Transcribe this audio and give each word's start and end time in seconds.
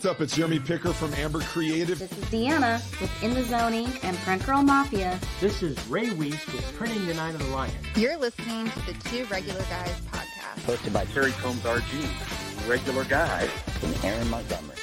What's 0.00 0.12
up? 0.12 0.22
It's 0.22 0.34
Jeremy 0.34 0.58
Picker 0.58 0.94
from 0.94 1.12
Amber 1.12 1.40
Creative. 1.40 1.98
This 1.98 2.10
is 2.10 2.24
Deanna 2.30 2.80
with 3.02 3.22
In 3.22 3.34
the 3.34 3.42
Zoning 3.42 3.86
and 4.02 4.16
Print 4.20 4.46
Girl 4.46 4.62
Mafia. 4.62 5.20
This 5.42 5.62
is 5.62 5.76
Ray 5.88 6.08
Weiss 6.14 6.46
with 6.46 6.74
Printing 6.78 7.04
the 7.04 7.12
Night 7.12 7.34
of 7.34 7.40
the 7.40 7.48
Lion. 7.48 7.74
You're 7.96 8.16
listening 8.16 8.70
to 8.70 8.86
the 8.86 8.94
Two 9.10 9.26
Regular 9.26 9.60
Guys 9.64 10.00
podcast. 10.10 10.64
Hosted 10.64 10.94
by 10.94 11.04
Terry 11.04 11.32
Combs 11.32 11.60
RG, 11.64 12.66
Regular 12.66 13.04
Guy, 13.04 13.46
and 13.82 13.94
Aaron 14.02 14.30
Montgomery. 14.30 14.76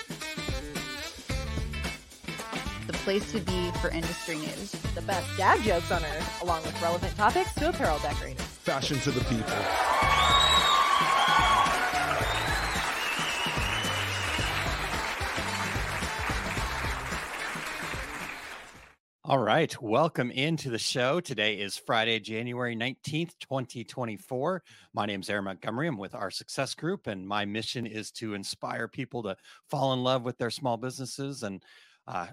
The 2.86 2.94
place 2.94 3.32
to 3.32 3.40
be 3.40 3.72
for 3.82 3.90
industry 3.90 4.36
news. 4.36 4.70
The 4.94 5.02
best 5.02 5.36
dad 5.36 5.60
jokes 5.62 5.90
on 5.90 6.04
earth, 6.04 6.44
along 6.44 6.62
with 6.62 6.80
relevant 6.80 7.16
topics 7.16 7.56
to 7.56 7.70
apparel 7.70 7.98
decorating. 8.04 8.38
Fashion 8.38 9.00
to 9.00 9.10
the 9.10 9.22
people. 9.22 10.07
All 19.30 19.40
right. 19.40 19.76
Welcome 19.82 20.32
into 20.32 20.70
the 20.70 20.78
show. 20.78 21.20
Today 21.20 21.56
is 21.56 21.76
Friday, 21.76 22.18
January 22.18 22.78
19th, 22.78 23.34
2024. 23.42 24.64
My 24.94 25.06
name 25.06 25.20
is 25.20 25.30
Aaron 25.30 25.44
Montgomery. 25.44 25.90
I'm 25.90 25.98
with 25.98 26.16
our 26.16 26.32
success 26.32 26.74
group, 26.74 27.08
and 27.08 27.28
my 27.28 27.44
mission 27.44 27.86
is 27.86 28.10
to 28.12 28.36
inspire 28.36 28.88
people 28.88 29.22
to 29.24 29.36
fall 29.70 29.92
in 29.92 30.02
love 30.02 30.24
with 30.24 30.38
their 30.38 30.50
small 30.50 30.78
businesses 30.78 31.44
and 31.44 31.62
uh, 32.08 32.28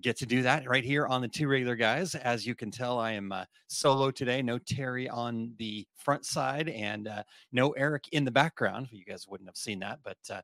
get 0.00 0.16
to 0.18 0.26
do 0.26 0.42
that 0.42 0.68
right 0.68 0.82
here 0.82 1.06
on 1.06 1.20
the 1.20 1.28
two 1.28 1.46
regular 1.46 1.76
guys. 1.76 2.16
As 2.16 2.44
you 2.44 2.56
can 2.56 2.72
tell, 2.72 2.98
I 2.98 3.12
am 3.12 3.30
uh, 3.30 3.44
solo 3.68 4.10
today. 4.10 4.42
No 4.42 4.58
Terry 4.58 5.08
on 5.08 5.52
the 5.58 5.86
front 5.96 6.24
side 6.24 6.68
and 6.68 7.06
uh, 7.06 7.22
no 7.52 7.70
Eric 7.72 8.08
in 8.10 8.24
the 8.24 8.30
background. 8.32 8.88
You 8.90 9.04
guys 9.04 9.28
wouldn't 9.28 9.48
have 9.48 9.56
seen 9.56 9.78
that, 9.80 10.00
but 10.02 10.18
uh, 10.28 10.40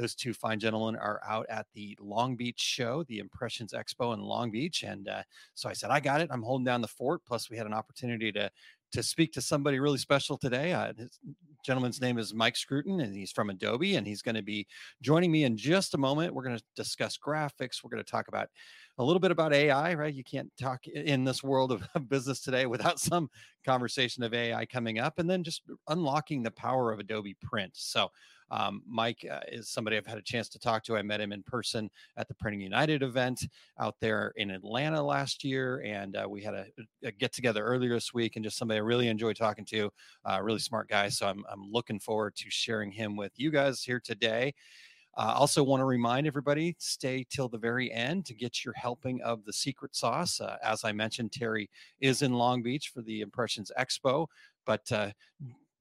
those 0.00 0.14
two 0.14 0.32
fine 0.32 0.58
gentlemen 0.58 0.96
are 0.96 1.20
out 1.28 1.46
at 1.50 1.66
the 1.74 1.96
Long 2.00 2.34
Beach 2.34 2.58
show, 2.58 3.04
the 3.04 3.18
Impressions 3.18 3.74
Expo 3.74 4.14
in 4.14 4.20
Long 4.20 4.50
Beach. 4.50 4.82
And 4.82 5.08
uh, 5.08 5.22
so 5.54 5.68
I 5.68 5.74
said, 5.74 5.90
I 5.90 6.00
got 6.00 6.22
it. 6.22 6.30
I'm 6.32 6.42
holding 6.42 6.64
down 6.64 6.80
the 6.80 6.88
fort. 6.88 7.20
Plus, 7.26 7.50
we 7.50 7.56
had 7.56 7.66
an 7.66 7.74
opportunity 7.74 8.32
to 8.32 8.50
to 8.92 9.02
speak 9.04 9.32
to 9.32 9.40
somebody 9.40 9.78
really 9.78 9.98
special 9.98 10.36
today. 10.36 10.72
Uh, 10.72 10.92
his 10.96 11.20
gentleman's 11.64 12.00
name 12.00 12.18
is 12.18 12.34
Mike 12.34 12.56
Scrutton, 12.56 13.00
and 13.00 13.14
he's 13.14 13.30
from 13.30 13.50
Adobe, 13.50 13.94
and 13.94 14.04
he's 14.04 14.22
going 14.22 14.34
to 14.34 14.42
be 14.42 14.66
joining 15.00 15.30
me 15.30 15.44
in 15.44 15.56
just 15.56 15.94
a 15.94 15.98
moment. 15.98 16.34
We're 16.34 16.42
going 16.42 16.58
to 16.58 16.64
discuss 16.74 17.16
graphics. 17.16 17.84
We're 17.84 17.90
going 17.90 18.02
to 18.02 18.10
talk 18.10 18.26
about 18.26 18.48
a 19.00 19.04
little 19.04 19.18
bit 19.18 19.30
about 19.30 19.54
AI, 19.54 19.94
right? 19.94 20.12
You 20.12 20.22
can't 20.22 20.52
talk 20.60 20.86
in 20.86 21.24
this 21.24 21.42
world 21.42 21.72
of 21.72 22.08
business 22.08 22.40
today 22.40 22.66
without 22.66 23.00
some 23.00 23.30
conversation 23.64 24.22
of 24.22 24.34
AI 24.34 24.66
coming 24.66 24.98
up, 24.98 25.18
and 25.18 25.28
then 25.28 25.42
just 25.42 25.62
unlocking 25.88 26.42
the 26.42 26.50
power 26.50 26.92
of 26.92 27.00
Adobe 27.00 27.36
Print. 27.42 27.72
So, 27.74 28.10
um, 28.50 28.82
Mike 28.86 29.24
uh, 29.30 29.40
is 29.48 29.70
somebody 29.70 29.96
I've 29.96 30.06
had 30.06 30.18
a 30.18 30.22
chance 30.22 30.48
to 30.50 30.58
talk 30.58 30.82
to. 30.84 30.96
I 30.96 31.02
met 31.02 31.20
him 31.20 31.32
in 31.32 31.42
person 31.44 31.88
at 32.16 32.28
the 32.28 32.34
Printing 32.34 32.60
United 32.60 33.02
event 33.02 33.46
out 33.78 33.94
there 34.00 34.32
in 34.36 34.50
Atlanta 34.50 35.02
last 35.02 35.44
year, 35.44 35.82
and 35.86 36.16
uh, 36.16 36.26
we 36.28 36.42
had 36.42 36.54
a, 36.54 36.66
a, 37.04 37.12
get 37.12 37.32
together 37.32 37.64
earlier 37.64 37.94
this 37.94 38.12
week. 38.12 38.36
And 38.36 38.44
just 38.44 38.58
somebody 38.58 38.78
I 38.78 38.82
really 38.82 39.08
enjoy 39.08 39.32
talking 39.32 39.64
to, 39.66 39.90
uh, 40.28 40.40
really 40.42 40.58
smart 40.58 40.88
guy. 40.88 41.08
So 41.08 41.26
I'm 41.26 41.42
I'm 41.50 41.70
looking 41.70 42.00
forward 42.00 42.34
to 42.36 42.50
sharing 42.50 42.90
him 42.90 43.16
with 43.16 43.32
you 43.36 43.50
guys 43.50 43.82
here 43.82 44.00
today. 44.00 44.52
Uh, 45.16 45.34
also, 45.36 45.62
want 45.62 45.80
to 45.80 45.84
remind 45.84 46.26
everybody 46.26 46.74
stay 46.78 47.26
till 47.28 47.48
the 47.48 47.58
very 47.58 47.92
end 47.92 48.24
to 48.26 48.34
get 48.34 48.64
your 48.64 48.74
helping 48.74 49.20
of 49.22 49.44
the 49.44 49.52
secret 49.52 49.94
sauce. 49.94 50.40
Uh, 50.40 50.56
as 50.62 50.84
I 50.84 50.92
mentioned, 50.92 51.32
Terry 51.32 51.68
is 52.00 52.22
in 52.22 52.32
Long 52.32 52.62
Beach 52.62 52.90
for 52.94 53.02
the 53.02 53.20
Impressions 53.20 53.72
Expo, 53.78 54.26
but 54.64 54.90
uh, 54.92 55.10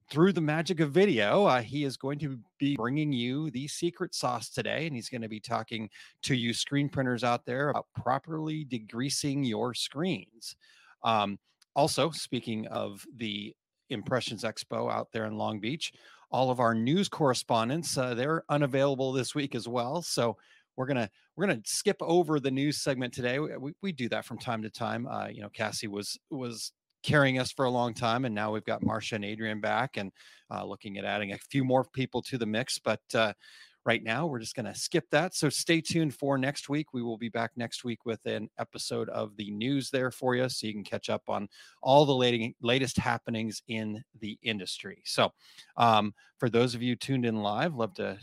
through 0.10 0.34
the 0.34 0.42
magic 0.42 0.80
of 0.80 0.92
video, 0.92 1.46
uh, 1.46 1.62
he 1.62 1.84
is 1.84 1.96
going 1.96 2.18
to 2.20 2.40
be 2.58 2.76
bringing 2.76 3.14
you 3.14 3.52
the 3.52 3.68
secret 3.68 4.16
sauce 4.16 4.50
today. 4.50 4.88
And 4.88 4.96
he's 4.96 5.10
going 5.10 5.22
to 5.22 5.30
be 5.30 5.40
talking 5.40 5.90
to 6.24 6.36
you 6.36 6.54
screen 6.54 6.90
printers 6.90 7.24
out 7.24 7.46
there 7.46 7.70
about 7.70 7.86
properly 7.96 8.66
degreasing 8.66 9.48
your 9.48 9.74
screens. 9.74 10.56
Um, 11.04 11.38
also, 11.76 12.10
speaking 12.10 12.66
of 12.68 13.06
the 13.16 13.56
Impressions 13.92 14.44
Expo 14.44 14.92
out 14.92 15.10
there 15.12 15.26
in 15.26 15.38
Long 15.38 15.60
Beach, 15.60 15.94
all 16.32 16.52
of 16.52 16.60
our 16.60 16.76
news 16.76 17.10
correspondents 17.10 17.98
uh, 17.98 18.14
they're 18.14 18.44
unavailable 18.50 19.12
this 19.12 19.34
week 19.34 19.56
as 19.56 19.68
well. 19.68 20.02
So 20.02 20.38
we're 20.78 20.88
gonna 20.88 21.10
we're 21.36 21.48
gonna 21.48 21.62
skip 21.66 21.98
over 22.02 22.40
the 22.40 22.52
news 22.52 22.82
segment 22.82 23.14
today. 23.14 23.40
We, 23.40 23.74
we 23.82 23.92
do 23.92 24.08
that 24.10 24.26
from 24.26 24.38
time 24.38 24.62
to 24.62 24.70
time. 24.70 25.08
Uh, 25.08 25.28
you 25.28 25.42
know, 25.42 25.50
Cassie 25.50 25.88
was 25.88 26.18
was 26.30 26.72
carrying 27.04 27.40
us 27.40 27.52
for 27.52 27.66
a 27.66 27.70
long 27.70 27.94
time. 27.94 28.26
And 28.26 28.36
now 28.36 28.52
we've 28.52 28.66
got 28.66 28.84
Marcia 28.84 29.16
and 29.16 29.26
Adrian 29.26 29.62
back 29.62 29.98
and 29.98 30.12
uh, 30.52 30.66
looking 30.66 30.98
at 30.98 31.06
adding 31.06 31.32
a 31.32 31.38
few 31.38 31.64
more 31.64 31.86
people 31.94 32.22
to 32.24 32.38
the 32.38 32.46
mix. 32.46 32.78
But 32.80 33.02
uh, 33.14 33.34
right 33.90 34.04
now, 34.04 34.28
we're 34.28 34.38
just 34.38 34.56
going 34.56 34.68
to 34.68 34.76
skip 34.76 35.10
that. 35.10 35.34
So 35.34 35.50
stay 35.50 35.82
tuned 35.82 36.14
for 36.14 36.38
next 36.38 36.70
week. 36.70 36.94
We 36.94 37.02
will 37.02 37.18
be 37.18 37.30
back 37.30 37.50
next 37.56 37.84
week 37.84 38.06
with 38.06 38.24
an 38.28 38.48
episode 38.60 39.10
of 39.10 39.36
the 39.36 39.50
news 39.50 39.90
there 39.90 40.12
for 40.12 40.36
you 40.36 40.48
so 40.48 40.68
you 40.68 40.74
can 40.74 40.84
catch 40.84 41.10
up 41.10 41.24
on 41.28 41.50
all 41.82 42.06
the 42.06 42.54
latest, 42.62 42.98
happenings 42.98 43.64
in 43.68 44.04
the 44.20 44.38
industry. 44.44 45.02
So 45.06 45.32
um, 45.76 46.14
for 46.38 46.52
those 46.52 46.76
of 46.76 46.84
you 46.84 46.96
tuned 46.96 47.26
in 47.26 47.42
live, 47.42 47.74
love 47.74 47.96
to 47.96 48.20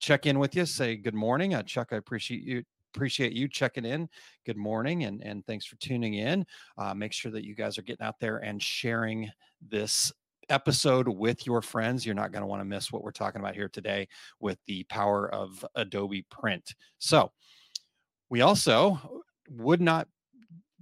check 0.00 0.24
in 0.24 0.38
with 0.38 0.56
you 0.56 0.66
say 0.66 0.96
good 0.96 1.14
morning 1.14 1.54
uh, 1.54 1.62
chuck 1.62 1.90
i 1.92 1.96
appreciate 1.96 2.42
you 2.42 2.64
appreciate 2.92 3.32
you 3.32 3.48
checking 3.48 3.84
in. 3.84 4.08
Good 4.44 4.56
morning, 4.56 5.04
and 5.04 5.22
and 5.22 5.46
thanks 5.46 5.64
for 5.64 5.76
tuning 5.76 6.14
in. 6.14 6.44
Uh, 6.76 6.92
make 6.92 7.12
sure 7.12 7.32
that 7.32 7.44
you 7.44 7.54
guys 7.54 7.78
are 7.78 7.82
getting 7.82 8.04
out 8.04 8.20
there 8.20 8.38
and 8.38 8.62
sharing 8.62 9.30
this 9.70 10.12
episode 10.48 11.08
with 11.08 11.46
your 11.46 11.62
friends. 11.62 12.04
You're 12.04 12.14
not 12.14 12.32
going 12.32 12.42
to 12.42 12.46
want 12.46 12.60
to 12.60 12.64
miss 12.64 12.92
what 12.92 13.02
we're 13.02 13.10
talking 13.10 13.40
about 13.40 13.54
here 13.54 13.68
today 13.68 14.08
with 14.40 14.58
the 14.66 14.84
power 14.84 15.32
of 15.32 15.64
Adobe 15.74 16.26
Print. 16.30 16.74
So, 16.98 17.32
we 18.30 18.40
also 18.40 19.22
would 19.50 19.80
not 19.80 20.08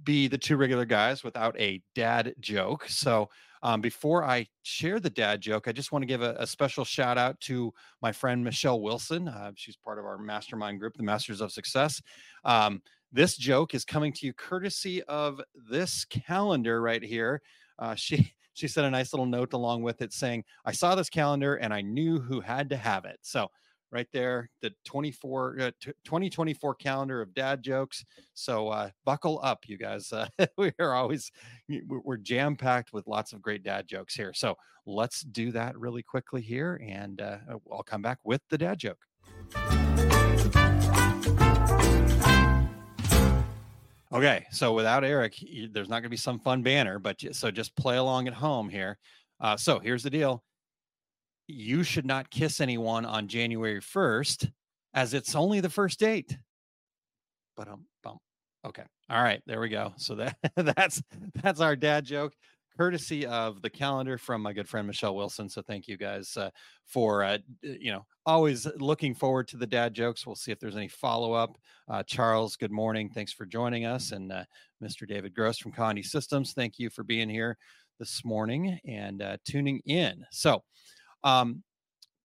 be 0.03 0.27
the 0.27 0.37
two 0.37 0.57
regular 0.57 0.85
guys 0.85 1.23
without 1.23 1.59
a 1.59 1.81
dad 1.95 2.33
joke. 2.39 2.85
So, 2.87 3.29
um, 3.63 3.81
before 3.81 4.23
I 4.23 4.47
share 4.63 4.99
the 4.99 5.09
dad 5.09 5.41
joke, 5.41 5.67
I 5.67 5.71
just 5.71 5.91
want 5.91 6.01
to 6.01 6.07
give 6.07 6.21
a, 6.21 6.35
a 6.39 6.47
special 6.47 6.83
shout 6.83 7.17
out 7.17 7.39
to 7.41 7.73
my 8.01 8.11
friend 8.11 8.43
Michelle 8.43 8.81
Wilson. 8.81 9.27
Uh, 9.27 9.51
she's 9.55 9.75
part 9.75 9.99
of 9.99 10.05
our 10.05 10.17
mastermind 10.17 10.79
group, 10.79 10.95
the 10.95 11.03
Masters 11.03 11.41
of 11.41 11.51
Success. 11.51 12.01
Um, 12.43 12.81
this 13.11 13.37
joke 13.37 13.75
is 13.75 13.85
coming 13.85 14.13
to 14.13 14.25
you 14.25 14.33
courtesy 14.33 15.03
of 15.03 15.41
this 15.69 16.05
calendar 16.05 16.81
right 16.81 17.03
here. 17.03 17.41
Uh, 17.77 17.95
she 17.95 18.33
she 18.53 18.67
sent 18.67 18.87
a 18.87 18.91
nice 18.91 19.13
little 19.13 19.25
note 19.25 19.53
along 19.53 19.83
with 19.83 20.01
it 20.01 20.13
saying, 20.13 20.43
"I 20.65 20.71
saw 20.71 20.95
this 20.95 21.09
calendar 21.09 21.55
and 21.55 21.73
I 21.73 21.81
knew 21.81 22.19
who 22.19 22.41
had 22.41 22.69
to 22.69 22.77
have 22.77 23.05
it." 23.05 23.19
So 23.21 23.49
right 23.91 24.07
there, 24.13 24.49
the 24.61 24.71
24 24.85 25.57
uh, 25.59 25.71
t- 25.81 25.91
2024 26.05 26.75
calendar 26.75 27.21
of 27.21 27.33
dad 27.33 27.61
jokes. 27.61 28.03
So 28.33 28.69
uh, 28.69 28.89
buckle 29.05 29.39
up, 29.43 29.59
you 29.67 29.77
guys. 29.77 30.11
Uh, 30.11 30.27
we 30.57 30.71
are 30.79 30.93
always 30.93 31.31
we're 31.87 32.17
jam 32.17 32.55
packed 32.55 32.93
with 32.93 33.07
lots 33.07 33.33
of 33.33 33.41
great 33.41 33.63
dad 33.63 33.87
jokes 33.87 34.15
here. 34.15 34.33
So 34.33 34.55
let's 34.85 35.21
do 35.21 35.51
that 35.51 35.77
really 35.77 36.03
quickly 36.03 36.41
here, 36.41 36.81
and 36.85 37.21
uh, 37.21 37.37
I'll 37.71 37.83
come 37.83 38.01
back 38.01 38.19
with 38.23 38.41
the 38.49 38.57
dad 38.57 38.79
joke. 38.79 39.90
Okay, 44.13 44.45
so 44.51 44.73
without 44.73 45.05
Eric, 45.05 45.35
there's 45.71 45.87
not 45.87 45.95
going 45.95 46.03
to 46.03 46.09
be 46.09 46.17
some 46.17 46.39
fun 46.39 46.61
banner, 46.61 46.99
but 46.99 47.21
so 47.31 47.49
just 47.49 47.75
play 47.77 47.95
along 47.95 48.27
at 48.27 48.33
home 48.33 48.67
here. 48.67 48.97
Uh, 49.39 49.55
so 49.55 49.79
here's 49.79 50.03
the 50.03 50.09
deal 50.09 50.43
you 51.47 51.83
should 51.83 52.05
not 52.05 52.29
kiss 52.29 52.61
anyone 52.61 53.05
on 53.05 53.27
January 53.27 53.81
1st 53.81 54.51
as 54.93 55.13
it's 55.13 55.35
only 55.35 55.59
the 55.59 55.69
first 55.69 55.99
date. 55.99 56.37
But 57.57 57.67
um 57.67 57.85
bump. 58.03 58.19
Okay. 58.65 58.83
All 59.09 59.21
right, 59.21 59.41
there 59.45 59.59
we 59.59 59.69
go. 59.69 59.93
So 59.97 60.15
that 60.15 60.37
that's 60.55 61.01
that's 61.35 61.59
our 61.59 61.75
dad 61.75 62.05
joke 62.05 62.33
courtesy 62.81 63.27
of 63.27 63.61
the 63.61 63.69
calendar 63.69 64.17
from 64.17 64.41
my 64.41 64.51
good 64.51 64.67
friend 64.67 64.87
Michelle 64.87 65.15
Wilson. 65.15 65.47
So 65.47 65.61
thank 65.61 65.87
you 65.87 65.97
guys 65.97 66.35
uh, 66.35 66.49
for 66.87 67.23
uh, 67.23 67.37
you 67.61 67.91
know 67.91 68.07
always 68.25 68.65
looking 68.77 69.13
forward 69.13 69.47
to 69.49 69.57
the 69.57 69.67
dad 69.67 69.93
jokes. 69.93 70.25
We'll 70.25 70.35
see 70.35 70.51
if 70.51 70.59
there's 70.59 70.75
any 70.75 70.87
follow 70.87 71.31
up. 71.33 71.59
Uh, 71.87 72.01
Charles, 72.01 72.55
good 72.55 72.71
morning. 72.71 73.07
Thanks 73.07 73.33
for 73.33 73.45
joining 73.45 73.85
us, 73.85 74.13
and 74.13 74.31
uh, 74.31 74.45
Mr. 74.83 75.07
David 75.07 75.35
Gross 75.35 75.59
from 75.59 75.73
Condi 75.73 76.03
Systems. 76.03 76.53
Thank 76.53 76.79
you 76.79 76.89
for 76.89 77.03
being 77.03 77.29
here 77.29 77.55
this 77.99 78.25
morning 78.25 78.79
and 78.83 79.21
uh, 79.21 79.37
tuning 79.45 79.79
in. 79.85 80.25
So 80.31 80.63
um, 81.23 81.61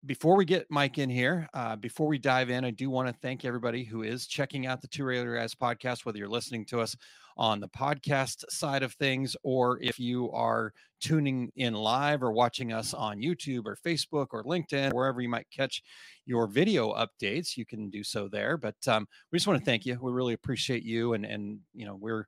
before 0.04 0.36
we 0.36 0.44
get 0.44 0.66
Mike 0.70 0.98
in 0.98 1.08
here, 1.08 1.48
uh, 1.54 1.76
before 1.76 2.06
we 2.06 2.18
dive 2.18 2.50
in, 2.50 2.64
I 2.64 2.70
do 2.70 2.90
want 2.90 3.08
to 3.08 3.14
thank 3.22 3.44
everybody 3.44 3.82
who 3.82 4.02
is 4.02 4.26
checking 4.26 4.66
out 4.66 4.80
the 4.80 4.88
Two 4.88 5.04
Regular 5.04 5.36
Guys 5.36 5.54
podcast, 5.54 6.04
whether 6.04 6.18
you're 6.18 6.28
listening 6.28 6.64
to 6.66 6.80
us 6.80 6.96
on 7.36 7.60
the 7.60 7.68
podcast 7.68 8.44
side 8.50 8.82
of 8.82 8.92
things 8.94 9.36
or 9.42 9.78
if 9.82 9.98
you 9.98 10.30
are 10.32 10.72
tuning 11.00 11.50
in 11.56 11.74
live 11.74 12.22
or 12.22 12.32
watching 12.32 12.72
us 12.72 12.94
on 12.94 13.18
YouTube 13.18 13.66
or 13.66 13.76
Facebook 13.76 14.28
or 14.32 14.44
LinkedIn, 14.44 14.92
wherever 14.92 15.20
you 15.20 15.28
might 15.28 15.46
catch 15.50 15.82
your 16.24 16.46
video 16.46 16.92
updates, 16.94 17.56
you 17.56 17.66
can 17.66 17.90
do 17.90 18.02
so 18.02 18.28
there. 18.28 18.56
But 18.56 18.76
um, 18.88 19.06
we 19.30 19.38
just 19.38 19.46
want 19.46 19.58
to 19.58 19.64
thank 19.64 19.84
you. 19.84 19.98
We 20.00 20.12
really 20.12 20.34
appreciate 20.34 20.82
you. 20.82 21.14
And, 21.14 21.24
and 21.24 21.58
you 21.74 21.86
know, 21.86 21.96
we're, 21.96 22.26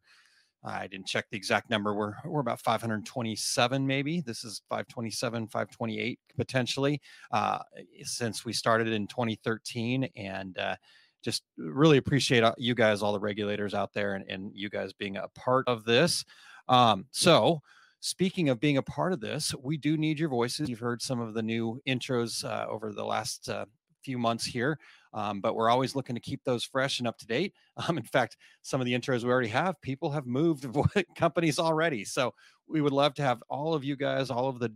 I 0.64 0.86
didn't 0.86 1.06
check 1.06 1.26
the 1.30 1.36
exact 1.36 1.70
number. 1.70 1.94
We're 1.94 2.14
we're 2.24 2.40
about 2.40 2.60
527 2.60 3.86
maybe. 3.86 4.20
This 4.20 4.44
is 4.44 4.62
527, 4.68 5.46
528 5.46 6.18
potentially 6.36 7.00
uh, 7.30 7.58
since 8.02 8.44
we 8.44 8.52
started 8.52 8.88
in 8.88 9.06
2013, 9.06 10.08
and 10.16 10.58
uh, 10.58 10.76
just 11.22 11.42
really 11.56 11.98
appreciate 11.98 12.42
uh, 12.42 12.54
you 12.58 12.74
guys, 12.74 13.02
all 13.02 13.12
the 13.12 13.20
regulators 13.20 13.74
out 13.74 13.92
there, 13.92 14.14
and, 14.14 14.24
and 14.28 14.50
you 14.54 14.68
guys 14.68 14.92
being 14.92 15.16
a 15.16 15.28
part 15.28 15.66
of 15.68 15.84
this. 15.84 16.24
Um, 16.68 17.06
so, 17.10 17.60
speaking 18.00 18.48
of 18.48 18.60
being 18.60 18.76
a 18.76 18.82
part 18.82 19.12
of 19.12 19.20
this, 19.20 19.54
we 19.62 19.76
do 19.76 19.96
need 19.96 20.18
your 20.18 20.28
voices. 20.28 20.68
You've 20.68 20.78
heard 20.78 21.02
some 21.02 21.20
of 21.20 21.34
the 21.34 21.42
new 21.42 21.80
intros 21.86 22.44
uh, 22.44 22.66
over 22.68 22.92
the 22.92 23.04
last 23.04 23.48
uh, 23.48 23.64
few 24.02 24.18
months 24.18 24.44
here, 24.44 24.78
um, 25.14 25.40
but 25.40 25.54
we're 25.54 25.70
always 25.70 25.94
looking 25.94 26.14
to 26.14 26.20
keep 26.20 26.42
those 26.44 26.64
fresh 26.64 26.98
and 26.98 27.08
up 27.08 27.18
to 27.18 27.26
date. 27.26 27.54
Um, 27.88 27.96
in 27.96 28.04
fact, 28.04 28.36
some 28.62 28.80
of 28.80 28.86
the 28.86 28.92
intros 28.92 29.22
we 29.22 29.30
already 29.30 29.48
have, 29.48 29.80
people 29.80 30.10
have 30.10 30.26
moved 30.26 30.66
companies 31.16 31.60
already. 31.60 32.04
So 32.04 32.34
we 32.66 32.80
would 32.80 32.92
love 32.92 33.14
to 33.14 33.22
have 33.22 33.40
all 33.48 33.72
of 33.72 33.84
you 33.84 33.94
guys, 33.94 34.30
all 34.30 34.48
of 34.48 34.58
the 34.58 34.72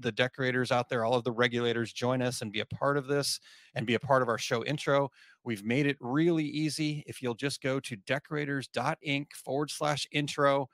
the 0.00 0.12
decorators 0.12 0.72
out 0.72 0.88
there, 0.88 1.04
all 1.04 1.14
of 1.14 1.24
the 1.24 1.32
regulators 1.32 1.92
join 1.92 2.22
us 2.22 2.42
and 2.42 2.52
be 2.52 2.60
a 2.60 2.66
part 2.66 2.96
of 2.96 3.06
this 3.06 3.40
and 3.74 3.86
be 3.86 3.94
a 3.94 4.00
part 4.00 4.22
of 4.22 4.28
our 4.28 4.38
show 4.38 4.64
intro. 4.64 5.10
We've 5.44 5.64
made 5.64 5.86
it 5.86 5.96
really 6.00 6.44
easy. 6.44 7.04
If 7.06 7.22
you'll 7.22 7.34
just 7.34 7.62
go 7.62 7.80
to 7.80 7.96
decorators.inc 7.96 9.26
forward 9.32 9.70
slash 9.70 10.06
intro, 10.12 10.68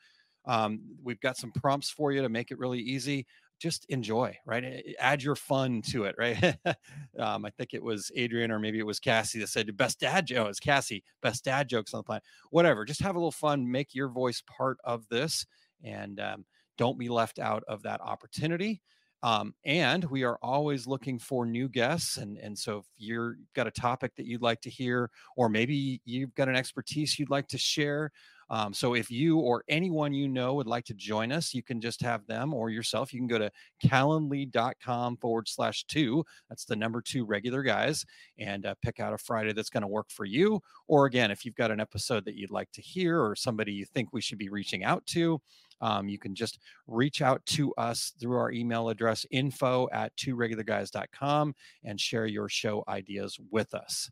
um, 0.44 0.80
we've 1.02 1.20
got 1.20 1.36
some 1.36 1.52
prompts 1.52 1.90
for 1.90 2.12
you 2.12 2.22
to 2.22 2.28
make 2.28 2.50
it 2.50 2.58
really 2.58 2.80
easy. 2.80 3.26
Just 3.62 3.86
enjoy, 3.88 4.36
right? 4.44 4.84
Add 4.98 5.22
your 5.22 5.36
fun 5.36 5.82
to 5.82 6.02
it, 6.02 6.16
right? 6.18 6.56
um, 7.18 7.44
I 7.44 7.50
think 7.50 7.74
it 7.74 7.82
was 7.82 8.10
Adrian 8.16 8.50
or 8.50 8.58
maybe 8.58 8.80
it 8.80 8.86
was 8.86 8.98
Cassie 8.98 9.38
that 9.38 9.50
said 9.50 9.76
best 9.76 10.00
dad 10.00 10.26
joke. 10.26 10.46
Oh, 10.46 10.50
it's 10.50 10.58
Cassie, 10.58 11.04
best 11.22 11.44
dad 11.44 11.68
jokes 11.68 11.94
on 11.94 11.98
the 11.98 12.02
planet. 12.02 12.24
Whatever. 12.50 12.84
Just 12.84 13.02
have 13.02 13.14
a 13.14 13.18
little 13.18 13.30
fun. 13.30 13.70
Make 13.70 13.94
your 13.94 14.08
voice 14.08 14.42
part 14.48 14.78
of 14.82 15.06
this, 15.10 15.46
and 15.84 16.18
um, 16.18 16.44
don't 16.76 16.98
be 16.98 17.08
left 17.08 17.38
out 17.38 17.62
of 17.68 17.84
that 17.84 18.00
opportunity. 18.00 18.82
Um, 19.22 19.54
and 19.64 20.02
we 20.06 20.24
are 20.24 20.38
always 20.42 20.88
looking 20.88 21.20
for 21.20 21.46
new 21.46 21.68
guests. 21.68 22.16
And, 22.16 22.36
and 22.38 22.58
so 22.58 22.78
if 22.78 22.86
you've 22.96 23.36
got 23.54 23.68
a 23.68 23.70
topic 23.70 24.16
that 24.16 24.26
you'd 24.26 24.42
like 24.42 24.60
to 24.62 24.70
hear, 24.70 25.10
or 25.36 25.48
maybe 25.48 26.00
you've 26.04 26.34
got 26.34 26.48
an 26.48 26.56
expertise 26.56 27.16
you'd 27.16 27.30
like 27.30 27.46
to 27.48 27.58
share, 27.58 28.10
um, 28.52 28.74
so 28.74 28.94
if 28.94 29.10
you 29.10 29.38
or 29.38 29.64
anyone 29.70 30.12
you 30.12 30.28
know 30.28 30.52
would 30.52 30.66
like 30.66 30.84
to 30.84 30.94
join 30.94 31.32
us, 31.32 31.54
you 31.54 31.62
can 31.62 31.80
just 31.80 32.02
have 32.02 32.26
them 32.26 32.52
or 32.52 32.68
yourself. 32.68 33.10
You 33.12 33.18
can 33.18 33.26
go 33.26 33.38
to 33.38 33.50
calendly.com 33.82 35.16
forward 35.16 35.48
slash 35.48 35.84
two. 35.84 36.22
That's 36.50 36.66
the 36.66 36.76
number 36.76 37.00
two 37.00 37.24
regular 37.24 37.62
guys 37.62 38.04
and 38.38 38.66
uh, 38.66 38.74
pick 38.82 39.00
out 39.00 39.14
a 39.14 39.18
Friday 39.18 39.54
that's 39.54 39.70
going 39.70 39.80
to 39.80 39.88
work 39.88 40.10
for 40.10 40.26
you. 40.26 40.60
Or 40.86 41.06
again, 41.06 41.30
if 41.30 41.46
you've 41.46 41.54
got 41.54 41.70
an 41.70 41.80
episode 41.80 42.26
that 42.26 42.34
you'd 42.34 42.50
like 42.50 42.70
to 42.72 42.82
hear 42.82 43.24
or 43.24 43.34
somebody 43.34 43.72
you 43.72 43.86
think 43.86 44.12
we 44.12 44.20
should 44.20 44.38
be 44.38 44.50
reaching 44.50 44.84
out 44.84 45.04
to, 45.06 45.40
um, 45.80 46.10
you 46.10 46.18
can 46.18 46.34
just 46.34 46.58
reach 46.86 47.22
out 47.22 47.44
to 47.46 47.72
us 47.78 48.12
through 48.20 48.36
our 48.36 48.52
email 48.52 48.90
address 48.90 49.24
info 49.30 49.88
at 49.92 50.14
two 50.18 50.36
regularguys.com 50.36 51.54
and 51.84 51.98
share 51.98 52.26
your 52.26 52.50
show 52.50 52.84
ideas 52.86 53.38
with 53.50 53.72
us. 53.72 54.10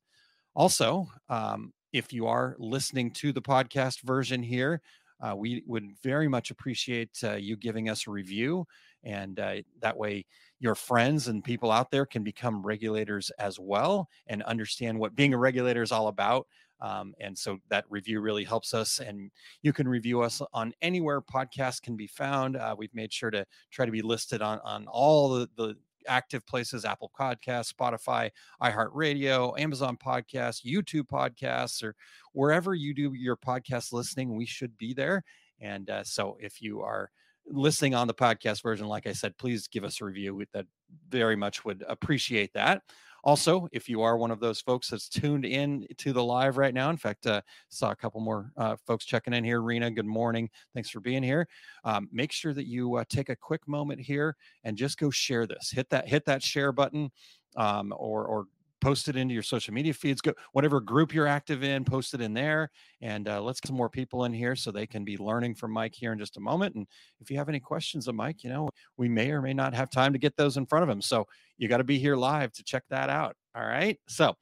Also, 0.57 1.07
um, 1.29 1.75
if 1.93 2.13
you 2.13 2.27
are 2.27 2.57
listening 2.59 3.11
to 3.13 3.33
the 3.33 3.43
podcast 3.43 4.03
version 4.03 4.43
here, 4.43 4.81
uh, 5.21 5.35
we 5.37 5.63
would 5.67 5.85
very 6.03 6.29
much 6.29 6.51
appreciate 6.51 7.11
uh, 7.25 7.35
you 7.35 7.57
giving 7.57 7.89
us 7.89 8.07
a 8.07 8.11
review. 8.11 8.67
And 9.05 9.39
uh, 9.39 9.57
that 9.81 9.97
way, 9.97 10.27
your 10.61 10.75
friends 10.75 11.29
and 11.29 11.43
people 11.43 11.71
out 11.71 11.91
there 11.91 12.07
can 12.07 12.23
become 12.23 12.63
regulators 12.63 13.31
as 13.39 13.59
well 13.59 14.09
and 14.27 14.43
understand 14.43 14.99
what 14.99 15.17
being 15.17 15.35
a 15.35 15.39
regulator 15.39 15.83
is 15.83 15.93
all 15.93 16.09
about. 16.09 16.47
Um, 16.83 17.15
and 17.21 17.37
so 17.37 17.59
that 17.69 17.85
review 17.91 18.21
really 18.21 18.45
helps 18.45 18.73
us. 18.73 19.01
And 19.01 19.31
you 19.63 19.73
can 19.73 19.87
review 19.87 20.23
us 20.23 20.41
on 20.53 20.73
anywhere 20.81 21.21
podcasts 21.21 21.83
can 21.83 21.97
be 21.97 22.07
found. 22.07 22.57
Uh, 22.57 22.75
we've 22.77 22.95
made 22.95 23.13
sure 23.13 23.31
to 23.31 23.45
try 23.71 23.85
to 23.85 23.93
be 23.93 24.03
listed 24.03 24.41
on, 24.41 24.61
on 24.65 24.87
all 24.87 25.31
the, 25.31 25.49
the 25.57 25.77
active 26.07 26.47
places 26.47 26.85
Apple 26.85 27.11
Podcasts, 27.19 27.73
Spotify, 27.73 28.31
iHeartRadio, 28.63 29.59
Amazon 29.59 29.97
Podcasts, 29.97 30.65
YouTube 30.65 31.07
Podcasts, 31.07 31.83
or 31.83 31.95
wherever 32.33 32.75
you 32.75 32.95
do 32.95 33.13
your 33.15 33.37
podcast 33.37 33.93
listening, 33.93 34.35
we 34.35 34.47
should 34.47 34.77
be 34.79 34.95
there. 34.95 35.23
And 35.61 35.91
uh, 35.91 36.05
so 36.05 36.37
if 36.41 36.63
you 36.63 36.81
are 36.81 37.11
listening 37.47 37.95
on 37.95 38.07
the 38.07 38.15
podcast 38.15 38.63
version, 38.63 38.87
like 38.87 39.07
I 39.07 39.13
said, 39.13 39.37
please 39.39 39.69
give 39.69 39.85
us 39.85 40.01
a 40.01 40.05
review. 40.05 40.43
That 40.53 40.67
very 41.09 41.37
much 41.37 41.65
would 41.65 41.85
appreciate 41.89 42.53
that. 42.55 42.83
Also, 43.25 43.69
if 43.73 43.89
you 43.89 44.03
are 44.03 44.17
one 44.17 44.31
of 44.31 44.41
those 44.41 44.61
folks 44.61 44.91
that's 44.91 45.09
tuned 45.09 45.45
in 45.45 45.87
to 45.99 46.13
the 46.13 46.23
live 46.23 46.57
right 46.57 46.75
now, 46.75 46.91
in 46.91 46.97
fact, 46.97 47.27
uh, 47.27 47.41
saw 47.69 47.91
a 47.91 47.97
couple 47.97 48.21
more 48.21 48.53
uh, 48.57 48.77
folks 48.87 49.05
checking 49.05 49.35
in 49.35 49.45
here. 49.45 49.61
Rena, 49.61 49.91
good 49.91 50.07
morning. 50.07 50.49
Thanks 50.75 50.91
for 50.91 51.01
being 51.01 51.23
here. 51.23 51.47
Um, 51.85 52.09
make 52.13 52.33
sure 52.33 52.55
that 52.55 52.67
you 52.67 52.97
uh, 52.97 53.05
take 53.09 53.29
a 53.29 53.37
quick 53.37 53.67
moment 53.69 54.01
here 54.01 54.37
and 54.65 54.77
just 54.77 54.99
go 54.99 55.11
share 55.11 55.47
this. 55.47 55.71
Hit 55.71 55.91
that 55.91 56.09
hit 56.09 56.25
that 56.27 56.43
share 56.43 56.73
button, 56.73 57.11
um, 57.57 57.93
or 57.97 58.27
or 58.27 58.45
post 58.81 59.09
it 59.09 59.17
into 59.17 59.35
your 59.35 59.43
social 59.43 59.75
media 59.75 59.93
feeds 59.93 60.21
go 60.21 60.33
whatever 60.53 60.81
group 60.81 61.15
you're 61.15 61.27
active 61.27 61.63
in 61.63 61.85
post 61.85 62.15
it 62.15 62.21
in 62.21 62.35
there 62.35 62.71
and 63.01 63.29
uh, 63.29 63.41
let's 63.41 63.61
get 63.61 63.69
some 63.69 63.77
more 63.77 63.91
people 63.91 64.25
in 64.25 64.33
here 64.33 64.57
so 64.57 64.71
they 64.71 64.87
can 64.87 65.05
be 65.05 65.17
learning 65.17 65.55
from 65.55 65.71
mike 65.71 65.95
here 65.95 66.13
in 66.13 66.19
just 66.19 66.37
a 66.37 66.41
moment 66.41 66.75
and 66.75 66.87
if 67.21 67.31
you 67.31 67.37
have 67.37 67.49
any 67.49 67.61
questions 67.61 68.09
of 68.09 68.15
mike 68.15 68.43
you 68.43 68.51
know 68.51 68.69
we 68.97 69.09
may 69.09 69.31
or 69.31 69.43
may 69.43 69.55
not 69.55 69.75
have 69.75 69.91
time 69.91 70.13
to 70.13 70.19
get 70.19 70.37
those 70.37 70.57
in 70.57 70.67
front 70.67 70.83
of 70.83 70.89
him 70.89 71.01
so 71.01 71.27
you 71.59 71.69
got 71.69 71.79
to 71.79 71.85
be 71.85 71.99
here 71.99 72.17
live 72.17 72.53
to 72.53 72.65
check 72.65 72.85
that 72.89 73.11
out 73.11 73.37
all 73.55 73.67
right? 73.67 73.99
So 74.09 74.35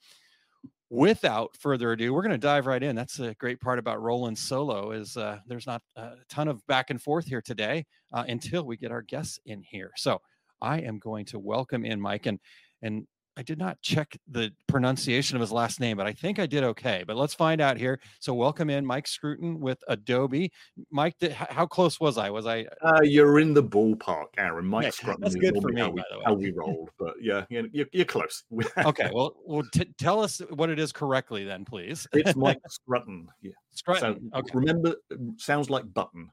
without 0.90 1.55
further 1.56 1.93
ado 1.93 2.14
we're 2.14 2.23
going 2.23 2.31
to 2.32 2.38
dive 2.38 2.67
right 2.67 2.82
in. 2.82 2.96
That's 2.96 3.19
a 3.20 3.35
great 3.35 3.61
part 3.61 3.79
about 3.79 4.00
rolling 4.00 4.37
solo 4.37 4.93
is 4.93 5.17
uh, 5.17 5.38
there's 5.46 5.67
not 5.67 5.82
a 5.96 6.12
ton 6.31 6.49
of 6.49 6.67
back 6.67 6.90
and 6.90 7.00
forth 7.00 7.26
here 7.26 7.43
today 7.43 7.85
uh, 8.12 8.25
until 8.29 8.64
we 8.64 8.76
get 8.76 8.90
our 8.90 9.02
guests 9.02 9.38
in 9.46 9.62
here. 9.62 9.90
So 9.96 10.20
i 10.61 10.81
am 10.81 10.99
going 10.99 11.25
to 11.25 11.38
welcome 11.38 11.85
in 11.85 12.00
mike 12.00 12.26
and 12.26 12.40
and 12.82 13.06
I 13.38 13.43
did 13.43 13.56
not 13.56 13.81
check 13.82 14.19
the 14.26 14.50
pronunciation 14.67 15.37
of 15.37 15.40
his 15.40 15.52
last 15.52 15.79
name, 15.79 15.96
but 15.96 16.08
I 16.08 16.12
think 16.12 16.40
I 16.40 16.46
did 16.46 16.64
okay. 16.64 17.05
But 17.06 17.17
let's 17.17 17.35
find 17.35 17.61
out 17.61 17.76
here. 17.76 18.00
So, 18.19 18.35
welcome 18.35 18.69
in 18.69 18.85
Mike 18.85 19.06
Scrutton 19.06 19.61
with 19.61 19.79
Adobe. 19.87 20.50
Mike, 20.90 21.14
did, 21.20 21.31
how 21.31 21.64
close 21.64 22.00
was 22.00 22.19
I? 22.19 22.31
Was 22.31 22.46
I? 22.46 22.67
Uh, 22.82 23.02
you're 23.05 23.38
in 23.38 23.55
the 23.55 23.62
ballpark, 23.62 24.26
Aaron. 24.38 24.67
Mike 24.67 24.87
yeah, 24.87 24.90
Scrutton. 24.90 25.20
That's 25.23 25.37
good 25.37 25.56
for 25.62 25.69
me, 25.69 25.81
how 25.81 25.90
we, 25.90 26.02
how 26.25 26.35
we 26.35 26.50
rolled, 26.50 26.90
but 26.99 27.14
yeah, 27.20 27.44
you're, 27.49 27.87
you're 27.93 28.05
close. 28.05 28.43
okay, 28.76 29.08
well, 29.14 29.37
well, 29.44 29.62
t- 29.73 29.94
tell 29.99 30.20
us 30.20 30.43
what 30.50 30.69
it 30.69 30.81
is 30.81 30.90
correctly, 30.90 31.44
then, 31.44 31.64
please. 31.64 32.08
it's 32.14 32.35
Mike 32.35 32.58
Scrutton. 32.69 33.29
Yeah, 33.40 33.52
Scrutton. 33.70 34.31
So, 34.32 34.38
okay. 34.40 34.50
Remember, 34.52 34.96
sounds 35.37 35.70
like 35.70 35.85
button. 35.94 36.29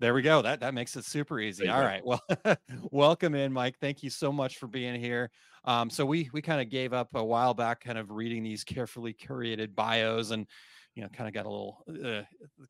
There 0.00 0.14
we 0.14 0.22
go. 0.22 0.40
That 0.40 0.60
that 0.60 0.72
makes 0.72 0.96
it 0.96 1.04
super 1.04 1.38
easy. 1.38 1.68
All 1.68 1.82
right. 1.82 2.02
Well, 2.02 2.22
welcome 2.90 3.34
in, 3.34 3.52
Mike. 3.52 3.76
Thank 3.78 4.02
you 4.02 4.08
so 4.08 4.32
much 4.32 4.56
for 4.56 4.66
being 4.66 4.98
here. 4.98 5.30
Um, 5.64 5.90
so 5.90 6.06
we 6.06 6.30
we 6.32 6.42
kind 6.42 6.60
of 6.60 6.70
gave 6.70 6.92
up 6.92 7.14
a 7.14 7.24
while 7.24 7.54
back, 7.54 7.80
kind 7.80 7.98
of 7.98 8.10
reading 8.10 8.42
these 8.42 8.64
carefully 8.64 9.14
curated 9.14 9.74
bios, 9.74 10.30
and 10.30 10.46
you 10.94 11.02
know, 11.02 11.08
kind 11.08 11.28
of 11.28 11.34
got 11.34 11.46
a 11.46 11.50
little 11.50 11.84
uh, 11.88 12.22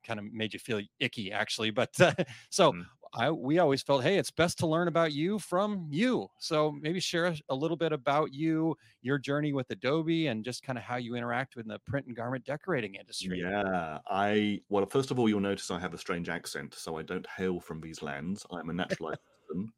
kind 0.04 0.18
of 0.18 0.32
made 0.32 0.52
you 0.52 0.58
feel 0.58 0.80
icky, 0.98 1.32
actually. 1.32 1.70
But 1.70 1.98
uh, 2.00 2.12
so 2.50 2.72
mm. 2.72 2.84
I 3.14 3.30
we 3.30 3.58
always 3.58 3.82
felt, 3.82 4.02
hey, 4.02 4.18
it's 4.18 4.30
best 4.30 4.58
to 4.58 4.66
learn 4.66 4.88
about 4.88 5.12
you 5.12 5.38
from 5.38 5.88
you. 5.90 6.28
So 6.38 6.72
maybe 6.80 7.00
share 7.00 7.34
a 7.48 7.54
little 7.54 7.76
bit 7.76 7.92
about 7.92 8.32
you, 8.32 8.76
your 9.02 9.18
journey 9.18 9.52
with 9.52 9.70
Adobe, 9.70 10.28
and 10.28 10.44
just 10.44 10.62
kind 10.62 10.78
of 10.78 10.84
how 10.84 10.96
you 10.96 11.14
interact 11.14 11.56
with 11.56 11.66
the 11.66 11.78
print 11.86 12.06
and 12.06 12.16
garment 12.16 12.44
decorating 12.44 12.94
industry. 12.94 13.40
Yeah, 13.40 13.98
I 14.08 14.60
well, 14.68 14.86
first 14.86 15.10
of 15.10 15.18
all, 15.18 15.28
you'll 15.28 15.40
notice 15.40 15.70
I 15.70 15.78
have 15.78 15.94
a 15.94 15.98
strange 15.98 16.28
accent, 16.28 16.74
so 16.74 16.98
I 16.98 17.02
don't 17.02 17.26
hail 17.36 17.60
from 17.60 17.80
these 17.80 18.02
lands. 18.02 18.46
I'm 18.50 18.70
a 18.70 18.72
naturalized. 18.72 19.20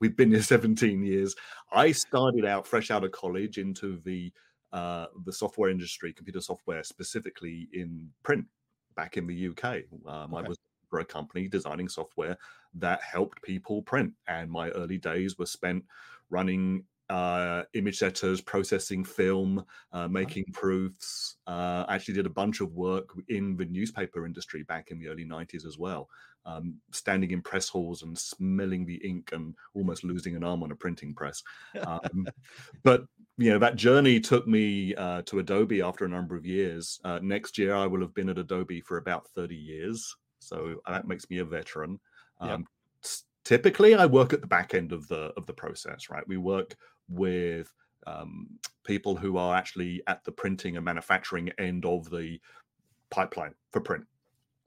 We've 0.01 0.17
been 0.17 0.31
here 0.31 0.43
17 0.43 1.03
years. 1.03 1.35
I 1.73 1.93
started 1.93 2.45
out 2.45 2.67
fresh 2.67 2.91
out 2.91 3.05
of 3.05 3.13
college 3.13 3.59
into 3.59 4.01
the 4.05 4.33
uh, 4.73 5.07
the 5.27 5.33
software 5.33 5.69
industry, 5.69 6.15
computer 6.15 6.41
software, 6.41 6.83
specifically 6.83 7.69
in 7.75 8.09
print 8.23 8.47
back 8.97 9.19
in 9.19 9.27
the 9.27 9.49
UK. 9.49 9.83
Um, 10.07 10.33
okay. 10.33 10.47
I 10.47 10.49
was 10.49 10.59
for 10.93 11.01
a 11.01 11.05
company 11.05 11.49
designing 11.49 11.89
software 11.89 12.37
that 12.75 13.03
helped 13.03 13.43
people 13.43 13.83
print. 13.83 14.13
And 14.29 14.51
my 14.51 14.69
early 14.71 14.99
days 14.99 15.39
were 15.39 15.47
spent 15.47 15.85
running 16.29 16.85
uh, 17.09 17.63
image 17.73 17.99
setters, 17.99 18.43
processing 18.43 19.03
film, 19.03 19.65
uh, 19.93 20.07
making 20.07 20.45
proofs. 20.53 21.37
Uh, 21.47 21.85
actually, 21.89 22.15
did 22.15 22.27
a 22.27 22.31
bunch 22.31 22.61
of 22.61 22.75
work 22.75 23.09
in 23.29 23.57
the 23.57 23.65
newspaper 23.65 24.27
industry 24.27 24.65
back 24.65 24.91
in 24.91 24.99
the 24.99 25.09
early 25.09 25.25
90s 25.25 25.67
as 25.67 25.79
well, 25.79 26.09
um, 26.45 26.75
standing 26.91 27.31
in 27.31 27.43
press 27.43 27.69
halls 27.69 28.03
and 28.03 28.17
smelling 28.17 28.85
the 28.85 29.01
ink 29.05 29.31
and 29.33 29.55
almost 29.75 30.05
losing 30.05 30.37
an 30.37 30.45
arm 30.45 30.63
on 30.63 30.73
a 30.73 30.77
printing 30.77 31.15
press. 31.15 31.43
Um, 31.87 32.27
but 32.83 33.05
you 33.39 33.51
know 33.51 33.59
that 33.59 33.77
journey 33.77 34.21
took 34.21 34.47
me 34.47 34.95
uh, 34.95 35.23
to 35.23 35.39
Adobe 35.39 35.81
after 35.81 36.05
a 36.05 36.09
number 36.09 36.37
of 36.37 36.47
years. 36.47 37.01
Uh, 37.05 37.19
next 37.23 37.59
year, 37.59 37.75
I 37.75 37.87
will 37.87 38.01
have 38.01 38.15
been 38.15 38.29
at 38.29 38.39
Adobe 38.39 38.81
for 38.81 38.99
about 38.99 39.29
30 39.29 39.55
years, 39.55 40.15
so 40.39 40.77
that 40.87 41.09
makes 41.09 41.29
me 41.31 41.39
a 41.39 41.45
veteran. 41.45 41.99
Um, 42.41 42.51
yep. 42.51 42.61
Typically, 43.45 43.95
I 43.97 44.07
work 44.07 44.33
at 44.33 44.41
the 44.41 44.47
back 44.47 44.75
end 44.75 44.93
of 44.93 45.09
the 45.09 45.33
of 45.37 45.47
the 45.47 45.53
process. 45.53 46.11
Right, 46.11 46.27
we 46.29 46.37
work 46.37 46.77
with 47.09 47.73
um, 48.07 48.49
people 48.85 49.17
who 49.17 49.37
are 49.37 49.57
actually 49.57 50.03
at 50.07 50.25
the 50.25 50.33
printing 50.33 50.77
and 50.77 50.85
manufacturing 50.85 51.51
end 51.59 51.85
of 51.85 52.09
the 52.11 52.39
pipeline 53.11 53.55
for 53.71 53.81
print. 53.81 54.05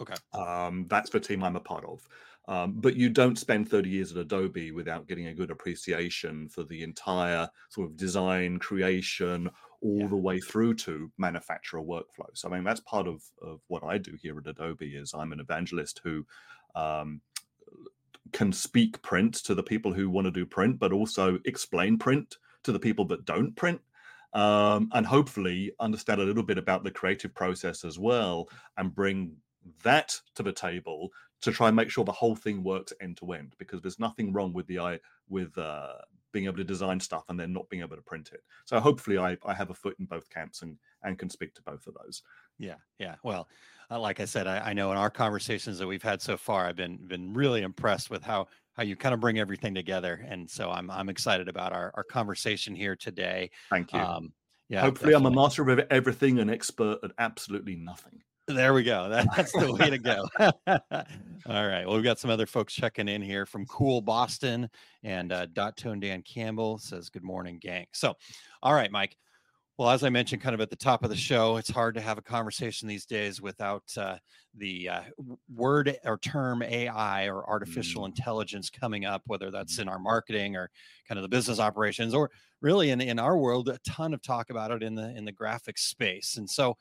Okay. 0.01 0.15
Um, 0.33 0.87
that's 0.89 1.09
the 1.09 1.19
team 1.19 1.43
I'm 1.43 1.55
a 1.55 1.59
part 1.61 1.85
of. 1.85 2.07
Um, 2.47 2.73
but 2.79 2.95
you 2.95 3.09
don't 3.09 3.39
spend 3.39 3.69
30 3.69 3.89
years 3.89 4.11
at 4.11 4.17
Adobe 4.17 4.71
without 4.71 5.07
getting 5.07 5.27
a 5.27 5.33
good 5.33 5.49
appreciation 5.49 6.47
for 6.49 6.63
the 6.63 6.83
entire 6.83 7.49
sort 7.69 7.87
of 7.89 7.97
design, 7.97 8.59
creation, 8.59 9.49
all 9.81 9.99
Yeah. 10.01 10.07
the 10.09 10.15
way 10.15 10.39
through 10.39 10.75
to 10.75 11.11
manufacturer 11.17 11.81
workflows. 11.81 12.45
I 12.45 12.49
mean, 12.49 12.63
that's 12.63 12.81
part 12.81 13.07
of, 13.07 13.23
of 13.41 13.61
what 13.67 13.83
I 13.83 13.97
do 13.97 14.15
here 14.21 14.37
at 14.37 14.47
Adobe 14.47 14.95
is 14.95 15.13
I'm 15.13 15.31
an 15.31 15.39
evangelist 15.39 16.01
who 16.03 16.25
um, 16.75 17.21
can 18.31 18.51
speak 18.51 19.01
print 19.01 19.35
to 19.45 19.55
the 19.55 19.63
people 19.63 19.93
who 19.93 20.09
want 20.09 20.25
to 20.25 20.31
do 20.31 20.45
print, 20.45 20.77
but 20.77 20.91
also 20.91 21.39
explain 21.45 21.97
print 21.97 22.37
to 22.63 22.71
the 22.71 22.79
people 22.79 23.05
that 23.05 23.25
don't 23.25 23.55
print. 23.55 23.81
Um, 24.33 24.89
and 24.93 25.05
hopefully 25.05 25.71
understand 25.79 26.19
a 26.19 26.25
little 26.25 26.43
bit 26.43 26.57
about 26.57 26.83
the 26.83 26.91
creative 26.91 27.33
process 27.33 27.85
as 27.85 27.97
well 27.97 28.49
and 28.75 28.93
bring 28.93 29.37
that 29.83 30.19
to 30.35 30.43
the 30.43 30.51
table 30.51 31.09
to 31.41 31.51
try 31.51 31.67
and 31.67 31.75
make 31.75 31.89
sure 31.89 32.05
the 32.05 32.11
whole 32.11 32.35
thing 32.35 32.63
works 32.63 32.93
end 33.01 33.17
to 33.17 33.31
end 33.33 33.55
because 33.57 33.81
there's 33.81 33.99
nothing 33.99 34.33
wrong 34.33 34.53
with 34.53 34.67
the 34.67 34.79
i 34.79 34.99
with 35.27 35.57
uh, 35.57 35.93
being 36.31 36.45
able 36.45 36.57
to 36.57 36.63
design 36.65 36.99
stuff 36.99 37.23
and 37.29 37.39
then 37.39 37.53
not 37.53 37.69
being 37.69 37.81
able 37.81 37.95
to 37.95 38.01
print 38.01 38.31
it. 38.33 38.41
So 38.65 38.79
hopefully 38.79 39.17
i, 39.17 39.37
I 39.45 39.53
have 39.53 39.69
a 39.69 39.73
foot 39.73 39.95
in 39.99 40.05
both 40.05 40.29
camps 40.29 40.61
and 40.61 40.77
and 41.03 41.17
can 41.17 41.29
speak 41.29 41.53
to 41.55 41.61
both 41.63 41.87
of 41.87 41.93
those. 41.93 42.23
Yeah, 42.57 42.75
yeah. 42.99 43.15
Well, 43.23 43.47
uh, 43.89 43.99
like 43.99 44.19
I 44.19 44.25
said, 44.25 44.47
I, 44.47 44.59
I 44.59 44.73
know 44.73 44.91
in 44.91 44.97
our 44.97 45.09
conversations 45.09 45.77
that 45.79 45.87
we've 45.87 46.03
had 46.03 46.21
so 46.21 46.35
far, 46.35 46.67
I've 46.67 46.75
been 46.75 46.97
been 47.07 47.33
really 47.33 47.61
impressed 47.61 48.09
with 48.09 48.23
how 48.23 48.47
how 48.73 48.83
you 48.83 48.95
kind 48.95 49.13
of 49.13 49.21
bring 49.21 49.39
everything 49.39 49.73
together, 49.73 50.25
and 50.27 50.49
so 50.49 50.69
I'm 50.69 50.91
I'm 50.91 51.09
excited 51.09 51.47
about 51.47 51.71
our 51.73 51.91
our 51.95 52.03
conversation 52.03 52.75
here 52.75 52.95
today. 52.95 53.51
thank 53.69 53.93
you. 53.93 53.99
Um, 53.99 54.33
yeah, 54.67 54.81
hopefully 54.81 55.13
i'm 55.13 55.27
a 55.27 55.31
master 55.31 55.69
of 55.69 55.79
everything 55.91 56.39
and 56.39 56.49
expert 56.49 56.97
at 57.03 57.11
absolutely 57.19 57.75
nothing 57.75 58.23
There 58.47 58.75
we 58.75 58.83
go. 58.83 59.09
That, 59.09 59.27
that's 59.35 59.51
the 59.53 59.73
way 59.73 59.89
to 59.89 59.97
go. 59.97 60.27
All 61.47 61.67
right. 61.67 61.85
Well, 61.85 61.95
we've 61.95 62.03
got 62.03 62.19
some 62.19 62.29
other 62.29 62.45
folks 62.45 62.73
checking 62.73 63.07
in 63.07 63.21
here 63.21 63.45
from 63.45 63.65
Cool 63.65 64.01
Boston 64.01 64.69
and 65.03 65.31
uh, 65.31 65.47
Dot 65.47 65.77
Tone 65.77 65.99
Dan 65.99 66.21
Campbell 66.21 66.77
says, 66.77 67.09
Good 67.09 67.23
morning, 67.23 67.57
gang. 67.59 67.87
So, 67.91 68.13
all 68.61 68.73
right, 68.73 68.91
Mike. 68.91 69.17
Well, 69.77 69.89
as 69.89 70.03
I 70.03 70.09
mentioned 70.09 70.41
kind 70.41 70.53
of 70.53 70.61
at 70.61 70.69
the 70.69 70.75
top 70.77 71.03
of 71.03 71.09
the 71.09 71.17
show, 71.17 71.57
it's 71.57 71.69
hard 71.69 71.95
to 71.95 72.01
have 72.01 72.17
a 72.17 72.21
conversation 72.21 72.87
these 72.87 73.05
days 73.05 73.41
without 73.41 73.83
uh, 73.97 74.17
the 74.55 74.87
uh, 74.87 75.01
word 75.53 75.97
or 76.05 76.17
term 76.19 76.63
AI 76.63 77.27
or 77.27 77.47
artificial 77.49 78.05
intelligence 78.05 78.69
coming 78.69 79.03
up, 79.03 79.23
whether 79.25 79.51
that's 79.51 79.79
in 79.79 79.89
our 79.89 79.99
marketing 79.99 80.55
or 80.55 80.69
kind 81.09 81.17
of 81.17 81.23
the 81.23 81.29
business 81.29 81.59
operations, 81.59 82.13
or 82.13 82.31
really 82.61 82.91
in, 82.91 83.01
in 83.01 83.19
our 83.19 83.37
world, 83.37 83.67
a 83.67 83.77
ton 83.85 84.13
of 84.13 84.21
talk 84.21 84.49
about 84.49 84.71
it 84.71 84.81
in 84.81 84.95
the 84.95 85.09
in 85.09 85.25
the 85.25 85.33
graphics 85.33 85.79
space. 85.79 86.37
And 86.37 86.49
so, 86.49 86.77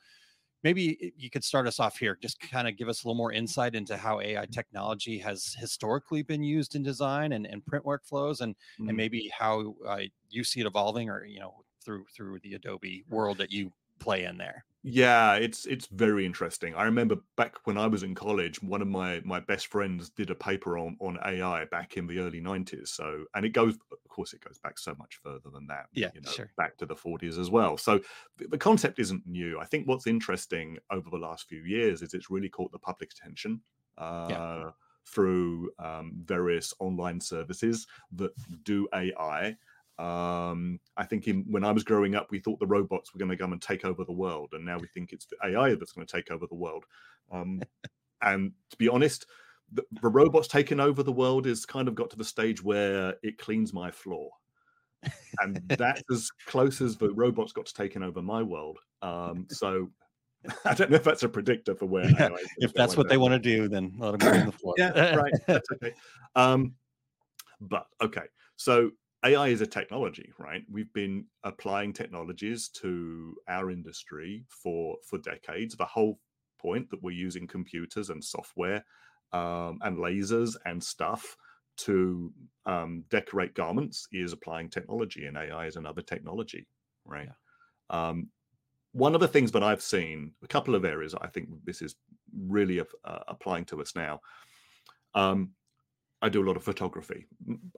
maybe 0.65 1.13
you 1.15 1.29
could 1.29 1.43
start 1.43 1.67
us 1.67 1.79
off 1.79 1.97
here 1.97 2.17
just 2.21 2.39
kind 2.39 2.67
of 2.67 2.75
give 2.75 2.89
us 2.89 3.03
a 3.03 3.07
little 3.07 3.15
more 3.15 3.31
insight 3.31 3.75
into 3.75 3.95
how 3.95 4.19
ai 4.19 4.45
technology 4.47 5.17
has 5.17 5.55
historically 5.59 6.23
been 6.23 6.43
used 6.43 6.75
in 6.75 6.81
design 6.83 7.33
and, 7.33 7.45
and 7.45 7.65
print 7.65 7.85
workflows 7.85 8.41
and 8.41 8.53
Mm. 8.79 8.89
and 8.89 8.97
maybe 8.97 9.31
how 9.37 9.75
uh, 9.87 10.01
you 10.29 10.43
see 10.43 10.59
it 10.59 10.65
evolving 10.65 11.09
or 11.09 11.23
you 11.25 11.39
know 11.39 11.53
through 11.83 12.03
through 12.15 12.39
the 12.39 12.55
adobe 12.55 13.05
world 13.09 13.37
that 13.37 13.51
you 13.51 13.71
play 13.99 14.25
in 14.25 14.37
there 14.37 14.65
Yeah, 14.87 15.33
it's 15.35 15.65
it's 15.65 15.87
very 15.87 16.27
interesting. 16.27 16.75
I 16.75 16.83
remember 16.83 17.15
back 17.37 17.65
when 17.65 17.75
I 17.75 17.87
was 17.87 18.03
in 18.03 18.13
college, 18.13 18.61
one 18.61 18.83
of 18.83 18.87
my 18.87 19.19
my 19.25 19.39
best 19.39 19.65
friends 19.67 20.11
did 20.11 20.29
a 20.29 20.35
paper 20.35 20.77
on 20.77 20.95
on 21.01 21.17
AI 21.25 21.65
back 21.65 21.97
in 21.97 22.05
the 22.05 22.19
early 22.19 22.39
'90s. 22.39 22.91
So, 22.93 23.25
and 23.33 23.45
it 23.45 23.49
goes, 23.49 23.75
of 23.91 24.07
course, 24.09 24.33
it 24.33 24.41
goes 24.41 24.59
back 24.59 24.77
so 24.77 24.93
much 24.95 25.15
further 25.23 25.49
than 25.49 25.65
that. 25.67 25.87
Yeah, 25.93 26.11
you 26.11 26.21
know, 26.21 26.35
sure. 26.35 26.53
back 26.55 26.77
to 26.77 26.85
the 26.85 26.95
'40s 26.95 27.39
as 27.39 27.49
well. 27.49 27.77
So, 27.77 27.99
the, 28.37 28.47
the 28.47 28.57
concept 28.59 28.99
isn't 28.99 29.25
new. 29.25 29.59
I 29.59 29.65
think 29.65 29.87
what's 29.87 30.05
interesting 30.05 30.77
over 30.91 31.09
the 31.09 31.17
last 31.17 31.47
few 31.49 31.63
years 31.63 32.03
is 32.03 32.13
it's 32.13 32.29
really 32.29 32.49
caught 32.49 32.71
the 32.71 32.77
public's 32.79 33.15
attention. 33.19 33.63
Uh, 33.97 34.71
Through 35.07 35.71
um, 35.77 36.13
various 36.25 36.73
online 36.79 37.21
services 37.21 37.85
that 38.11 38.31
do 38.63 38.87
AI, 38.93 39.55
um, 39.97 40.79
I 40.97 41.05
think 41.05 41.27
in, 41.27 41.45
when 41.49 41.63
I 41.63 41.71
was 41.71 41.83
growing 41.83 42.15
up, 42.15 42.27
we 42.29 42.39
thought 42.39 42.59
the 42.59 42.67
robots 42.67 43.13
were 43.13 43.19
going 43.19 43.31
to 43.31 43.37
come 43.37 43.53
and 43.53 43.61
take 43.61 43.85
over 43.85 44.03
the 44.03 44.11
world, 44.11 44.49
and 44.53 44.65
now 44.65 44.77
we 44.77 44.87
think 44.87 45.13
it's 45.13 45.25
the 45.25 45.37
AI 45.43 45.75
that's 45.75 45.93
going 45.93 46.05
to 46.05 46.15
take 46.15 46.31
over 46.31 46.45
the 46.47 46.55
world. 46.55 46.83
Um, 47.31 47.61
and 48.21 48.51
to 48.71 48.77
be 48.77 48.89
honest, 48.89 49.25
the, 49.71 49.83
the 50.01 50.09
robots 50.09 50.47
taking 50.47 50.79
over 50.79 51.01
the 51.01 51.11
world 51.11 51.47
is 51.47 51.65
kind 51.65 51.87
of 51.87 51.95
got 51.95 52.09
to 52.09 52.17
the 52.17 52.25
stage 52.25 52.61
where 52.63 53.15
it 53.23 53.37
cleans 53.37 53.73
my 53.73 53.89
floor, 53.89 54.31
and 55.39 55.61
that's 55.69 56.03
as 56.11 56.29
close 56.45 56.81
as 56.81 56.97
the 56.97 57.11
robots 57.11 57.53
got 57.53 57.65
to 57.67 57.73
taking 57.73 58.03
over 58.03 58.21
my 58.21 58.41
world. 58.41 58.79
Um, 59.01 59.47
so 59.51 59.89
I 60.65 60.73
don't 60.73 60.91
know 60.91 60.97
if 60.97 61.03
that's 61.05 61.23
a 61.23 61.29
predictor 61.29 61.73
for 61.73 61.85
where 61.85 62.09
Yeah, 62.09 62.29
if 62.57 62.73
that's 62.73 62.97
what 62.97 63.09
they 63.09 63.17
want 63.17 63.31
to 63.31 63.39
do 63.39 63.67
then 63.67 63.95
let 63.97 64.11
them 64.11 64.19
clean 64.19 64.45
the 64.45 64.51
floor 64.51 64.75
yeah, 64.77 65.15
right. 65.15 65.33
That's 65.47 65.67
okay. 65.73 65.91
Um, 66.35 66.75
but 67.59 67.87
okay, 67.99 68.25
so 68.55 68.91
AI 69.25 69.47
is 69.47 69.61
a 69.61 69.67
technology, 69.67 70.31
right? 70.37 70.63
We've 70.71 70.91
been 70.93 71.25
applying 71.43 71.93
technologies 71.93 72.69
to 72.81 73.35
our 73.47 73.71
industry 73.71 74.45
for 74.49 74.97
for 75.03 75.17
decades. 75.17 75.75
The 75.75 75.85
whole 75.85 76.19
point 76.59 76.89
that 76.91 77.01
we're 77.01 77.11
using 77.11 77.47
computers 77.47 78.09
and 78.11 78.23
software 78.23 78.85
um, 79.33 79.79
and 79.81 79.97
lasers 79.97 80.55
and 80.65 80.83
stuff 80.83 81.35
to 81.77 82.31
um, 82.65 83.03
decorate 83.09 83.53
garments 83.55 84.07
is 84.11 84.31
applying 84.31 84.69
technology, 84.69 85.25
and 85.25 85.37
AI 85.37 85.65
is 85.65 85.75
another 85.75 86.01
technology, 86.01 86.67
right? 87.03 87.29
Um, 87.89 88.29
one 88.91 89.13
of 89.13 89.21
the 89.21 89.27
things 89.27 89.51
that 89.51 89.63
I've 89.63 89.81
seen, 89.81 90.31
a 90.43 90.47
couple 90.47 90.75
of 90.75 90.85
areas, 90.85 91.13
I 91.19 91.27
think 91.27 91.49
this 91.65 91.81
is 91.81 91.95
really 92.47 92.79
uh, 92.79 93.19
applying 93.27 93.65
to 93.65 93.81
us 93.81 93.93
now. 93.95 94.21
Um, 95.15 95.51
I 96.21 96.29
do 96.29 96.43
a 96.43 96.47
lot 96.47 96.57
of 96.57 96.63
photography. 96.63 97.25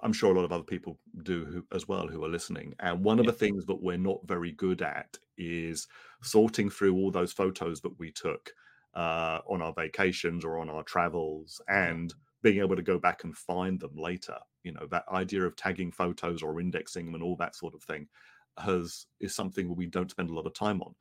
I'm 0.02 0.14
sure 0.14 0.32
a 0.32 0.36
lot 0.36 0.46
of 0.46 0.52
other 0.52 0.64
people 0.64 1.00
do 1.24 1.46
who, 1.46 1.66
as 1.76 1.88
well 1.88 2.08
who 2.08 2.24
are 2.24 2.30
listening. 2.30 2.74
And 2.80 3.04
one 3.04 3.20
of 3.20 3.26
the 3.26 3.34
things 3.34 3.66
that 3.66 3.82
we're 3.82 3.98
not 3.98 4.20
very 4.26 4.52
good 4.52 4.82
at 4.82 5.18
is 5.38 5.88
sorting 6.22 6.70
through 6.70 6.96
all 6.96 7.12
those 7.12 7.34
photos 7.34 7.82
that 7.82 8.00
we 8.00 8.12
took 8.12 8.54
uh, 8.96 9.40
on 9.50 9.62
our 9.62 9.74
vacations 9.74 10.46
or 10.46 10.60
on 10.60 10.70
our 10.70 10.84
travels 10.84 11.62
and 11.68 12.14
being 12.42 12.60
able 12.60 12.76
to 12.76 12.82
go 12.82 13.00
back 13.00 13.24
and 13.24 13.36
find 13.36 13.80
them 13.80 13.96
later. 13.96 14.38
You 14.64 14.74
know, 14.74 14.88
that 14.92 15.06
idea 15.12 15.44
of 15.44 15.56
tagging 15.56 15.92
photos 15.92 16.44
or 16.44 16.62
indexing 16.62 17.06
them 17.06 17.16
and 17.16 17.24
all 17.24 17.36
that 17.38 17.56
sort 17.56 17.74
of 17.74 17.84
thing 17.84 18.08
has 18.60 19.08
is 19.20 19.36
something 19.36 19.76
we 19.76 19.88
don't 19.88 20.12
spend 20.12 20.30
a 20.30 20.34
lot 20.34 20.46
of 20.46 20.54
time 20.54 20.82
on. 20.82 20.96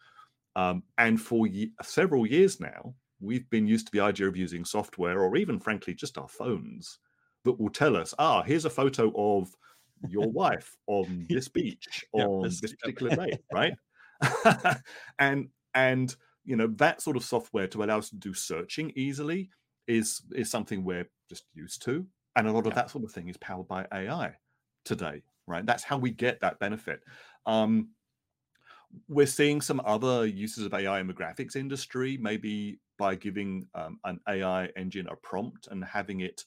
Um, 0.57 0.83
and 0.99 1.21
for 1.21 1.47
ye- 1.47 1.73
several 1.83 2.27
years 2.27 2.61
now, 2.61 2.95
we've 3.21 3.49
been 3.51 3.67
used 3.67 3.87
to 3.87 3.93
the 3.93 4.01
idea 4.01 4.27
of 4.27 4.37
using 4.37 4.65
software 4.65 5.21
or 5.21 5.37
even, 5.37 5.61
frankly, 5.61 5.95
just 5.95 6.19
our 6.19 6.29
phones 6.29 6.99
that 7.47 7.61
will 7.61 7.71
tell 7.71 7.97
us, 7.97 8.15
ah, 8.19 8.43
here's 8.43 8.67
a 8.67 8.71
photo 8.71 9.13
of 9.17 9.55
your 10.07 10.31
wife 10.31 10.77
on 10.87 11.29
this 11.33 11.49
beach 11.49 12.05
on 12.13 12.43
this- 12.43 12.61
this 12.61 12.75
particular 12.75 13.13
day, 13.13 13.39
right? 13.51 13.75
and 15.19 15.49
and 15.75 16.17
you 16.45 16.57
know 16.57 16.67
that 16.69 17.03
sort 17.03 17.17
of 17.17 17.25
software 17.25 17.67
to 17.69 17.83
allow 17.83 17.99
us 17.99 18.11
to 18.11 18.17
do 18.17 18.33
searching 18.35 18.93
easily 18.97 19.51
is 19.87 20.23
is 20.35 20.51
something 20.51 20.85
we're 20.85 21.09
just 21.29 21.45
used 21.55 21.83
to, 21.83 22.07
and 22.37 22.47
a 22.47 22.53
lot 22.53 22.67
of 22.67 22.73
Yeah. 22.73 22.75
that 22.75 22.91
sort 22.91 23.05
of 23.05 23.13
thing 23.13 23.29
is 23.29 23.37
powered 23.39 23.69
by 23.69 23.87
AI 23.93 24.37
today, 24.85 25.23
right? 25.47 25.67
That's 25.67 25.83
how 25.85 25.99
we 25.99 26.11
get 26.11 26.41
that 26.41 26.59
benefit. 26.59 27.03
Um, 27.47 27.91
we're 29.09 29.27
seeing 29.27 29.61
some 29.61 29.81
other 29.85 30.27
uses 30.27 30.65
of 30.65 30.75
AI 30.75 31.01
in 31.01 31.07
the 31.07 31.15
graphics 31.15 31.57
industry, 31.57 32.17
maybe 32.17 32.81
by 32.99 33.15
giving 33.15 33.69
um, 33.75 34.01
an 34.05 34.21
AI 34.29 34.67
engine 34.77 35.07
a 35.09 35.17
prompt 35.17 35.67
and 35.69 35.85
having 35.85 36.21
it 36.21 36.45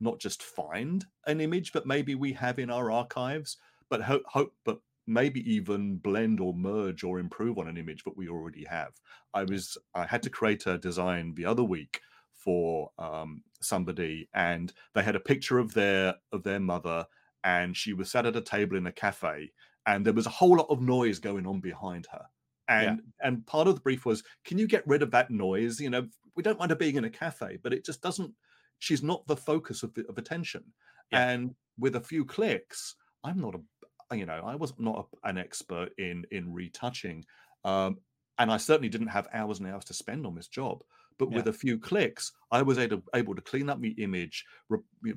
not 0.00 0.18
just 0.20 0.42
find 0.42 1.04
an 1.26 1.40
image 1.40 1.72
that 1.72 1.86
maybe 1.86 2.14
we 2.14 2.32
have 2.34 2.58
in 2.58 2.70
our 2.70 2.90
archives, 2.90 3.56
but 3.88 4.02
hope, 4.02 4.24
hope 4.26 4.54
but 4.64 4.80
maybe 5.06 5.40
even 5.50 5.96
blend 5.96 6.40
or 6.40 6.52
merge 6.52 7.04
or 7.04 7.18
improve 7.18 7.58
on 7.58 7.68
an 7.68 7.76
image 7.76 8.02
that 8.04 8.16
we 8.16 8.28
already 8.28 8.64
have. 8.64 8.92
I 9.34 9.44
was 9.44 9.78
I 9.94 10.06
had 10.06 10.22
to 10.24 10.30
create 10.30 10.66
a 10.66 10.78
design 10.78 11.34
the 11.34 11.44
other 11.44 11.64
week 11.64 12.00
for 12.32 12.90
um, 12.98 13.42
somebody, 13.60 14.28
and 14.34 14.72
they 14.94 15.02
had 15.02 15.16
a 15.16 15.20
picture 15.20 15.58
of 15.58 15.74
their 15.74 16.16
of 16.32 16.42
their 16.42 16.60
mother, 16.60 17.06
and 17.44 17.76
she 17.76 17.92
was 17.92 18.10
sat 18.10 18.26
at 18.26 18.36
a 18.36 18.40
table 18.40 18.76
in 18.76 18.86
a 18.86 18.92
cafe, 18.92 19.52
and 19.86 20.04
there 20.04 20.12
was 20.12 20.26
a 20.26 20.30
whole 20.30 20.56
lot 20.56 20.66
of 20.70 20.80
noise 20.80 21.18
going 21.18 21.46
on 21.46 21.60
behind 21.60 22.06
her. 22.12 22.26
And 22.68 23.00
and 23.22 23.46
part 23.46 23.68
of 23.68 23.76
the 23.76 23.80
brief 23.80 24.04
was, 24.04 24.24
can 24.44 24.58
you 24.58 24.66
get 24.66 24.86
rid 24.86 25.02
of 25.02 25.12
that 25.12 25.30
noise? 25.30 25.80
You 25.80 25.90
know, 25.90 26.08
we 26.34 26.42
don't 26.42 26.58
mind 26.58 26.70
her 26.70 26.76
being 26.76 26.96
in 26.96 27.04
a 27.04 27.10
cafe, 27.10 27.58
but 27.62 27.72
it 27.72 27.84
just 27.84 28.02
doesn't. 28.02 28.34
She's 28.78 29.02
not 29.02 29.26
the 29.26 29.36
focus 29.36 29.82
of 29.82 29.94
the, 29.94 30.06
of 30.08 30.18
attention. 30.18 30.64
Yeah. 31.12 31.28
And 31.30 31.54
with 31.78 31.96
a 31.96 32.00
few 32.00 32.24
clicks, 32.24 32.94
I'm 33.24 33.40
not 33.40 33.54
a, 33.54 34.16
you 34.16 34.26
know, 34.26 34.42
I 34.44 34.54
was 34.54 34.72
not 34.78 35.08
a, 35.24 35.28
an 35.28 35.38
expert 35.38 35.90
in 35.98 36.24
in 36.30 36.52
retouching, 36.52 37.24
um, 37.64 37.98
and 38.38 38.50
I 38.50 38.56
certainly 38.56 38.88
didn't 38.88 39.08
have 39.08 39.28
hours 39.32 39.58
and 39.58 39.68
hours 39.68 39.84
to 39.86 39.94
spend 39.94 40.26
on 40.26 40.34
this 40.34 40.48
job. 40.48 40.82
But 41.18 41.30
with 41.30 41.48
a 41.48 41.52
few 41.52 41.78
clicks, 41.78 42.32
I 42.50 42.60
was 42.60 42.76
able, 42.76 43.02
able 43.14 43.34
to 43.34 43.40
clean 43.40 43.70
up 43.70 43.80
the 43.80 43.94
image, 44.02 44.44
re- 44.68 44.78
re- 45.00 45.14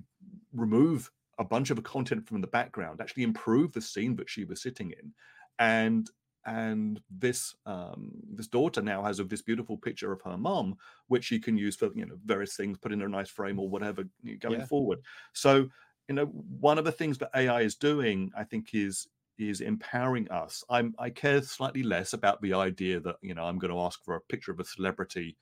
remove 0.54 1.12
a 1.40 1.44
bunch 1.44 1.72
of 1.72 1.84
content 1.84 2.26
from 2.26 2.40
the 2.40 2.48
background, 2.48 3.02
actually 3.02 3.24
improve 3.24 3.74
the 3.74 3.82
scene 3.82 4.16
that 4.16 4.30
she 4.30 4.46
was 4.46 4.62
sitting 4.62 4.92
in, 4.92 5.12
and 5.60 6.10
and 6.50 7.02
this 7.10 7.56
um, 7.66 8.12
this 8.34 8.48
daughter 8.48 8.82
now 8.82 9.04
has 9.04 9.20
of 9.20 9.30
this 9.30 9.42
beautiful 9.44 9.78
picture 9.78 10.12
of 10.12 10.22
her 10.24 10.38
mom, 10.38 10.78
which 11.08 11.26
she 11.26 11.40
can 11.40 11.58
use 11.58 11.76
for 11.76 11.92
you 11.96 12.06
know 12.06 12.18
various 12.26 12.56
things, 12.56 12.78
put 12.78 12.92
in 12.92 13.02
a 13.02 13.08
nice 13.08 13.30
frame 13.30 13.60
or 13.60 13.70
whatever 13.70 14.04
you 14.24 14.34
know, 14.34 14.38
going 14.40 14.62
Yeah. 14.62 14.66
forward. 14.66 15.00
So 15.34 15.70
you 16.08 16.16
know 16.16 16.26
one 16.26 16.78
of 16.78 16.86
the 16.86 16.92
things 16.92 17.18
that 17.20 17.32
AI 17.36 17.62
is 17.62 17.76
doing, 17.76 18.32
I 18.36 18.44
think, 18.44 18.74
is 18.74 19.08
is 19.38 19.62
empowering 19.62 20.30
us. 20.32 20.64
I'm 20.70 20.96
I 21.00 21.12
care 21.12 21.42
slightly 21.44 21.84
less 21.84 22.14
about 22.14 22.42
the 22.42 22.54
idea 22.54 23.00
that 23.02 23.18
you 23.22 23.36
know 23.36 23.44
I'm 23.46 23.60
going 23.60 23.72
to 23.74 23.80
ask 23.82 24.04
for 24.04 24.16
a 24.16 24.22
picture 24.22 24.52
of 24.52 24.60
a 24.60 24.66
celebrity. 24.66 25.38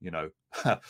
You 0.00 0.10
know, 0.10 0.30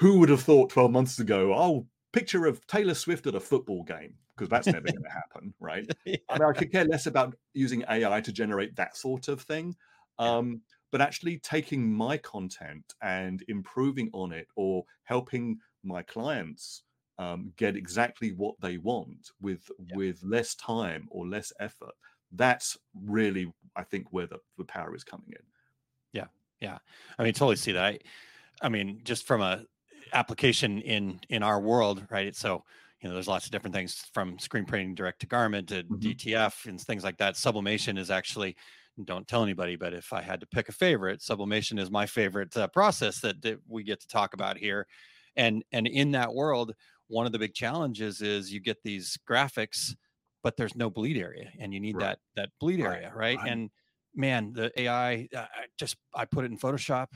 who 0.00 0.18
would 0.18 0.28
have 0.28 0.42
thought 0.42 0.70
12 0.70 0.90
months 0.90 1.18
ago? 1.18 1.54
Oh, 1.54 1.88
picture 2.18 2.46
of 2.46 2.66
Taylor 2.66 2.94
Swift 2.94 3.26
at 3.26 3.34
a 3.34 3.40
football 3.40 3.82
game 3.82 4.14
because 4.34 4.48
that's 4.48 4.66
never 4.66 4.86
going 4.86 5.02
to 5.02 5.10
happen, 5.10 5.52
right? 5.60 5.86
yeah. 6.04 6.16
I 6.28 6.38
mean, 6.38 6.48
I 6.48 6.52
could 6.52 6.70
care 6.70 6.84
less 6.84 7.06
about 7.06 7.34
using 7.54 7.84
AI 7.88 8.20
to 8.20 8.32
generate 8.32 8.76
that 8.76 8.96
sort 8.96 9.28
of 9.28 9.40
thing. 9.42 9.74
Um, 10.18 10.62
but 10.90 11.00
actually 11.00 11.38
taking 11.38 11.92
my 11.92 12.16
content 12.16 12.94
and 13.02 13.44
improving 13.48 14.10
on 14.12 14.32
it 14.32 14.48
or 14.56 14.84
helping 15.04 15.58
my 15.84 16.02
clients 16.02 16.82
um, 17.18 17.52
get 17.56 17.76
exactly 17.76 18.30
what 18.32 18.54
they 18.60 18.78
want 18.78 19.30
with 19.40 19.70
Yeah. 19.78 19.96
with 19.96 20.22
less 20.22 20.54
time 20.54 21.08
or 21.10 21.26
less 21.26 21.52
effort 21.60 21.94
that's 22.32 22.76
really 22.94 23.52
i 23.74 23.82
think 23.82 24.06
where 24.12 24.26
the, 24.26 24.38
the 24.56 24.64
power 24.64 24.94
is 24.94 25.02
coming 25.04 25.30
in 25.30 25.44
Yeah, 26.12 26.26
yeah. 26.60 26.78
I 27.18 27.24
mean, 27.24 27.32
totally 27.32 27.56
see 27.56 27.72
that. 27.72 27.84
I, 27.84 27.98
I 28.60 28.68
mean, 28.68 29.00
just 29.04 29.26
from 29.26 29.40
a 29.40 29.64
application 30.12 30.80
in 30.80 31.20
in 31.28 31.42
our 31.42 31.60
world, 31.60 32.06
right? 32.10 32.34
So 32.34 32.64
you 33.02 33.08
know, 33.08 33.14
there's 33.14 33.28
lots 33.28 33.46
of 33.46 33.52
different 33.52 33.74
things 33.74 33.94
from 34.12 34.38
screen 34.40 34.64
printing 34.64 34.94
direct 34.94 35.20
to 35.20 35.26
garment 35.26 35.68
to 35.68 35.84
Mhm. 35.88 36.12
DTF 36.14 36.66
and 36.66 36.80
things 36.80 37.04
like 37.04 37.18
that. 37.18 37.36
Sublimation 37.36 37.96
is 37.98 38.10
actually 38.10 38.56
don't 39.04 39.28
tell 39.28 39.44
anybody, 39.44 39.76
but 39.76 39.94
if 39.94 40.12
I 40.12 40.20
had 40.22 40.40
to 40.40 40.46
pick 40.46 40.68
a 40.68 40.72
favorite, 40.72 41.22
sublimation 41.22 41.78
is 41.78 41.90
my 41.90 42.04
favorite 42.06 42.56
uh, 42.56 42.66
process 42.68 43.20
that, 43.20 43.40
that 43.42 43.60
we 43.68 43.84
get 43.84 44.00
to 44.00 44.08
talk 44.08 44.34
about 44.34 44.56
here. 44.58 44.86
And 45.36 45.64
and 45.72 45.86
in 45.86 46.10
that 46.12 46.34
world, 46.34 46.74
one 47.06 47.26
of 47.26 47.32
the 47.32 47.38
big 47.38 47.54
challenges 47.54 48.20
is 48.22 48.52
you 48.52 48.60
get 48.60 48.82
these 48.82 49.16
graphics, 49.28 49.94
but 50.42 50.56
there's 50.56 50.74
no 50.74 50.90
bleed 50.90 51.16
area, 51.16 51.52
and 51.60 51.72
you 51.72 51.80
need 51.80 51.98
Right. 51.98 52.00
that 52.00 52.18
that 52.36 52.50
bleed 52.60 52.80
Right, 52.80 52.80
area, 52.80 53.12
right? 53.14 53.40
right. 53.40 53.40
And 53.44 53.70
man, 54.14 54.52
the 54.52 54.72
AI, 54.80 55.28
uh, 55.34 55.46
I 55.54 55.66
just 55.78 55.96
I 56.14 56.24
put 56.24 56.44
it 56.44 56.50
in 56.52 56.58
Photoshop, 56.58 57.08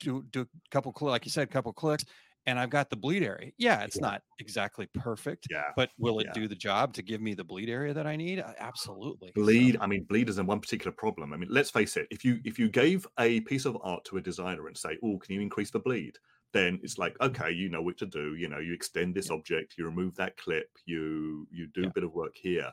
do 0.00 0.22
do 0.24 0.42
a 0.42 0.46
couple 0.70 0.92
cl- 0.98 1.10
like 1.10 1.24
you 1.24 1.30
said, 1.30 1.44
a 1.44 1.50
couple 1.52 1.72
clicks, 1.72 2.04
and 2.46 2.58
I've 2.58 2.70
got 2.70 2.90
the 2.90 2.96
bleed 2.96 3.22
area. 3.22 3.52
Yeah, 3.58 3.82
it's 3.84 4.00
Yeah. 4.00 4.00
not 4.00 4.22
exactly 4.38 4.86
perfect, 4.94 5.48
yeah 5.50 5.72
but 5.74 5.90
will 5.98 6.20
it 6.20 6.26
Yeah. 6.26 6.32
do 6.32 6.48
the 6.48 6.54
job 6.56 6.94
to 6.94 7.02
give 7.02 7.20
me 7.20 7.34
the 7.34 7.44
bleed 7.44 7.68
area 7.68 7.94
that 7.94 8.06
I 8.06 8.16
need? 8.16 8.38
Absolutely. 8.40 9.34
So, 9.42 9.60
bleed 9.60 9.76
i 9.80 9.86
mean 9.86 10.04
bleed 10.04 10.28
isn't 10.28 10.46
one 10.46 10.60
particular 10.60 10.92
problem 10.92 11.32
i 11.32 11.36
mean 11.36 11.48
let's 11.50 11.70
face 11.70 11.96
it 11.96 12.06
if 12.10 12.24
you 12.24 12.38
if 12.44 12.58
you 12.58 12.68
gave 12.70 13.06
a 13.18 13.40
piece 13.42 13.66
of 13.66 13.76
art 13.82 14.02
to 14.04 14.16
a 14.16 14.20
designer 14.20 14.66
and 14.66 14.76
say 14.76 14.96
oh 15.02 15.18
can 15.18 15.34
you 15.34 15.40
increase 15.42 15.70
the 15.70 15.78
bleed 15.78 16.16
then 16.52 16.78
it's 16.82 16.96
like 16.96 17.20
okay 17.20 17.50
you 17.50 17.68
know 17.68 17.82
what 17.82 17.98
to 17.98 18.06
do 18.06 18.34
you 18.36 18.48
know 18.48 18.58
you 18.58 18.72
extend 18.72 19.14
this 19.14 19.28
Yeah. 19.28 19.30
object 19.30 19.74
you 19.76 19.84
remove 19.84 20.14
that 20.16 20.36
clip 20.38 20.70
you 20.86 21.46
you 21.50 21.66
do 21.66 21.86
a 21.86 21.90
bit 21.90 22.04
of 22.04 22.14
work 22.14 22.34
here 22.34 22.72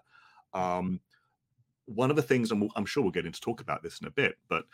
um 0.54 1.02
one 1.86 2.10
of 2.10 2.16
the 2.16 2.24
things 2.24 2.52
and 2.52 2.62
we'll, 2.62 2.72
i'm 2.76 2.86
sure 2.86 3.04
we'll 3.04 3.12
get 3.12 3.26
into 3.26 3.42
talk 3.42 3.62
about 3.62 3.84
this 3.84 4.02
in 4.02 4.08
a 4.08 4.12
bit 4.12 4.36
but 4.50 4.66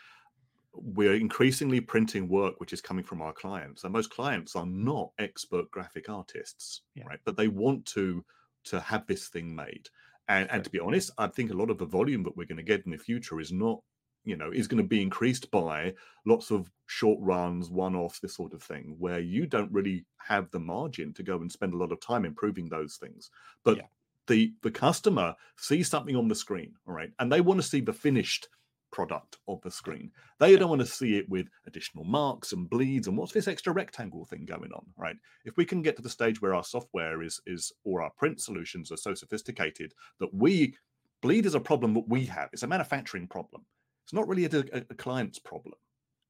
we're 0.72 1.14
increasingly 1.14 1.80
printing 1.80 2.28
work 2.28 2.54
which 2.60 2.72
is 2.72 2.80
coming 2.80 3.04
from 3.04 3.20
our 3.20 3.32
clients 3.32 3.84
and 3.84 3.92
most 3.92 4.10
clients 4.10 4.54
are 4.54 4.66
not 4.66 5.10
expert 5.18 5.70
graphic 5.70 6.08
artists 6.08 6.82
Yeah. 6.94 7.04
right? 7.06 7.20
But 7.24 7.36
they 7.36 7.48
want 7.48 7.86
to 7.86 8.24
to 8.64 8.78
have 8.80 9.06
this 9.06 9.28
thing 9.28 9.54
made. 9.54 9.88
And, 10.28 10.48
and 10.50 10.62
to 10.64 10.70
be 10.70 10.78
honest 10.78 11.10
i 11.18 11.26
think 11.26 11.50
a 11.50 11.54
lot 11.56 11.70
of 11.70 11.78
the 11.78 11.86
volume 11.86 12.22
that 12.24 12.36
we're 12.36 12.46
going 12.46 12.56
to 12.58 12.62
get 12.62 12.84
in 12.84 12.92
the 12.92 12.98
future 12.98 13.40
is 13.40 13.50
not 13.52 13.80
you 14.24 14.36
know 14.36 14.50
is 14.52 14.68
going 14.68 14.82
to 14.82 14.88
be 14.88 15.02
increased 15.02 15.50
by 15.50 15.94
lots 16.26 16.50
of 16.50 16.70
short 16.86 17.18
runs 17.20 17.70
one 17.70 17.96
offs 17.96 18.20
this 18.20 18.34
sort 18.36 18.52
of 18.52 18.62
thing 18.62 18.94
where 18.98 19.18
you 19.18 19.46
don't 19.46 19.72
really 19.72 20.04
have 20.18 20.50
the 20.50 20.60
margin 20.60 21.12
to 21.14 21.22
go 21.22 21.36
and 21.40 21.50
spend 21.50 21.72
a 21.74 21.76
lot 21.76 21.90
of 21.90 22.00
time 22.00 22.24
improving 22.24 22.68
those 22.68 22.96
things. 22.96 23.30
But 23.64 23.78
Yeah. 23.78 23.86
the 24.26 24.54
the 24.62 24.70
customer 24.70 25.34
sees 25.56 25.88
something 25.88 26.14
on 26.16 26.28
the 26.28 26.34
screen 26.34 26.74
all 26.86 26.94
right? 26.94 27.12
And 27.18 27.32
they 27.32 27.40
want 27.40 27.58
to 27.60 27.66
see 27.66 27.80
the 27.80 27.92
finished 27.92 28.48
product 28.92 29.38
of 29.48 29.60
the 29.62 29.70
screen. 29.70 30.10
They 30.38 30.56
don't 30.56 30.68
want 30.70 30.80
to 30.80 30.86
see 30.86 31.16
it 31.16 31.28
with 31.28 31.48
additional 31.66 32.04
marks 32.04 32.52
and 32.52 32.68
bleeds 32.68 33.06
and 33.06 33.16
what's 33.16 33.32
this 33.32 33.48
extra 33.48 33.72
rectangle 33.72 34.24
thing 34.24 34.44
going 34.46 34.72
on 34.72 34.84
right? 34.96 35.16
If 35.44 35.56
we 35.56 35.64
can 35.64 35.82
get 35.82 35.96
to 35.96 36.02
the 36.02 36.08
stage 36.10 36.40
where 36.42 36.54
our 36.54 36.64
software 36.64 37.22
is 37.22 37.40
is 37.46 37.72
or 37.84 38.02
our 38.02 38.10
print 38.18 38.40
solutions 38.40 38.90
are 38.92 38.96
so 38.96 39.14
sophisticated 39.14 39.92
that 40.18 40.32
we 40.34 40.74
bleed 41.22 41.46
is 41.46 41.54
a 41.54 41.60
problem 41.60 41.94
that 41.94 42.08
we 42.08 42.24
have. 42.26 42.48
It's 42.52 42.62
a 42.62 42.66
manufacturing 42.66 43.28
problem. 43.28 43.64
It's 44.04 44.12
not 44.14 44.26
really 44.28 44.46
a, 44.46 44.58
a, 44.72 44.82
a 44.90 44.94
client's 44.94 45.38
problem 45.38 45.74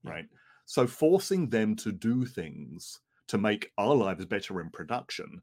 Yeah. 0.04 0.10
right? 0.12 0.26
So 0.66 0.86
forcing 0.86 1.48
them 1.48 1.76
to 1.76 1.92
do 1.92 2.24
things 2.26 3.00
to 3.28 3.38
make 3.38 3.70
our 3.78 3.94
lives 3.94 4.24
better 4.26 4.60
in 4.60 4.70
production 4.70 5.40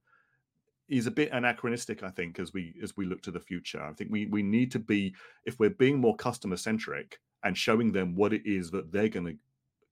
is 0.90 1.08
a 1.08 1.12
bit 1.12 1.32
anachronistic 1.32 2.02
i 2.04 2.10
think 2.10 2.40
as 2.40 2.54
we 2.54 2.74
as 2.82 2.96
we 2.96 3.06
look 3.06 3.22
to 3.22 3.32
the 3.32 3.40
future. 3.40 3.82
I 3.82 3.94
think 3.94 4.12
we 4.12 4.26
we 4.28 4.44
need 4.44 4.72
to 4.72 4.80
be 4.80 5.14
if 5.46 5.60
we're 5.60 5.70
being 5.72 6.00
more 6.00 6.16
customer 6.16 6.58
centric 6.58 7.20
and 7.44 7.58
showing 7.58 7.92
them 7.92 8.16
what 8.16 8.34
it 8.34 8.46
is 8.46 8.72
that 8.72 8.92
they're 8.92 9.10
going 9.10 9.26
to 9.26 9.38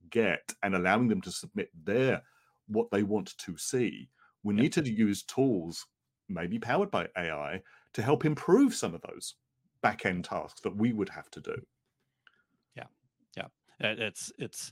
get 0.10 0.54
and 0.64 0.76
allowing 0.76 1.08
them 1.08 1.22
to 1.22 1.32
submit 1.32 1.70
their 1.84 2.22
what 2.68 2.90
they 2.92 3.04
want 3.04 3.38
to 3.38 3.58
see 3.58 4.10
we 4.44 4.54
Yep. 4.54 4.62
need 4.62 4.74
to 4.74 4.90
use 4.90 5.24
tools 5.24 5.86
maybe 6.30 6.60
powered 6.60 6.92
by 6.92 7.08
ai 7.18 7.62
to 7.94 8.02
help 8.02 8.26
improve 8.26 8.74
some 8.74 8.94
of 8.96 9.02
those 9.02 9.36
back 9.82 10.06
end 10.06 10.26
tasks 10.26 10.62
that 10.62 10.76
we 10.76 10.94
would 10.94 11.10
have 11.10 11.30
to 11.32 11.42
do. 11.42 11.56
Yeah. 12.76 12.88
Yeah. 13.36 13.48
It's 13.80 14.32
it's 14.38 14.72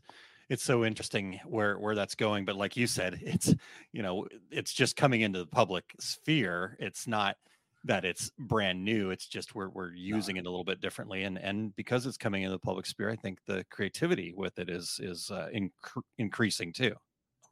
it's 0.53 0.63
so 0.63 0.85
interesting 0.85 1.39
where 1.45 1.77
where 1.79 1.95
that's 1.95 2.15
going 2.15 2.45
but 2.45 2.55
like 2.55 2.77
you 2.77 2.85
said 2.87 3.19
it's 3.21 3.53
you 3.91 4.01
know 4.03 4.27
it's 4.51 4.71
just 4.73 4.95
coming 4.95 5.21
into 5.21 5.39
the 5.39 5.47
public 5.47 5.85
sphere 5.99 6.77
it's 6.79 7.07
not 7.07 7.37
that 7.83 8.05
it's 8.05 8.31
brand 8.39 8.83
new 8.85 9.09
it's 9.09 9.27
just 9.27 9.55
we're 9.55 9.69
we're 9.69 9.93
using 9.93 10.37
it 10.37 10.45
a 10.45 10.49
little 10.49 10.63
bit 10.63 10.79
differently 10.79 11.23
and 11.23 11.37
and 11.39 11.75
because 11.75 12.05
it's 12.05 12.17
coming 12.17 12.43
into 12.43 12.55
the 12.55 12.59
public 12.59 12.85
sphere 12.85 13.09
i 13.09 13.15
think 13.15 13.39
the 13.47 13.65
creativity 13.71 14.33
with 14.37 14.59
it 14.59 14.69
is 14.69 14.99
is 15.03 15.31
uh, 15.31 15.49
incre- 15.53 16.03
increasing 16.17 16.71
too 16.71 16.93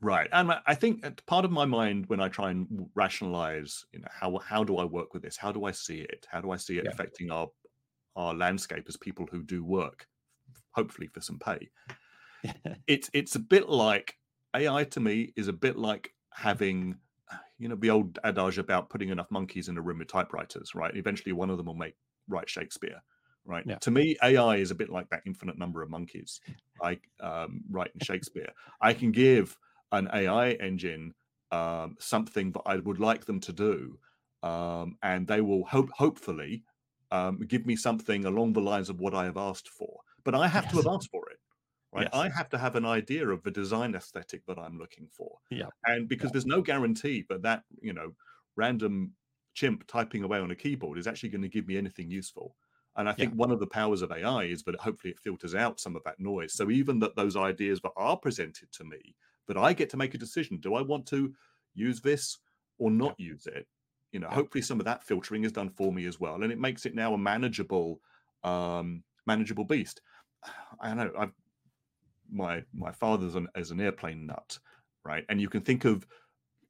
Right, 0.04 0.30
and 0.32 0.52
I- 0.52 0.62
I 0.66 0.74
think 0.76 1.06
uh, 1.06 1.12
part 1.28 1.46
of 1.46 1.52
my 1.52 1.66
mind 1.66 2.08
when 2.08 2.20
I 2.20 2.28
try 2.28 2.50
and 2.50 2.90
rationalize, 2.96 3.86
you 3.94 4.00
know, 4.00 4.08
how 4.10 4.40
how 4.40 4.64
do 4.64 4.78
I 4.78 4.84
work 4.86 5.14
with 5.14 5.22
this? 5.22 5.38
How 5.38 5.52
do 5.52 5.66
I 5.66 5.72
see 5.72 6.00
it? 6.02 6.26
How 6.32 6.42
do 6.42 6.50
I 6.50 6.58
see 6.58 6.80
it 6.80 6.86
Yeah. 6.86 6.90
affecting 6.90 7.30
our 7.30 7.50
our 8.16 8.34
landscape 8.34 8.86
as 8.88 8.98
people 8.98 9.28
who 9.28 9.44
do 9.44 9.64
work, 9.64 10.08
hopefully 10.72 11.08
for 11.08 11.22
some 11.22 11.38
pay? 11.40 11.70
It's 12.88 13.10
it's 13.14 13.36
a 13.36 13.40
bit 13.40 13.70
like 13.70 14.18
AI 14.56 14.84
to 14.86 15.00
me 15.00 15.34
is 15.36 15.48
a 15.48 15.54
bit 15.54 15.78
like 15.78 16.14
having, 16.34 16.98
you 17.58 17.70
know, 17.70 17.76
the 17.76 17.90
old 17.90 18.20
adage 18.24 18.58
about 18.58 18.90
putting 18.90 19.10
enough 19.10 19.30
monkeys 19.30 19.70
in 19.70 19.78
a 19.78 19.82
room 19.82 20.00
with 20.00 20.08
typewriters, 20.08 20.76
right? 20.76 20.96
Eventually, 20.96 21.34
one 21.34 21.50
of 21.50 21.58
them 21.58 21.68
will 21.68 21.76
make 21.76 21.96
write 22.28 22.50
Shakespeare, 22.50 23.02
right? 23.46 23.64
Yeah. 23.66 23.78
To 23.82 23.92
me, 23.92 24.18
AI 24.24 24.58
is 24.58 24.72
a 24.72 24.76
bit 24.76 24.90
like 24.90 25.10
that 25.10 25.22
infinite 25.26 25.58
number 25.58 25.82
of 25.82 25.90
monkeys, 25.90 26.42
like 26.82 27.02
um, 27.20 27.62
writing 27.70 28.02
Shakespeare. 28.02 28.50
I 28.82 28.94
can 28.94 29.12
give 29.12 29.58
an 29.92 30.10
AI 30.14 30.52
engine 30.54 31.14
um, 31.52 31.96
something 32.00 32.52
that 32.54 32.64
I 32.66 32.78
would 32.78 33.00
like 33.00 33.26
them 33.26 33.40
to 33.42 33.54
do, 33.54 34.00
um, 34.44 34.98
and 35.04 35.28
they 35.28 35.42
will 35.42 35.66
hope 35.66 35.92
hopefully 35.92 36.64
um, 37.12 37.40
give 37.48 37.66
me 37.66 37.76
something 37.76 38.26
along 38.26 38.54
the 38.54 38.62
lines 38.62 38.90
of 38.90 39.00
what 39.00 39.14
I 39.14 39.26
have 39.26 39.38
asked 39.38 39.70
for. 39.70 40.00
But 40.24 40.36
I 40.36 40.48
have 40.48 40.70
to 40.70 40.78
have 40.78 40.88
asked 40.88 41.10
for 41.12 41.30
it, 41.30 41.40
right? 41.94 42.08
Yes. 42.08 42.14
I 42.14 42.30
have 42.30 42.50
to 42.50 42.58
have 42.58 42.76
an 42.76 42.86
idea 42.86 43.28
of 43.30 43.44
the 43.44 43.52
design 43.52 43.96
aesthetic 43.96 44.46
that 44.48 44.60
I'm 44.60 44.78
looking 44.78 45.08
for. 45.10 45.40
Yeah. 45.50 45.72
and 45.86 46.08
because 46.08 46.32
there's 46.32 46.46
no 46.46 46.62
guarantee 46.62 47.26
that 47.30 47.42
that 47.44 47.64
you 47.82 47.94
know 47.94 48.16
random 48.56 49.16
chimp 49.54 49.86
typing 49.88 50.24
away 50.24 50.40
on 50.40 50.52
a 50.52 50.56
keyboard 50.56 50.98
is 50.98 51.08
actually 51.08 51.30
going 51.30 51.42
to 51.42 51.50
give 51.50 51.68
me 51.68 51.78
anything 51.78 52.10
useful. 52.12 52.56
And 52.96 53.08
I 53.10 53.14
Yeah. 53.18 53.26
think 53.26 53.34
one 53.36 53.52
of 53.52 53.60
the 53.60 53.68
powers 53.68 54.02
of 54.02 54.12
AI 54.12 54.44
is 54.46 54.64
that 54.64 54.76
hopefully 54.76 55.12
it 55.12 55.20
filters 55.20 55.56
out 55.56 55.80
some 55.80 55.96
of 55.96 56.04
that 56.04 56.20
noise. 56.20 56.54
So 56.54 56.70
even 56.70 57.00
that 57.00 57.16
those 57.16 57.36
ideas 57.38 57.80
that 57.82 57.94
are 57.96 58.18
presented 58.18 58.72
to 58.74 58.84
me, 58.84 59.16
that 59.48 59.58
I 59.58 59.74
get 59.74 59.90
to 59.92 59.98
make 59.98 60.14
a 60.14 60.18
decision: 60.18 60.60
do 60.60 60.76
I 60.76 60.82
want 60.82 61.08
to 61.08 61.34
use 61.74 62.02
this 62.02 62.38
or 62.78 62.92
not 62.92 63.20
use 63.20 63.48
it? 63.48 63.68
You 64.12 64.20
know, 64.20 64.30
Yeah. 64.30 64.42
hopefully 64.42 64.62
some 64.62 64.80
of 64.80 64.86
that 64.86 65.04
filtering 65.04 65.44
is 65.46 65.52
done 65.54 65.70
for 65.70 65.92
me 65.94 66.06
as 66.06 66.20
well, 66.20 66.44
and 66.44 66.52
it 66.52 66.60
makes 66.60 66.86
it 66.86 66.96
now 66.96 67.14
a 67.14 67.18
manageable, 67.18 68.02
um, 68.44 69.04
manageable 69.26 69.66
beast. 69.66 70.02
I 70.80 70.90
don't 70.94 70.98
know. 70.98 71.14
I've 71.18 71.34
my 72.32 72.63
my 72.74 72.91
father's 72.91 73.36
an 73.36 73.48
as 73.56 73.72
an 73.72 73.82
airplane 73.82 74.26
nut, 74.26 74.58
right? 75.04 75.26
And 75.30 75.39
you 75.41 75.50
can 75.50 75.62
think 75.62 75.86
of 75.86 76.08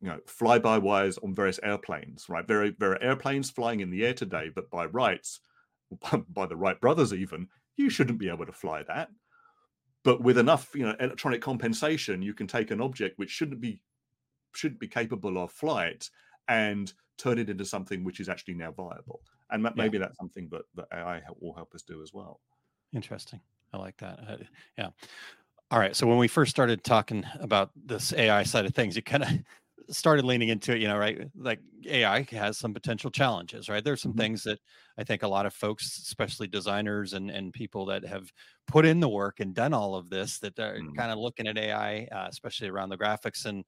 you 0.02 0.10
know 0.10 0.20
fly-by-wires 0.26 1.18
on 1.20 1.36
various 1.36 1.60
airplanes, 1.64 2.28
right? 2.30 2.48
There 2.48 2.64
are, 2.66 2.72
there 2.80 2.92
are 2.92 3.04
airplanes 3.04 3.50
flying 3.50 3.82
in 3.82 3.92
the 3.92 4.06
air 4.06 4.14
today, 4.14 4.50
but 4.54 4.70
by 4.70 4.86
rights, 4.86 5.40
by 6.30 6.46
the 6.46 6.56
Wright 6.56 6.80
brothers 6.80 7.14
even, 7.14 7.48
you 7.78 7.90
shouldn't 7.90 8.20
be 8.20 8.30
able 8.30 8.46
to 8.46 8.52
fly 8.52 8.84
that. 8.88 9.10
But 10.04 10.22
with 10.22 10.40
enough, 10.40 10.72
you 10.74 10.84
know, 10.84 10.96
electronic 11.00 11.42
compensation, 11.42 12.24
you 12.24 12.34
can 12.34 12.48
take 12.48 12.72
an 12.72 12.82
object 12.82 13.20
which 13.20 13.30
shouldn't 13.30 13.62
be 13.62 13.82
shouldn't 14.54 14.80
be 14.80 14.88
capable 14.88 15.38
of 15.38 15.52
flight 15.52 16.10
and 16.48 16.92
turn 17.18 17.38
it 17.38 17.50
into 17.50 17.64
something 17.64 18.04
which 18.04 18.20
is 18.20 18.28
actually 18.28 18.56
now 18.56 18.72
viable. 18.72 19.22
And 19.52 19.64
that, 19.64 19.74
Yeah. 19.78 19.84
maybe 19.84 19.98
that's 20.00 20.18
something 20.18 20.50
that, 20.50 20.64
that 20.76 20.88
AI 20.92 21.22
will 21.40 21.54
help 21.54 21.74
us 21.76 21.84
do 21.84 22.02
as 22.02 22.12
well. 22.14 22.42
Interesting. 22.94 23.40
I 23.72 23.78
like 23.78 23.96
that. 23.98 24.20
Uh, 24.28 24.38
yeah. 24.78 24.90
All 25.72 25.80
right. 25.80 25.96
So 25.96 26.06
when 26.08 26.18
we 26.18 26.28
first 26.28 26.52
started 26.52 26.84
talking 26.84 27.26
about 27.40 27.72
this 27.76 28.14
AI 28.14 28.44
side 28.44 28.66
of 28.66 28.74
things, 28.76 28.96
you 28.96 29.02
kind 29.04 29.24
of 29.24 29.30
started 29.96 30.26
leaning 30.26 30.50
into 30.50 30.74
it, 30.76 30.82
you 30.82 30.88
know, 30.88 30.98
right? 30.98 31.30
Like 31.36 31.60
AI 31.88 32.24
has 32.32 32.58
some 32.58 32.74
potential 32.74 33.10
challenges, 33.10 33.70
right? 33.70 33.84
There's 33.84 34.02
some 34.02 34.14
Mhm. 34.14 34.14
things 34.14 34.44
that 34.44 34.60
I 34.98 35.04
think 35.06 35.24
a 35.24 35.28
lot 35.30 35.46
of 35.46 35.54
folks, 35.54 35.98
especially 36.00 36.48
designers 36.48 37.14
and 37.14 37.32
and 37.32 37.54
people 37.54 37.86
that 37.88 38.04
have 38.06 38.32
put 38.68 38.86
in 38.86 39.00
the 39.00 39.10
work 39.10 39.40
and 39.40 39.56
done 39.56 39.74
all 39.74 39.96
of 39.96 40.10
this, 40.10 40.40
that 40.40 40.60
are 40.60 40.82
Mhm. 40.82 40.98
kind 40.98 41.12
of 41.12 41.18
looking 41.20 41.48
at 41.48 41.58
AI, 41.58 42.04
uh, 42.12 42.28
especially 42.30 42.68
around 42.70 42.90
the 42.90 42.98
graphics 42.98 43.46
and 43.46 43.64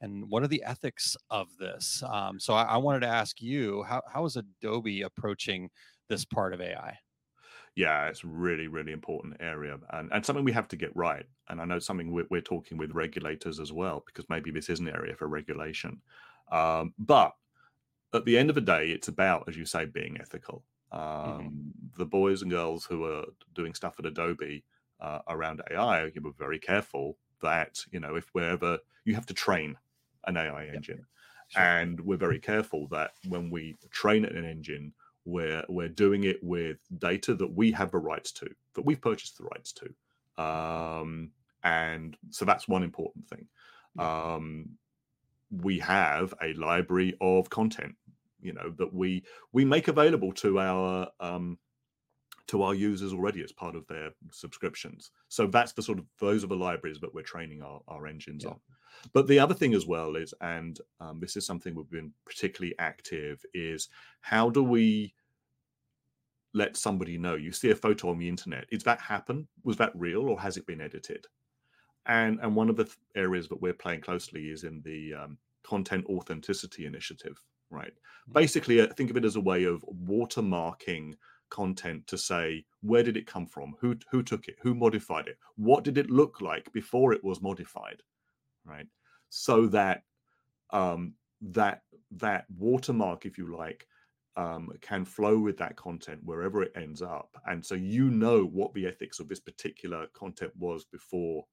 and 0.00 0.30
what 0.30 0.42
are 0.42 0.48
the 0.48 0.62
ethics 0.62 1.16
of 1.30 1.56
this? 1.58 2.02
Um, 2.02 2.38
so 2.38 2.52
I, 2.54 2.64
I 2.64 2.76
wanted 2.76 3.00
to 3.00 3.08
ask 3.08 3.40
you, 3.40 3.82
how 3.84 4.02
how 4.12 4.24
is 4.26 4.36
Adobe 4.36 5.00
approaching 5.02 5.70
this 6.08 6.24
part 6.26 6.52
of 6.54 6.60
AI? 6.60 6.98
Yeah, 7.76 8.08
it's 8.08 8.24
really, 8.24 8.68
really 8.68 8.92
important 8.92 9.36
area 9.38 9.78
and, 9.90 10.10
and 10.10 10.24
something 10.24 10.44
we 10.44 10.52
have 10.52 10.68
to 10.68 10.76
get 10.76 10.96
right. 10.96 11.26
And 11.48 11.60
I 11.60 11.66
know 11.66 11.78
something 11.78 12.10
we're, 12.10 12.26
we're 12.30 12.40
talking 12.40 12.78
with 12.78 12.92
regulators 12.92 13.60
as 13.60 13.70
well, 13.70 14.02
because 14.06 14.26
maybe 14.30 14.50
this 14.50 14.70
is 14.70 14.80
an 14.80 14.88
area 14.88 15.14
for 15.14 15.28
regulation. 15.28 16.00
Um, 16.50 16.94
but 16.98 17.36
at 18.14 18.24
the 18.24 18.38
end 18.38 18.50
of 18.50 18.56
the 18.56 18.62
day, 18.62 18.90
it's 18.90 19.08
about, 19.08 19.48
as 19.48 19.56
you 19.56 19.66
say, 19.66 19.86
being 19.86 20.20
ethical. 20.20 20.64
Um, 20.92 21.72
The 21.96 22.06
boys 22.06 22.42
and 22.42 22.50
girls 22.50 22.86
who 22.86 23.04
are 23.04 23.26
doing 23.54 23.74
stuff 23.74 23.98
at 23.98 24.06
Adobe 24.06 24.64
uh, 25.00 25.20
around 25.28 25.62
AI, 25.70 26.06
you 26.06 26.22
were 26.22 26.32
very 26.32 26.58
careful 26.60 27.18
that, 27.42 27.84
you 27.92 28.00
know, 28.00 28.16
if 28.16 28.28
wherever 28.34 28.78
you 29.04 29.14
have 29.14 29.26
to 29.26 29.34
train 29.34 29.78
an 30.26 30.36
AI 30.36 30.66
engine, 30.66 31.06
Sure. 31.48 31.70
and 31.72 32.00
we're 32.00 32.16
very 32.16 32.40
careful 32.40 32.88
that 32.88 33.12
when 33.28 33.50
we 33.50 33.76
train 33.90 34.24
an 34.24 34.44
engine, 34.44 34.94
we're 35.26 35.64
we're 35.68 35.88
doing 35.88 36.24
it 36.24 36.42
with 36.42 36.78
data 36.98 37.34
that 37.34 37.52
we 37.54 37.72
have 37.72 37.90
the 37.90 37.98
rights 37.98 38.32
to, 38.32 38.48
that 38.74 38.82
we've 38.86 39.00
purchased 39.00 39.36
the 39.38 39.44
rights 39.44 39.72
to, 39.72 40.42
um, 40.42 41.30
and 41.64 42.16
so 42.30 42.44
that's 42.44 42.68
one 42.68 42.82
important 42.82 43.28
thing. 43.28 43.46
Um, 43.98 44.70
we 45.50 45.78
have 45.80 46.34
a 46.42 46.54
library 46.54 47.16
of 47.20 47.50
content, 47.50 47.94
you 48.40 48.52
know, 48.52 48.70
that 48.78 48.92
we 48.92 49.24
we 49.52 49.64
make 49.64 49.88
available 49.88 50.32
to 50.32 50.58
our 50.58 51.08
um, 51.20 51.58
to 52.48 52.62
our 52.62 52.74
users 52.74 53.12
already 53.12 53.42
as 53.42 53.52
part 53.52 53.74
of 53.74 53.86
their 53.88 54.10
subscriptions. 54.30 55.10
So 55.28 55.46
that's 55.46 55.72
the 55.72 55.82
sort 55.82 55.98
of 55.98 56.06
those 56.18 56.44
are 56.44 56.48
the 56.48 56.56
libraries 56.56 57.00
that 57.00 57.12
we're 57.14 57.22
training 57.22 57.62
our, 57.62 57.80
our 57.88 58.06
engines 58.06 58.44
Yeah. 58.44 58.50
on. 58.50 58.60
But 59.12 59.26
the 59.26 59.38
other 59.38 59.54
thing 59.54 59.74
as 59.74 59.86
well 59.86 60.16
is, 60.16 60.34
and 60.40 60.78
um, 61.00 61.20
this 61.20 61.36
is 61.36 61.46
something 61.46 61.74
we've 61.74 61.90
been 61.90 62.12
particularly 62.24 62.74
active, 62.78 63.44
is 63.54 63.88
how 64.20 64.50
do 64.50 64.62
we 64.62 65.14
let 66.54 66.76
somebody 66.76 67.18
know? 67.18 67.34
You 67.34 67.52
see 67.52 67.70
a 67.70 67.76
photo 67.76 68.10
on 68.10 68.18
the 68.18 68.28
internet. 68.28 68.66
Is 68.70 68.82
that 68.84 69.00
happen? 69.00 69.46
Was 69.64 69.76
that 69.76 69.92
real, 69.94 70.28
or 70.28 70.40
has 70.40 70.56
it 70.56 70.66
been 70.66 70.80
edited? 70.80 71.26
And 72.06 72.38
and 72.40 72.54
one 72.54 72.70
of 72.70 72.76
the 72.76 72.84
th- 72.84 72.96
areas 73.14 73.48
that 73.48 73.60
we're 73.60 73.74
playing 73.74 74.00
closely 74.00 74.48
is 74.48 74.64
in 74.64 74.80
the 74.82 75.14
um, 75.14 75.38
content 75.64 76.06
authenticity 76.06 76.86
initiative. 76.86 77.42
Right. 77.70 77.92
Basically, 78.32 78.80
uh, 78.80 78.86
think 78.94 79.10
of 79.10 79.16
it 79.16 79.24
as 79.24 79.36
a 79.36 79.40
way 79.40 79.64
of 79.64 79.84
watermarking 80.08 81.14
content 81.50 82.06
to 82.06 82.18
say 82.18 82.64
where 82.80 83.02
did 83.02 83.16
it 83.16 83.26
come 83.26 83.46
from, 83.46 83.74
who 83.80 83.96
who 84.10 84.22
took 84.22 84.48
it, 84.48 84.56
who 84.62 84.74
modified 84.74 85.26
it, 85.26 85.38
what 85.56 85.84
did 85.84 85.98
it 85.98 86.10
look 86.10 86.40
like 86.40 86.72
before 86.72 87.12
it 87.12 87.22
was 87.24 87.42
modified 87.42 88.02
right? 88.66 88.86
So 89.28 89.66
that 89.68 90.02
um 90.70 91.14
that 91.40 91.82
that 92.10 92.44
watermark 92.58 93.26
if 93.26 93.38
you 93.38 93.56
like 93.56 93.86
um 94.36 94.70
can 94.80 95.04
flow 95.04 95.38
with 95.38 95.56
that 95.58 95.76
content 95.76 96.20
wherever 96.24 96.62
it 96.62 96.72
ends 96.76 97.02
up. 97.02 97.36
And 97.46 97.64
so 97.64 97.74
you 97.74 98.10
know 98.10 98.44
what 98.44 98.74
the 98.74 98.86
ethics 98.86 99.20
of 99.20 99.28
this 99.28 99.40
particular 99.40 100.06
content 100.12 100.52
was 100.58 100.84
before 100.84 101.44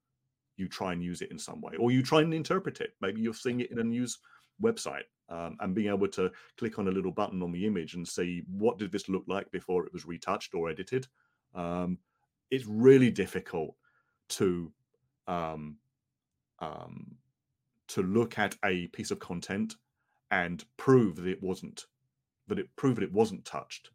you 0.58 0.67
try 0.67 0.93
and 0.93 1.04
use 1.04 1.21
it 1.21 1.32
in 1.32 1.39
some 1.39 1.62
way 1.62 1.73
or 1.80 1.91
you 1.91 2.04
try 2.04 2.21
and 2.21 2.34
interpret 2.34 2.82
it. 2.82 2.91
Maybe 3.02 3.21
you're 3.21 3.34
seeing 3.34 3.62
it 3.62 3.71
in 3.71 3.80
a 3.80 3.84
news 3.84 4.19
website 4.62 5.04
um, 5.30 5.58
and 5.60 5.73
being 5.73 5.89
able 5.89 6.08
to 6.10 6.32
click 6.58 6.78
on 6.78 6.88
a 6.88 6.91
little 6.91 7.12
button 7.12 7.41
on 7.41 7.52
the 7.52 7.65
image 7.65 7.95
and 7.95 8.08
see 8.08 8.43
what 8.47 8.78
did 8.78 8.91
this 8.91 9.10
look 9.10 9.23
like 9.28 9.49
before 9.52 9.86
it 9.86 9.93
was 9.93 10.06
retouched 10.06 10.54
or 10.54 10.69
edited. 10.69 11.08
Um, 11.56 11.97
it's 12.52 12.65
really 12.65 13.10
difficult 13.10 13.76
to 14.30 14.71
um, 15.28 15.78
um, 16.63 17.17
to 17.89 18.02
look 18.04 18.38
at 18.39 18.58
a 18.65 18.88
piece 18.89 19.12
of 19.12 19.19
content 19.19 19.76
and 20.32 20.65
prove 20.78 21.17
that 21.17 21.28
it 21.28 21.41
wasn't 21.43 21.86
that 22.47 22.60
it 22.60 22.76
prove 22.78 22.95
that 22.97 23.04
it 23.04 23.13
wasn't 23.13 23.45
touched. 23.45 23.91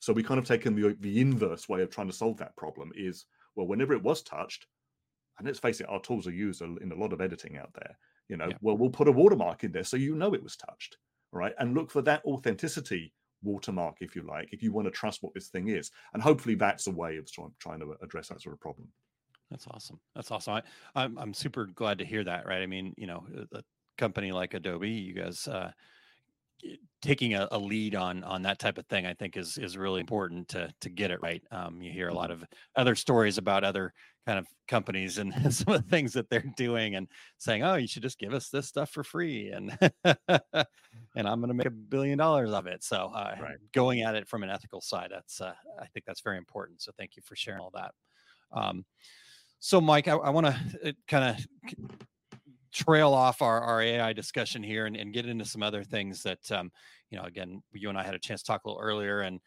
So 0.00 0.12
we 0.12 0.22
kind 0.22 0.40
of 0.40 0.46
taken 0.46 0.74
the 0.74 0.96
the 1.00 1.20
inverse 1.20 1.68
way 1.68 1.82
of 1.82 1.90
trying 1.90 2.08
to 2.08 2.14
solve 2.22 2.38
that 2.38 2.56
problem 2.56 2.92
is 2.96 3.26
well, 3.56 3.68
whenever 3.68 3.94
it 3.94 4.02
was 4.02 4.22
touched, 4.22 4.66
and 5.38 5.46
let's 5.46 5.58
face 5.58 5.80
it, 5.80 5.88
our 5.88 6.00
tools 6.00 6.26
are 6.26 6.32
used 6.32 6.62
in 6.62 6.92
a 6.92 6.96
lot 6.96 7.12
of 7.12 7.20
editing 7.20 7.56
out 7.56 7.72
there. 7.74 7.98
You 8.28 8.36
know, 8.36 8.50
Yeah. 8.50 8.58
well, 8.60 8.76
we'll 8.76 8.90
put 8.90 9.08
a 9.08 9.12
watermark 9.12 9.64
in 9.64 9.72
there 9.72 9.84
so 9.84 9.96
you 9.96 10.14
know 10.14 10.34
it 10.34 10.42
was 10.42 10.56
touched, 10.56 10.98
right? 11.32 11.54
And 11.58 11.74
look 11.74 11.90
for 11.90 12.02
that 12.02 12.24
authenticity 12.24 13.14
watermark, 13.42 13.98
if 14.00 14.14
you 14.14 14.22
like, 14.22 14.52
if 14.52 14.62
you 14.62 14.72
want 14.72 14.86
to 14.86 14.90
trust 14.92 15.22
what 15.22 15.34
this 15.34 15.48
thing 15.48 15.68
is. 15.68 15.90
And 16.12 16.22
hopefully, 16.22 16.54
that's 16.56 16.86
a 16.86 16.92
way 16.92 17.16
of 17.16 17.30
trying 17.30 17.54
trying 17.58 17.80
to 17.80 17.96
address 18.02 18.28
that 18.28 18.42
sort 18.42 18.54
of 18.54 18.60
problem. 18.60 18.92
That's 19.50 19.66
awesome. 19.66 20.00
That's 20.14 20.30
awesome. 20.30 20.54
I, 20.54 20.62
I'm 20.94 21.18
I'm 21.18 21.34
super 21.34 21.66
glad 21.66 21.98
to 21.98 22.04
hear 22.04 22.22
that. 22.24 22.46
Right. 22.46 22.62
I 22.62 22.66
mean, 22.66 22.94
you 22.96 23.06
know, 23.06 23.26
a 23.52 23.62
company 23.98 24.30
like 24.32 24.54
Adobe, 24.54 24.88
you 24.90 25.12
guys 25.12 25.48
uh, 25.48 25.72
taking 27.02 27.34
a, 27.34 27.48
a 27.50 27.58
lead 27.58 27.94
on 27.94 28.22
on 28.24 28.42
that 28.42 28.58
type 28.58 28.78
of 28.78 28.86
thing, 28.86 29.06
I 29.06 29.14
think 29.14 29.36
is 29.36 29.58
is 29.58 29.76
really 29.76 30.00
important 30.00 30.48
to 30.48 30.72
to 30.80 30.90
get 30.90 31.10
it 31.10 31.20
right. 31.22 31.42
Um, 31.50 31.80
you 31.82 31.90
hear 31.90 32.08
a 32.08 32.14
lot 32.14 32.30
of 32.30 32.44
other 32.76 32.94
stories 32.94 33.38
about 33.38 33.64
other 33.64 33.92
kind 34.26 34.38
of 34.38 34.46
companies 34.68 35.18
and 35.18 35.32
some 35.54 35.74
of 35.74 35.82
the 35.82 35.88
things 35.88 36.12
that 36.12 36.28
they're 36.28 36.44
doing 36.56 36.94
and 36.96 37.08
saying, 37.38 37.62
"Oh, 37.62 37.74
you 37.76 37.86
should 37.88 38.02
just 38.02 38.18
give 38.18 38.34
us 38.34 38.50
this 38.50 38.68
stuff 38.68 38.90
for 38.90 39.02
free," 39.04 39.50
and 39.50 39.76
and 40.04 41.28
I'm 41.28 41.40
going 41.40 41.48
to 41.48 41.54
make 41.54 41.66
a 41.66 41.70
billion 41.70 42.18
dollars 42.18 42.50
of 42.50 42.66
it. 42.66 42.84
So, 42.84 43.06
uh, 43.06 43.36
Right. 43.36 43.58
going 43.72 44.02
at 44.02 44.14
it 44.14 44.28
from 44.28 44.42
an 44.42 44.50
ethical 44.50 44.80
side, 44.80 45.10
that's 45.12 45.40
uh, 45.40 45.54
I 45.80 45.86
think 45.86 46.04
that's 46.04 46.20
very 46.20 46.38
important. 46.38 46.82
So, 46.82 46.92
thank 46.96 47.16
you 47.16 47.22
for 47.22 47.36
sharing 47.36 47.60
all 47.60 47.70
that. 47.74 47.94
Um, 48.52 48.84
so, 49.60 49.80
Mike, 49.80 50.08
I, 50.08 50.12
I 50.16 50.30
want 50.30 50.46
to 50.46 50.94
kind 51.06 51.36
of 51.36 51.76
trail 52.72 53.12
off 53.12 53.42
our, 53.42 53.60
our 53.60 53.82
AI 53.82 54.12
discussion 54.12 54.62
here 54.62 54.86
and, 54.86 54.96
and 54.96 55.12
get 55.12 55.26
into 55.26 55.44
some 55.44 55.62
other 55.62 55.84
things 55.84 56.22
that, 56.22 56.50
um, 56.50 56.70
you 57.10 57.18
know, 57.18 57.24
again, 57.24 57.62
you 57.72 57.88
and 57.88 57.98
I 57.98 58.02
had 58.02 58.14
a 58.14 58.18
chance 58.18 58.42
to 58.42 58.46
talk 58.46 58.64
a 58.64 58.68
little 58.68 58.82
earlier, 58.82 59.20
and 59.20 59.40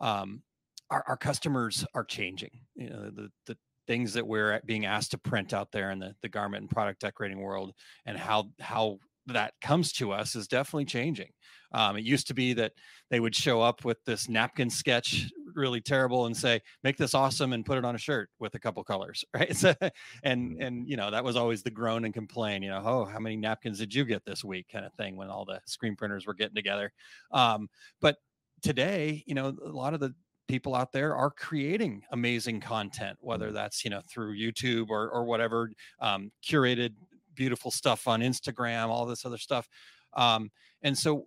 um, 0.00 0.42
our, 0.90 1.04
our 1.08 1.16
customers 1.16 1.84
are 1.94 2.04
changing. 2.04 2.50
You 2.74 2.90
know, 2.90 3.10
the, 3.10 3.28
the 3.46 3.56
things 3.86 4.12
that 4.14 4.26
we're 4.26 4.60
being 4.66 4.86
asked 4.86 5.12
to 5.12 5.18
print 5.18 5.52
out 5.52 5.70
there 5.72 5.90
in 5.90 5.98
the, 5.98 6.14
the 6.22 6.28
garment 6.28 6.62
and 6.62 6.70
product 6.70 7.00
decorating 7.00 7.40
world 7.40 7.72
and 8.06 8.18
how, 8.18 8.50
how 8.60 8.98
that 9.26 9.54
comes 9.60 9.92
to 9.92 10.12
us 10.12 10.34
is 10.34 10.48
definitely 10.48 10.84
changing. 10.84 11.30
Um, 11.72 11.96
it 11.96 12.04
used 12.04 12.26
to 12.28 12.34
be 12.34 12.52
that 12.54 12.72
they 13.10 13.20
would 13.20 13.34
show 13.34 13.60
up 13.60 13.84
with 13.84 13.98
this 14.04 14.28
napkin 14.28 14.70
sketch, 14.70 15.30
really 15.54 15.80
terrible, 15.80 16.26
and 16.26 16.36
say, 16.36 16.60
"Make 16.82 16.96
this 16.96 17.14
awesome 17.14 17.52
and 17.52 17.64
put 17.64 17.78
it 17.78 17.84
on 17.84 17.94
a 17.94 17.98
shirt 17.98 18.30
with 18.38 18.54
a 18.54 18.58
couple 18.58 18.82
colors." 18.84 19.24
Right? 19.34 19.56
So, 19.56 19.74
and 20.22 20.62
and 20.62 20.88
you 20.88 20.96
know 20.96 21.10
that 21.10 21.24
was 21.24 21.36
always 21.36 21.62
the 21.62 21.70
groan 21.70 22.04
and 22.04 22.14
complain. 22.14 22.62
You 22.62 22.70
know, 22.70 22.82
oh, 22.84 23.04
how 23.04 23.18
many 23.18 23.36
napkins 23.36 23.78
did 23.78 23.94
you 23.94 24.04
get 24.04 24.24
this 24.24 24.44
week? 24.44 24.66
Kind 24.72 24.84
of 24.84 24.92
thing 24.94 25.16
when 25.16 25.28
all 25.28 25.44
the 25.44 25.60
screen 25.66 25.96
printers 25.96 26.26
were 26.26 26.34
getting 26.34 26.54
together. 26.54 26.92
Um, 27.32 27.68
but 28.00 28.16
today, 28.62 29.22
you 29.26 29.34
know, 29.34 29.56
a 29.64 29.68
lot 29.68 29.94
of 29.94 30.00
the 30.00 30.14
people 30.46 30.74
out 30.74 30.92
there 30.92 31.16
are 31.16 31.30
creating 31.30 32.02
amazing 32.12 32.60
content, 32.60 33.18
whether 33.20 33.50
that's 33.50 33.84
you 33.84 33.90
know 33.90 34.02
through 34.08 34.38
YouTube 34.38 34.90
or 34.90 35.10
or 35.10 35.24
whatever, 35.24 35.70
um, 36.00 36.30
curated 36.46 36.94
beautiful 37.34 37.70
stuff 37.70 38.06
on 38.06 38.20
Instagram, 38.20 38.88
all 38.88 39.06
this 39.06 39.24
other 39.24 39.38
stuff. 39.38 39.68
Um, 40.14 40.50
and 40.82 40.96
so 40.96 41.26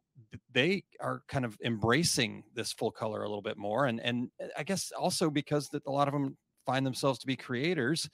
they 0.51 0.83
are 0.99 1.21
kind 1.27 1.45
of 1.45 1.57
embracing 1.63 2.43
this 2.53 2.73
full 2.73 2.91
color 2.91 3.23
a 3.23 3.27
little 3.27 3.41
bit 3.41 3.57
more. 3.57 3.85
And 3.85 3.99
and 4.01 4.29
uh, 4.41 4.47
I 4.57 4.63
guess 4.63 4.91
also 4.91 5.29
because 5.29 5.69
that 5.69 5.83
a 5.85 5.91
lot 5.91 6.07
of 6.07 6.13
them 6.13 6.37
find 6.65 6.85
themselves 6.85 7.19
to 7.19 7.27
be 7.27 7.35
creators, 7.35 8.09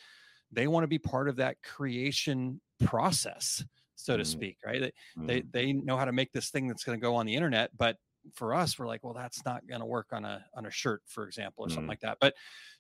they 0.52 0.68
want 0.68 0.84
to 0.84 0.88
be 0.88 1.00
part 1.00 1.30
of 1.30 1.38
that 1.38 1.62
creation 1.64 2.62
process, 2.84 3.64
so 3.96 4.18
to 4.18 4.24
Mm. 4.24 4.26
speak, 4.26 4.58
right? 4.66 4.82
They, 4.82 4.92
Mm. 5.18 5.28
they 5.28 5.42
they 5.66 5.74
know 5.74 5.98
how 5.98 6.06
to 6.06 6.12
make 6.14 6.32
this 6.34 6.50
thing 6.52 6.68
that's 6.68 6.84
going 6.84 7.00
to 7.00 7.02
go 7.04 7.16
on 7.16 7.26
the 7.26 7.36
internet, 7.36 7.72
but 7.78 7.98
for 8.34 8.54
us, 8.54 8.80
we're 8.80 8.88
like, 8.88 9.04
well, 9.04 9.14
that's 9.14 9.44
not 9.46 9.68
going 9.68 9.82
to 9.82 9.86
work 9.86 10.14
on 10.14 10.24
a 10.26 10.46
on 10.54 10.66
a 10.66 10.72
shirt, 10.72 11.02
for 11.08 11.26
example, 11.28 11.66
or 11.66 11.70
something 11.70 11.88
Mm. 11.88 11.90
like 11.90 12.00
that. 12.02 12.18
But 12.22 12.36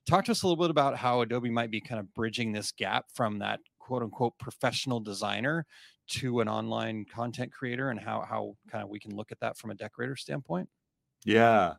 talk 0.07 0.25
to 0.25 0.31
us 0.31 0.43
a 0.43 0.47
little 0.47 0.61
bit 0.63 0.69
about 0.71 0.97
how 0.97 1.21
Adobe 1.21 1.49
might 1.49 1.71
be 1.71 1.81
kind 1.81 1.99
of 1.99 2.13
bridging 2.13 2.51
this 2.51 2.71
gap 2.71 3.05
from 3.13 3.39
that 3.39 3.59
quote 3.79 4.03
unquote 4.03 4.37
professional 4.39 4.99
designer 5.01 5.65
to 6.21 6.41
an 6.41 6.47
online 6.49 7.05
content 7.05 7.51
creator 7.53 7.89
and 7.89 7.99
how 7.99 8.21
how 8.21 8.57
kind 8.69 8.83
of 8.83 8.89
we 8.89 8.99
can 8.99 9.15
look 9.15 9.31
at 9.31 9.39
that 9.41 9.57
from 9.57 9.71
a 9.71 9.75
decorator 9.75 10.15
standpoint. 10.15 10.69
Yeah. 11.25 11.75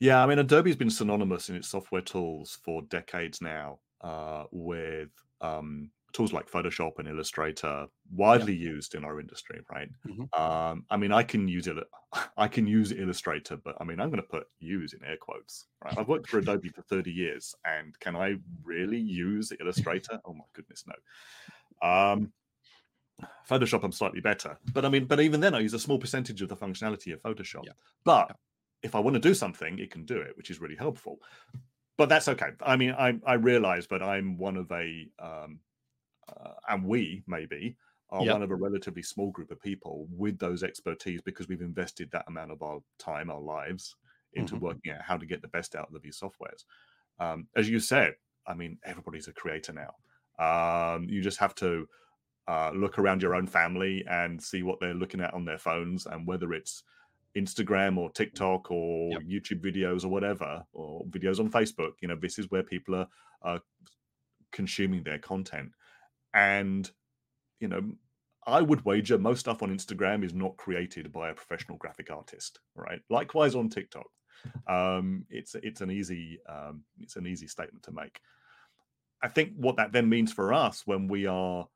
Yeah. 0.00 0.22
I 0.22 0.26
mean, 0.26 0.40
Adobe's 0.40 0.76
been 0.76 0.90
synonymous 0.90 1.50
in 1.50 1.56
its 1.56 1.68
software 1.68 2.02
tools 2.02 2.58
for 2.64 2.82
decades 2.82 3.42
now 3.42 3.80
uh, 4.02 4.46
with 4.52 5.10
um, 5.40 5.92
tools 6.12 6.32
like 6.32 6.50
Photoshop 6.50 6.98
and 6.98 7.08
Illustrator, 7.08 7.88
widely 8.10 8.54
used 8.56 8.94
in 8.94 9.04
our 9.04 9.20
industry, 9.20 9.60
right? 9.70 9.90
Mhm. 10.04 10.30
Um, 10.38 10.86
I 10.90 10.96
mean, 10.98 11.12
I 11.12 11.22
can 11.24 11.48
use 11.48 11.66
it. 11.68 11.76
I 12.36 12.48
can 12.48 12.66
use 12.66 12.92
Illustrator, 12.92 13.56
but 13.56 13.76
I 13.80 13.84
mean, 13.84 14.00
I'm 14.00 14.10
going 14.10 14.22
to 14.22 14.28
put 14.28 14.48
use 14.60 14.94
in 14.94 15.04
air 15.04 15.18
quotes, 15.20 15.68
right? 15.84 15.94
I've 15.96 16.08
worked 16.08 16.28
for 16.28 16.38
Adobe 16.40 16.70
for 16.70 16.82
30 16.82 17.12
years, 17.12 17.54
and 17.64 17.98
can 18.00 18.16
I 18.16 18.36
really 18.64 19.00
use 19.00 19.52
Illustrator? 19.60 20.20
Oh 20.24 20.34
my 20.34 20.44
goodness, 20.54 20.84
no. 20.86 20.94
Um, 21.88 22.32
Photoshop, 23.48 23.82
I'm 23.84 23.92
slightly 23.92 24.20
better, 24.20 24.58
but 24.72 24.84
I 24.84 24.88
mean, 24.88 25.06
but 25.06 25.20
even 25.20 25.40
then, 25.40 25.54
I 25.54 25.60
use 25.60 25.74
a 25.74 25.78
small 25.78 25.98
percentage 25.98 26.42
of 26.42 26.48
the 26.48 26.56
functionality 26.56 27.12
of 27.12 27.22
Photoshop. 27.22 27.66
Yeah. 27.66 27.72
But 28.04 28.28
Yeah. 28.28 28.36
if 28.82 28.94
I 28.94 29.00
want 29.00 29.14
to 29.14 29.20
do 29.20 29.34
something, 29.34 29.78
it 29.78 29.90
can 29.90 30.04
do 30.04 30.20
it, 30.20 30.36
which 30.36 30.50
is 30.50 30.60
really 30.60 30.76
helpful. 30.76 31.20
But 31.96 32.08
that's 32.08 32.28
okay. 32.28 32.52
I 32.62 32.76
mean, 32.76 32.92
I 32.92 33.20
I 33.26 33.34
realize, 33.34 33.86
but 33.86 34.02
I'm 34.02 34.38
one 34.38 34.56
of 34.56 34.70
a, 34.72 35.08
um, 35.18 35.60
uh, 36.28 36.54
and 36.68 36.84
we 36.84 37.22
maybe 37.26 37.76
are 38.10 38.24
one 38.26 38.42
of 38.42 38.50
a 38.50 38.56
relatively 38.56 39.02
small 39.02 39.30
group 39.30 39.50
of 39.50 39.60
people 39.60 40.06
with 40.10 40.38
those 40.38 40.62
expertise 40.62 41.22
because 41.22 41.48
we've 41.48 41.62
invested 41.62 42.10
that 42.10 42.26
amount 42.28 42.50
of 42.52 42.62
our 42.62 42.80
time, 42.98 43.30
our 43.30 43.40
lives 43.40 43.96
into 44.34 44.56
Mhm. 44.56 44.58
working 44.58 44.92
out 44.92 45.02
how 45.02 45.16
to 45.16 45.26
get 45.26 45.42
the 45.42 45.48
best 45.48 45.76
out 45.76 45.94
of 45.94 46.02
these 46.02 46.18
softwares. 46.20 46.64
Um, 47.18 47.48
as 47.56 47.68
you 47.68 47.80
said, 47.80 48.16
I 48.46 48.54
mean, 48.54 48.78
everybody's 48.84 49.28
a 49.28 49.32
creator 49.32 49.72
now. 49.72 49.96
Um, 50.38 51.04
you 51.04 51.22
just 51.22 51.38
have 51.38 51.54
to 51.56 51.88
uh, 52.48 52.70
look 52.74 52.98
around 52.98 53.22
your 53.22 53.34
own 53.34 53.46
family 53.46 54.04
and 54.08 54.42
see 54.42 54.62
what 54.62 54.80
they're 54.80 54.94
looking 54.94 55.20
at 55.20 55.34
on 55.34 55.44
their 55.44 55.58
phones 55.58 56.06
and 56.06 56.26
whether 56.26 56.52
it's 56.52 56.82
Instagram 57.36 57.96
or 57.96 58.10
TikTok 58.10 58.70
or 58.70 59.10
Yep. 59.12 59.22
YouTube 59.22 59.60
videos 59.60 60.04
or 60.04 60.08
whatever, 60.08 60.64
or 60.72 61.04
videos 61.06 61.38
on 61.38 61.50
Facebook. 61.50 61.92
You 62.00 62.08
know, 62.08 62.16
this 62.16 62.38
is 62.38 62.50
where 62.50 62.62
people 62.62 62.94
are, 62.96 63.08
are 63.42 63.60
consuming 64.52 65.04
their 65.04 65.18
content. 65.18 65.72
And, 66.34 66.90
you 67.60 67.68
know, 67.68 67.82
I 68.46 68.62
would 68.62 68.84
wager 68.84 69.18
most 69.18 69.40
stuff 69.40 69.62
on 69.62 69.70
Instagram 69.76 70.24
is 70.24 70.34
not 70.34 70.56
created 70.56 71.12
by 71.12 71.30
a 71.30 71.34
professional 71.34 71.78
graphic 71.78 72.10
artist, 72.10 72.58
right? 72.74 73.00
Likewise 73.10 73.54
on 73.54 73.68
TikTok. 73.68 74.06
Um, 74.66 75.26
it's 75.28 75.54
it's 75.54 75.82
an 75.82 75.90
easy 75.90 76.40
um, 76.48 76.82
it's 76.98 77.16
an 77.16 77.26
easy 77.26 77.46
statement 77.46 77.84
to 77.84 77.92
make. 77.92 78.18
I 79.22 79.28
think 79.28 79.52
what 79.56 79.76
that 79.76 79.92
then 79.92 80.08
means 80.08 80.32
for 80.32 80.54
us 80.54 80.86
when 80.86 81.08
we 81.08 81.26
are 81.26 81.68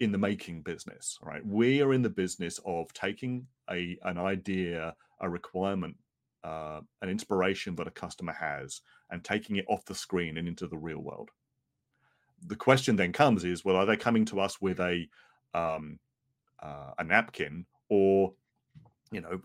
in 0.00 0.12
the 0.12 0.18
making 0.18 0.62
business, 0.62 1.18
right? 1.22 1.44
We 1.44 1.80
are 1.80 1.92
in 1.92 2.02
the 2.02 2.10
business 2.10 2.60
of 2.64 2.92
taking 2.92 3.46
a 3.70 3.98
an 4.02 4.18
idea, 4.18 4.94
a 5.20 5.28
requirement, 5.28 5.96
uh, 6.44 6.80
an 7.02 7.08
inspiration 7.08 7.74
that 7.76 7.86
a 7.86 7.92
customer 7.92 8.32
has, 8.32 8.80
and 9.10 9.24
taking 9.24 9.56
it 9.56 9.64
off 9.68 9.84
the 9.86 9.94
screen 9.94 10.36
and 10.36 10.46
into 10.48 10.66
the 10.66 10.76
real 10.76 11.00
world. 11.00 11.30
The 12.46 12.56
question 12.56 12.96
then 12.96 13.12
comes: 13.12 13.44
is 13.44 13.64
well, 13.64 13.76
are 13.76 13.86
they 13.86 13.96
coming 13.96 14.24
to 14.26 14.40
us 14.40 14.60
with 14.60 14.80
a 14.80 15.08
um, 15.54 15.98
uh, 16.62 16.92
a 16.98 17.04
napkin, 17.04 17.66
or 17.88 18.34
you 19.10 19.20
know, 19.20 19.40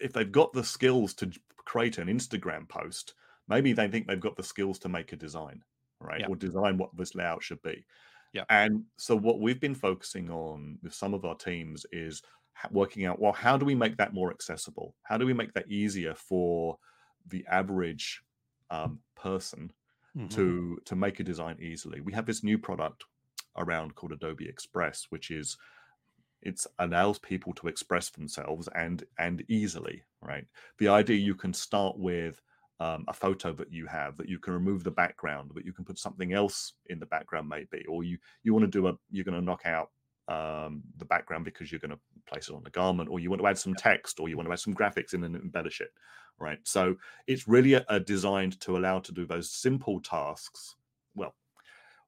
if 0.00 0.12
they've 0.12 0.32
got 0.32 0.52
the 0.52 0.64
skills 0.64 1.12
to 1.14 1.30
create 1.56 1.98
an 1.98 2.08
Instagram 2.08 2.68
post, 2.68 3.14
maybe 3.48 3.72
they 3.72 3.88
think 3.88 4.06
they've 4.06 4.20
got 4.20 4.36
the 4.36 4.42
skills 4.42 4.78
to 4.80 4.88
make 4.88 5.12
a 5.12 5.16
design, 5.16 5.62
right? 6.00 6.20
Yeah. 6.20 6.28
Or 6.28 6.36
design 6.36 6.78
what 6.78 6.96
this 6.96 7.14
layout 7.14 7.42
should 7.42 7.62
be. 7.62 7.84
Yeah. 8.32 8.44
And 8.48 8.84
so 8.98 9.16
what 9.16 9.40
we've 9.40 9.60
been 9.60 9.74
focusing 9.74 10.30
on 10.30 10.78
with 10.82 10.94
some 10.94 11.14
of 11.14 11.24
our 11.24 11.34
teams 11.34 11.84
is 11.92 12.22
working 12.70 13.04
out 13.04 13.20
well, 13.20 13.32
how 13.32 13.56
do 13.56 13.66
we 13.66 13.74
make 13.74 13.96
that 13.98 14.14
more 14.14 14.30
accessible? 14.30 14.96
How 15.02 15.18
do 15.18 15.26
we 15.26 15.34
make 15.34 15.52
that 15.54 15.70
easier 15.70 16.14
for 16.14 16.78
the 17.26 17.44
average 17.48 18.22
um, 18.70 19.02
person 19.16 19.72
Mhm. 20.14 20.56
to 20.56 20.78
to 20.86 20.96
make 20.96 21.20
a 21.20 21.24
design 21.24 21.58
easily? 21.60 22.00
We 22.00 22.12
have 22.14 22.26
this 22.26 22.44
new 22.44 22.58
product 22.58 23.04
around 23.56 23.94
called 23.96 24.12
Adobe 24.12 24.48
Express, 24.48 25.06
which 25.10 25.30
is 25.30 25.56
it's 26.42 26.66
allows 26.78 27.18
people 27.18 27.52
to 27.54 27.68
express 27.68 28.10
themselves 28.10 28.68
and 28.74 29.04
and 29.18 29.44
easily 29.48 30.02
right 30.22 30.46
the 30.78 30.88
idea 30.88 31.16
you 31.16 31.34
can 31.34 31.52
start 31.52 31.98
with 31.98 32.42
um, 32.80 33.04
a 33.08 33.12
photo 33.12 33.52
that 33.52 33.72
you 33.72 33.86
have 33.86 34.16
that 34.16 34.28
you 34.28 34.38
can 34.38 34.52
remove 34.52 34.84
the 34.84 34.90
background 34.90 35.50
but 35.54 35.64
you 35.64 35.72
can 35.72 35.84
put 35.84 35.98
something 35.98 36.32
else 36.32 36.74
in 36.86 36.98
the 36.98 37.06
background 37.06 37.48
maybe 37.48 37.84
or 37.88 38.04
you 38.04 38.18
you 38.42 38.52
want 38.52 38.64
to 38.64 38.70
do 38.70 38.86
a 38.88 38.94
you're 39.10 39.24
going 39.24 39.38
to 39.38 39.44
knock 39.44 39.62
out 39.64 39.90
um, 40.28 40.82
the 40.98 41.04
background 41.04 41.44
because 41.44 41.70
you're 41.70 41.80
going 41.80 41.92
to 41.92 41.98
place 42.26 42.48
it 42.48 42.54
on 42.54 42.64
the 42.64 42.70
garment 42.70 43.08
or 43.08 43.20
you 43.20 43.30
want 43.30 43.40
to 43.40 43.46
add 43.46 43.58
some 43.58 43.74
text 43.74 44.18
or 44.18 44.28
you 44.28 44.36
want 44.36 44.48
to 44.48 44.52
add 44.52 44.58
some 44.58 44.74
graphics 44.74 45.14
in 45.14 45.24
and 45.24 45.36
embellish 45.36 45.80
it 45.80 45.92
right? 46.38 46.58
So 46.64 46.96
it's 47.26 47.48
really 47.48 47.74
a, 47.74 47.84
a 47.88 47.98
designed 47.98 48.60
to 48.60 48.76
allow 48.76 48.98
to 48.98 49.12
do 49.12 49.24
those 49.24 49.50
simple 49.50 50.00
tasks. 50.00 50.74
Well 51.14 51.34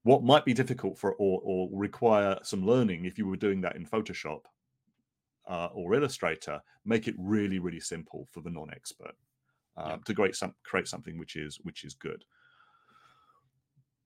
what 0.03 0.23
might 0.23 0.45
be 0.45 0.55
difficult 0.55 0.99
for 0.99 1.15
or, 1.15 1.41
or 1.43 1.69
require 1.73 2.39
some 2.43 2.65
learning 2.65 3.05
if 3.05 3.19
you 3.19 3.27
were 3.27 3.37
doing 3.37 3.61
that 3.63 3.77
in 3.77 3.87
Photoshop 3.87 4.41
uh, 5.49 5.69
or 5.73 5.95
Illustrator, 5.95 6.61
make 6.85 7.09
it 7.09 7.15
really, 7.19 7.59
really 7.59 7.81
simple 7.81 8.27
for 8.31 8.41
the 8.41 8.51
non-expert 8.51 9.15
uh, 9.79 9.89
Yeah. 9.91 9.97
to 10.05 10.15
create 10.15 10.37
some 10.37 10.55
create 10.65 10.89
something 10.89 11.19
which 11.19 11.37
is 11.37 11.59
which 11.63 11.85
is 11.85 11.95
good. 11.95 12.25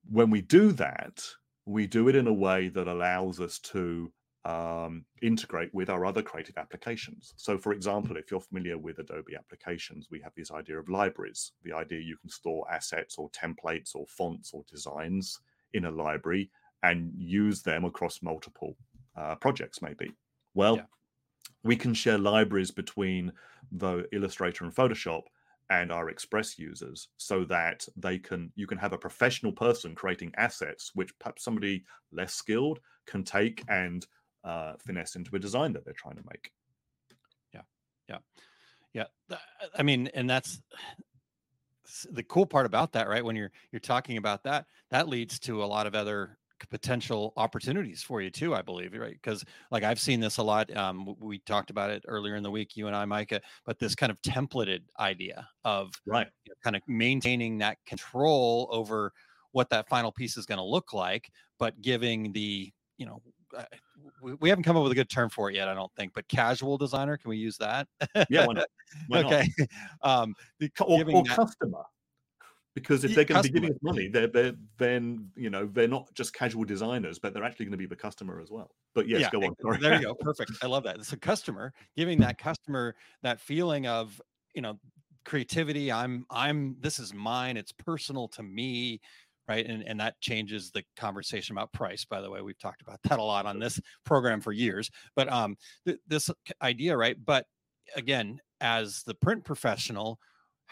When 0.08 0.30
we 0.30 0.40
do 0.42 0.72
that, 0.72 1.24
we 1.64 1.86
do 1.86 2.08
it 2.08 2.16
in 2.16 2.26
a 2.26 2.32
way 2.32 2.68
that 2.68 2.88
allows 2.88 3.40
us 3.40 3.58
to 3.60 4.12
um, 4.44 5.04
integrate 5.22 5.72
with 5.72 5.88
our 5.88 6.04
other 6.04 6.22
creative 6.22 6.58
applications. 6.58 7.32
So, 7.36 7.56
for 7.56 7.72
example, 7.72 8.16
if 8.16 8.30
you're 8.30 8.40
familiar 8.40 8.76
with 8.76 8.98
Adobe 8.98 9.36
applications, 9.36 10.08
we 10.10 10.20
have 10.20 10.34
this 10.34 10.50
idea 10.50 10.78
of 10.80 10.88
libraries. 10.88 11.52
The 11.62 11.72
idea 11.72 12.00
you 12.00 12.16
can 12.16 12.28
store 12.28 12.66
assets 12.70 13.16
or 13.18 13.30
templates 13.30 13.94
or 13.94 14.04
fonts 14.08 14.52
or 14.52 14.64
designs 14.68 15.38
in 15.72 15.84
a 15.84 15.90
library 15.90 16.50
and 16.82 17.12
use 17.16 17.62
them 17.62 17.84
across 17.84 18.20
multiple 18.22 18.76
uh, 19.16 19.36
projects, 19.36 19.80
maybe. 19.80 20.12
Well, 20.54 20.76
Yeah. 20.76 20.86
we 21.62 21.76
can 21.76 21.94
share 21.94 22.18
libraries 22.18 22.72
between 22.72 23.32
the 23.70 24.08
Illustrator 24.12 24.64
and 24.64 24.74
Photoshop 24.74 25.22
and 25.72 25.90
our 25.90 26.10
Express 26.10 26.58
users 26.58 27.08
so 27.16 27.44
that 27.44 27.86
they 27.96 28.18
can 28.18 28.52
you 28.54 28.66
can 28.66 28.78
have 28.78 28.92
a 28.92 28.98
professional 28.98 29.52
person 29.52 29.94
creating 29.94 30.32
assets 30.36 30.90
which 30.94 31.18
perhaps 31.18 31.42
somebody 31.42 31.84
less 32.12 32.34
skilled 32.34 32.78
can 33.06 33.24
take 33.24 33.64
and 33.68 34.06
uh, 34.44 34.74
finesse 34.78 35.16
into 35.16 35.34
a 35.34 35.38
design 35.38 35.72
that 35.72 35.84
they're 35.84 35.94
trying 35.94 36.16
to 36.16 36.24
make. 36.30 36.52
Yeah, 37.54 37.62
yeah 38.08 38.18
yeah 38.92 39.38
I 39.78 39.82
mean, 39.82 40.10
and 40.14 40.28
that's 40.28 40.60
the 42.10 42.22
cool 42.22 42.46
part 42.46 42.66
about 42.66 42.92
that, 42.92 43.08
right? 43.08 43.24
When 43.24 43.36
you're 43.36 43.52
you're 43.70 43.80
talking 43.80 44.18
about 44.18 44.44
that, 44.44 44.66
that 44.90 45.08
leads 45.08 45.38
to 45.40 45.64
a 45.64 45.66
lot 45.66 45.86
of 45.86 45.94
other 45.94 46.38
potential 46.70 47.32
opportunities 47.36 48.02
for 48.02 48.20
you 48.20 48.30
too. 48.30 48.54
I 48.54 48.62
believe, 48.62 48.92
right? 48.94 49.12
Because 49.12 49.44
like 49.70 49.82
I've 49.82 50.00
seen 50.00 50.20
this 50.20 50.38
a 50.38 50.42
lot. 50.42 50.74
Um, 50.76 51.14
we 51.20 51.38
talked 51.40 51.70
about 51.70 51.90
it 51.90 52.04
earlier 52.08 52.36
in 52.36 52.42
the 52.42 52.50
week, 52.50 52.76
you 52.76 52.86
and 52.86 52.96
I, 52.96 53.04
Mike. 53.04 53.32
But 53.64 53.78
this 53.78 53.94
kind 53.94 54.10
of 54.10 54.20
templated 54.22 54.80
idea 54.98 55.48
of 55.64 55.92
Right. 56.06 56.28
you 56.44 56.50
know, 56.50 56.54
kind 56.64 56.76
of 56.76 56.82
maintaining 56.88 57.58
that 57.58 57.78
control 57.86 58.68
over 58.70 59.12
what 59.52 59.68
that 59.70 59.88
final 59.88 60.10
piece 60.12 60.36
is 60.36 60.46
going 60.46 60.58
to 60.58 60.64
look 60.64 60.92
like, 60.92 61.30
but 61.58 61.80
giving 61.82 62.32
the 62.32 62.70
you 62.98 63.06
know. 63.06 63.20
We, 64.22 64.32
we 64.40 64.48
haven't 64.48 64.64
come 64.64 64.78
up 64.78 64.82
with 64.82 64.92
a 64.92 64.94
good 64.94 65.10
term 65.10 65.28
for 65.28 65.50
it 65.50 65.56
yet, 65.56 65.68
I 65.68 65.74
don't 65.74 65.92
think. 65.94 66.12
But 66.14 66.26
casual 66.28 66.78
designer, 66.78 67.18
can 67.18 67.28
we 67.28 67.36
use 67.36 67.58
that? 67.58 67.86
Yeah, 68.30 68.46
why 68.46 68.54
not? 68.54 68.66
Why 69.08 69.20
not? 69.22 69.32
okay. 69.32 69.48
Um, 70.02 70.34
the, 70.58 70.70
Or, 70.80 71.02
or 71.02 71.22
that- 71.24 71.36
customer. 71.36 71.82
Because 72.74 73.04
if 73.04 73.14
they're 73.14 73.24
going 73.24 73.42
to 73.42 73.52
be 73.52 73.60
giving 73.60 73.70
us 73.70 73.78
money, 73.82 74.08
they're, 74.08 74.28
they're 74.28 74.54
then 74.78 75.30
you 75.36 75.50
know 75.50 75.66
they're 75.66 75.88
not 75.88 76.12
just 76.14 76.32
casual 76.32 76.64
designers, 76.64 77.18
but 77.18 77.34
they're 77.34 77.44
actually 77.44 77.66
going 77.66 77.72
to 77.72 77.78
be 77.78 77.86
the 77.86 77.96
customer 77.96 78.40
as 78.40 78.50
well. 78.50 78.70
But 78.94 79.08
yes, 79.08 79.20
Yeah, 79.20 79.30
go 79.30 79.46
on. 79.46 79.54
Sorry. 79.60 79.78
There 79.78 79.94
you 79.94 80.02
go. 80.02 80.14
Perfect. 80.20 80.52
I 80.62 80.66
love 80.66 80.84
that. 80.84 80.96
It's 80.96 81.12
a 81.12 81.18
customer 81.18 81.72
giving 81.96 82.18
that 82.20 82.38
customer 82.38 82.94
that 83.22 83.40
feeling 83.40 83.86
of, 83.86 84.20
you 84.54 84.62
know, 84.62 84.78
creativity. 85.24 85.92
I'm, 85.92 86.24
I'm, 86.30 86.76
this 86.80 86.98
is 86.98 87.14
mine. 87.14 87.56
It's 87.56 87.72
personal 87.72 88.28
to 88.28 88.42
me. 88.42 89.00
Right. 89.48 89.66
And, 89.66 89.82
and 89.86 89.98
that 90.00 90.20
changes 90.20 90.70
the 90.70 90.84
conversation 90.96 91.56
about 91.56 91.72
price. 91.72 92.04
By 92.04 92.20
the 92.20 92.30
way, 92.30 92.40
we've 92.42 92.58
talked 92.58 92.80
about 92.80 93.00
that 93.04 93.18
a 93.18 93.22
lot 93.22 93.44
on 93.44 93.58
this 93.58 93.80
program 94.04 94.40
for 94.40 94.52
years. 94.52 94.90
But 95.16 95.30
um, 95.30 95.56
th- 95.84 95.98
this 96.06 96.30
idea, 96.62 96.96
right? 96.96 97.16
But 97.22 97.46
again, 97.96 98.40
as 98.60 99.02
the 99.02 99.14
print 99.14 99.44
professional, 99.44 100.20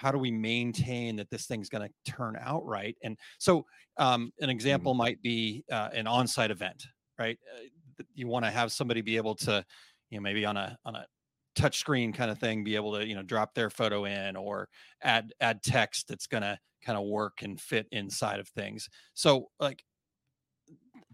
how 0.01 0.11
do 0.11 0.17
we 0.17 0.31
maintain 0.31 1.17
that 1.17 1.29
this 1.29 1.45
thing's 1.45 1.69
going 1.69 1.87
to 1.87 2.11
turn 2.11 2.35
out 2.41 2.65
right? 2.65 2.97
And 3.03 3.19
so, 3.39 3.67
um, 3.99 4.33
an 4.41 4.49
example 4.49 4.95
might 4.95 5.21
be 5.21 5.63
uh, 5.71 5.91
an 5.93 6.07
on-site 6.07 6.51
event, 6.51 6.87
right? 7.19 7.39
Uh, 7.55 8.05
you 8.15 8.27
want 8.27 8.47
to 8.47 8.51
have 8.51 8.73
somebody 8.73 9.03
be 9.03 9.19
able 9.19 9.35
to, 9.35 9.63
you 10.09 10.17
know, 10.17 10.23
maybe 10.23 10.47
on 10.47 10.57
a 10.57 10.79
on 10.87 10.97
a 10.97 11.07
touch 11.55 11.79
screen 11.79 12.15
kind 12.15 12.31
of 12.31 12.39
thing, 12.39 12.65
be 12.65 12.77
able 12.77 12.95
to 12.95 13.07
you 13.07 13.15
know 13.15 13.23
drop 13.23 13.55
their 13.55 13.69
photo 13.69 14.07
in 14.07 14.37
or 14.37 14.71
add 15.03 15.35
add 15.43 15.63
text 15.63 16.09
that's 16.09 16.27
going 16.27 16.45
to 16.45 16.59
kind 16.83 16.97
of 16.97 17.05
work 17.05 17.43
and 17.43 17.61
fit 17.61 17.87
inside 17.93 18.41
of 18.41 18.49
things. 18.49 18.89
So, 19.13 19.51
like, 19.61 19.85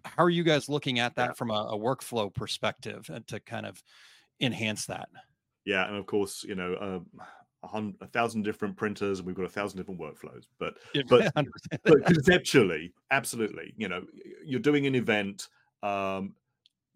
how 0.05 0.23
are 0.23 0.31
you 0.31 0.45
guys 0.45 0.69
looking 0.69 1.01
at 1.01 1.17
that 1.17 1.37
from 1.37 1.51
a, 1.51 1.71
a 1.73 1.77
workflow 1.77 2.33
perspective 2.33 3.11
and 3.13 3.27
to 3.27 3.41
kind 3.41 3.67
of 3.67 3.83
enhance 4.41 4.87
that? 4.87 5.09
Yeah, 5.65 5.89
and 5.89 5.97
of 5.97 6.07
course, 6.07 6.45
you 6.45 6.55
know, 6.55 6.77
um, 6.81 7.07
a, 7.73 8.05
a 8.05 8.07
thousand 8.07 8.43
different 8.43 8.77
printers, 8.77 9.19
and 9.19 9.27
we've 9.27 9.37
got 9.37 9.45
a 9.45 9.51
thousand 9.51 9.79
different 9.79 10.01
workflows. 10.01 10.45
But 10.59 10.75
Yeah, 10.95 11.03
but 11.09 11.35
100%. 11.37 11.47
but 11.85 12.07
conceptually, 12.07 12.93
absolutely, 13.11 13.75
you 13.77 13.89
know, 13.89 14.03
you're 14.45 14.61
doing 14.61 14.87
an 14.87 14.95
event. 14.95 15.49
Um, 15.83 16.35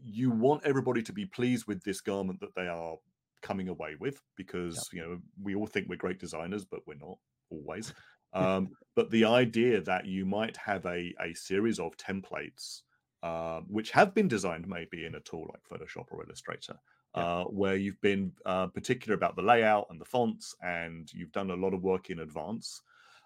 you 0.03 0.31
want 0.31 0.65
everybody 0.65 1.03
to 1.03 1.13
be 1.13 1.27
pleased 1.27 1.67
with 1.67 1.83
this 1.85 2.01
garment 2.01 2.41
that 2.41 2.55
they 2.55 2.69
are 2.69 2.97
coming 3.43 3.69
away 3.69 3.97
with, 3.99 4.21
because 4.37 4.89
you 4.93 5.01
know 5.01 5.19
we 5.43 5.55
all 5.55 5.67
think 5.67 5.89
we're 5.89 5.97
great 5.97 6.19
designers, 6.19 6.65
but 6.65 6.81
we're 6.87 6.95
not 6.95 7.19
always. 7.51 7.93
Um, 8.33 8.69
but 8.95 9.11
the 9.11 9.25
idea 9.25 9.81
that 9.81 10.07
you 10.07 10.25
might 10.25 10.57
have 10.57 10.87
a 10.87 11.13
a 11.21 11.35
series 11.35 11.81
of 11.81 11.97
templates 11.97 12.83
uh, 13.23 13.61
which 13.69 13.91
have 13.91 14.15
been 14.15 14.29
designed 14.29 14.67
maybe 14.67 15.05
in 15.05 15.15
a 15.15 15.21
tool 15.21 15.51
like 15.51 15.63
Photoshop 15.81 16.07
or 16.11 16.25
Illustrator. 16.25 16.75
Uh, 17.15 17.45
where 17.45 17.77
you've 17.77 18.01
been 18.01 18.33
uh, 18.47 18.67
particular 18.69 19.15
about 19.15 19.37
the 19.37 19.43
layout 19.43 19.87
and 19.91 20.01
the 20.01 20.05
fonts, 20.05 20.55
and 20.63 21.13
you've 21.13 21.33
done 21.33 21.51
a 21.51 21.57
lot 21.57 21.75
of 21.75 21.83
work 21.83 22.11
in 22.11 22.21
advance. 22.21 22.83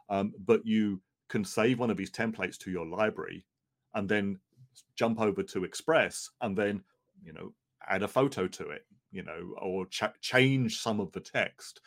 Um, 0.09 0.33
but 0.39 0.67
you 0.67 1.01
can 1.29 1.45
save 1.45 1.79
one 1.79 1.91
of 1.91 1.97
these 1.97 2.11
templates 2.11 2.59
to 2.59 2.71
your 2.71 2.87
library, 2.87 3.47
and 3.95 4.09
then 4.09 4.41
jump 4.97 5.21
over 5.21 5.43
to 5.43 5.65
Express, 5.65 6.31
and 6.41 6.57
then 6.57 6.83
you 7.23 7.33
know 7.33 7.55
add 7.87 8.03
a 8.03 8.09
photo 8.09 8.47
to 8.49 8.71
it, 8.71 8.87
you 9.11 9.23
know, 9.23 9.55
or 9.61 9.87
ch- 9.87 10.21
change 10.21 10.79
some 10.79 11.01
of 11.01 11.13
the 11.13 11.21
text 11.21 11.81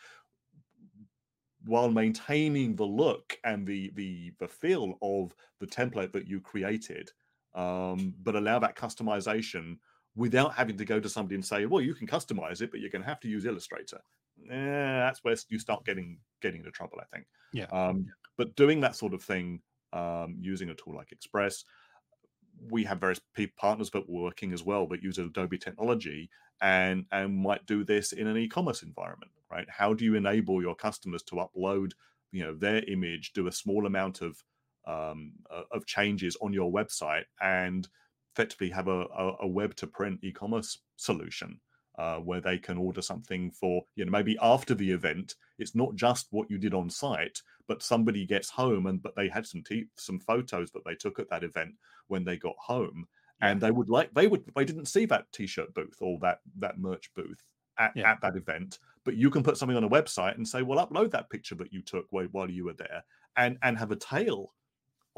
while 1.64 1.90
maintaining 1.90 2.76
the 2.76 2.84
look 2.84 3.38
and 3.44 3.66
the 3.66 3.90
the 3.94 4.32
the 4.38 4.48
feel 4.48 4.96
of 5.02 5.34
the 5.58 5.66
template 5.66 6.12
that 6.12 6.26
you 6.26 6.40
created 6.40 7.10
um, 7.54 8.14
but 8.22 8.36
allow 8.36 8.58
that 8.58 8.76
customization 8.76 9.76
without 10.18 10.54
having 10.54 10.76
to 10.76 10.84
go 10.84 11.00
to 11.00 11.08
somebody 11.08 11.34
and 11.34 11.44
say 11.44 11.64
well 11.66 11.80
you 11.80 11.94
can 11.94 12.06
customize 12.06 12.60
it 12.60 12.70
but 12.70 12.80
you're 12.80 12.90
going 12.90 13.02
to 13.02 13.08
have 13.08 13.20
to 13.20 13.28
use 13.28 13.44
illustrator. 13.44 14.00
Eh, 14.50 14.54
that's 14.54 15.24
where 15.24 15.36
you 15.48 15.58
start 15.58 15.84
getting 15.84 16.18
getting 16.42 16.60
into 16.60 16.70
trouble 16.70 16.98
i 17.00 17.04
think. 17.14 17.26
Yeah. 17.52 17.66
um, 17.72 18.06
but 18.36 18.54
doing 18.56 18.80
that 18.80 18.96
sort 18.96 19.14
of 19.14 19.22
thing 19.22 19.60
um, 19.92 20.36
using 20.40 20.68
a 20.70 20.74
tool 20.74 20.94
like 20.94 21.12
express 21.12 21.64
we 22.70 22.84
have 22.84 22.98
various 22.98 23.20
partners 23.56 23.90
that 23.90 24.08
we're 24.08 24.22
working 24.22 24.52
as 24.52 24.64
well 24.64 24.86
that 24.88 25.02
use 25.02 25.18
adobe 25.18 25.58
technology 25.58 26.28
and 26.60 27.06
and 27.12 27.36
might 27.36 27.64
do 27.66 27.84
this 27.84 28.12
in 28.12 28.26
an 28.26 28.36
e-commerce 28.36 28.82
environment 28.82 29.30
right? 29.50 29.68
How 29.68 29.94
do 29.94 30.04
you 30.04 30.14
enable 30.14 30.62
your 30.62 30.74
customers 30.74 31.22
to 31.24 31.36
upload 31.36 31.92
you 32.30 32.44
know 32.44 32.54
their 32.54 32.82
image 32.84 33.32
do 33.32 33.46
a 33.46 33.52
small 33.52 33.86
amount 33.86 34.20
of 34.20 34.42
um, 34.86 35.32
uh, 35.50 35.62
of 35.72 35.86
changes 35.86 36.36
on 36.40 36.52
your 36.52 36.70
website 36.70 37.24
and 37.40 37.88
effectively 38.38 38.70
have 38.70 38.88
a, 38.88 39.00
a, 39.16 39.36
a 39.40 39.46
web 39.46 39.74
to 39.74 39.86
print 39.86 40.20
e-commerce 40.22 40.78
solution 40.96 41.58
uh, 41.98 42.18
where 42.18 42.40
they 42.40 42.56
can 42.56 42.78
order 42.78 43.02
something 43.02 43.50
for 43.50 43.82
you 43.96 44.04
know 44.04 44.10
maybe 44.12 44.38
after 44.40 44.74
the 44.74 44.90
event 44.90 45.34
it's 45.58 45.74
not 45.74 45.94
just 45.96 46.28
what 46.30 46.48
you 46.48 46.56
did 46.58 46.72
on 46.72 46.88
site 46.88 47.42
but 47.66 47.82
somebody 47.82 48.24
gets 48.24 48.48
home 48.48 48.86
and 48.86 49.02
but 49.02 49.14
they 49.16 49.28
had 49.28 49.44
some 49.44 49.62
te- 49.64 49.88
some 49.96 50.20
photos 50.20 50.70
that 50.70 50.84
they 50.84 50.94
took 50.94 51.18
at 51.18 51.28
that 51.28 51.42
event 51.42 51.74
when 52.06 52.24
they 52.24 52.36
got 52.36 52.54
home 52.58 53.04
and 53.40 53.60
they 53.60 53.72
would 53.72 53.88
like 53.88 54.12
they 54.14 54.28
would 54.28 54.44
they 54.54 54.64
didn't 54.64 54.86
see 54.86 55.04
that 55.04 55.30
t-shirt 55.32 55.72
booth 55.74 55.96
or 56.00 56.18
that 56.20 56.38
that 56.58 56.78
merch 56.78 57.12
booth 57.14 57.42
at, 57.78 57.92
Yeah. 57.96 58.12
at 58.12 58.20
that 58.20 58.36
event 58.36 58.78
but 59.04 59.16
you 59.16 59.30
can 59.30 59.42
put 59.42 59.56
something 59.56 59.76
on 59.76 59.84
a 59.84 59.88
website 59.90 60.36
and 60.36 60.46
say 60.46 60.62
well 60.62 60.84
upload 60.86 61.10
that 61.10 61.30
picture 61.30 61.56
that 61.56 61.72
you 61.72 61.82
took 61.82 62.06
while, 62.10 62.28
while 62.30 62.50
you 62.50 62.64
were 62.64 62.74
there 62.74 63.02
and 63.36 63.58
and 63.62 63.76
have 63.76 63.90
a 63.90 63.96
tail 63.96 64.54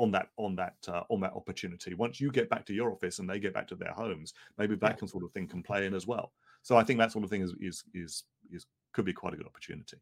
on 0.01 0.11
that 0.11 0.29
on 0.37 0.57
that 0.57 0.77
uh, 0.89 1.05
on 1.11 1.21
that 1.21 1.33
opportunity 1.35 1.95
once 1.95 2.21
you 2.21 2.31
get 2.31 2.49
back 2.49 2.65
to 2.67 2.75
your 2.75 2.93
office 2.93 3.19
and 3.19 3.29
they 3.29 3.39
get 3.41 3.55
back 3.55 3.69
to 3.69 3.77
their 3.77 3.93
homes 3.93 4.33
maybe 4.59 4.75
that 4.77 4.93
Yeah. 4.93 4.99
can 4.99 5.09
sort 5.09 5.25
of 5.25 5.33
thing 5.33 5.47
can 5.49 5.63
play 5.63 5.87
in 5.87 5.95
as 5.95 6.07
well 6.07 6.33
so 6.63 6.77
i 6.77 6.85
think 6.85 6.99
that 6.99 7.13
sort 7.13 7.25
of 7.25 7.31
thing 7.31 7.43
is 7.43 7.55
is 7.61 7.85
is, 7.95 8.25
is 8.51 8.67
could 8.93 9.05
be 9.05 9.13
quite 9.13 9.35
a 9.35 9.37
good 9.37 9.47
opportunity 9.47 9.99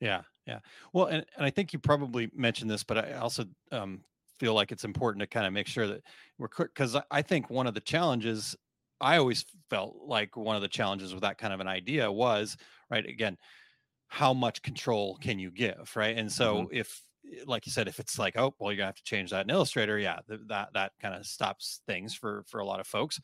Yeah, 0.00 0.22
yeah. 0.46 0.60
Well, 0.92 1.06
and, 1.06 1.26
and 1.36 1.44
I 1.44 1.50
think 1.50 1.72
you 1.72 1.78
probably 1.78 2.30
mentioned 2.32 2.70
this, 2.70 2.84
but 2.84 2.98
I 2.98 3.14
also 3.14 3.46
um, 3.72 4.04
feel 4.38 4.54
like 4.54 4.70
it's 4.70 4.84
important 4.84 5.20
to 5.20 5.26
kind 5.26 5.46
of 5.46 5.52
make 5.52 5.66
sure 5.66 5.86
that 5.88 6.02
we're 6.38 6.48
because 6.56 6.96
I 7.10 7.22
think 7.22 7.50
one 7.50 7.66
of 7.66 7.74
the 7.74 7.80
challenges 7.80 8.54
I 9.00 9.16
always 9.16 9.44
felt 9.70 9.96
like 9.96 10.36
one 10.36 10.56
of 10.56 10.62
the 10.62 10.68
challenges 10.68 11.14
with 11.14 11.22
that 11.22 11.38
kind 11.38 11.52
of 11.52 11.60
an 11.60 11.68
idea 11.68 12.10
was 12.10 12.56
right 12.90 13.04
again, 13.06 13.38
how 14.08 14.34
much 14.34 14.62
control 14.62 15.16
can 15.18 15.38
you 15.38 15.50
give, 15.52 15.92
right? 15.96 16.16
And 16.18 16.32
so 16.32 16.68
if 16.72 17.02
Eh, 17.26 17.44
like 17.46 17.66
you 17.66 17.72
said, 17.72 17.88
if 17.88 17.98
it's 18.00 18.18
like, 18.18 18.36
oh, 18.36 18.54
well, 18.58 18.72
you're 18.72 18.78
gonna 18.78 18.86
have 18.86 18.94
to 18.96 19.02
change 19.04 19.30
that 19.30 19.44
in 19.46 19.50
Illustrator, 19.50 19.98
yeah, 19.98 20.20
th- 20.28 20.40
that 20.46 20.72
that 20.74 20.92
kind 21.00 21.14
of 21.14 21.26
stops 21.26 21.82
things 21.86 22.14
for 22.14 22.44
for 22.44 22.60
a 22.60 22.64
lot 22.66 22.80
of 22.80 22.86
folks. 22.86 23.20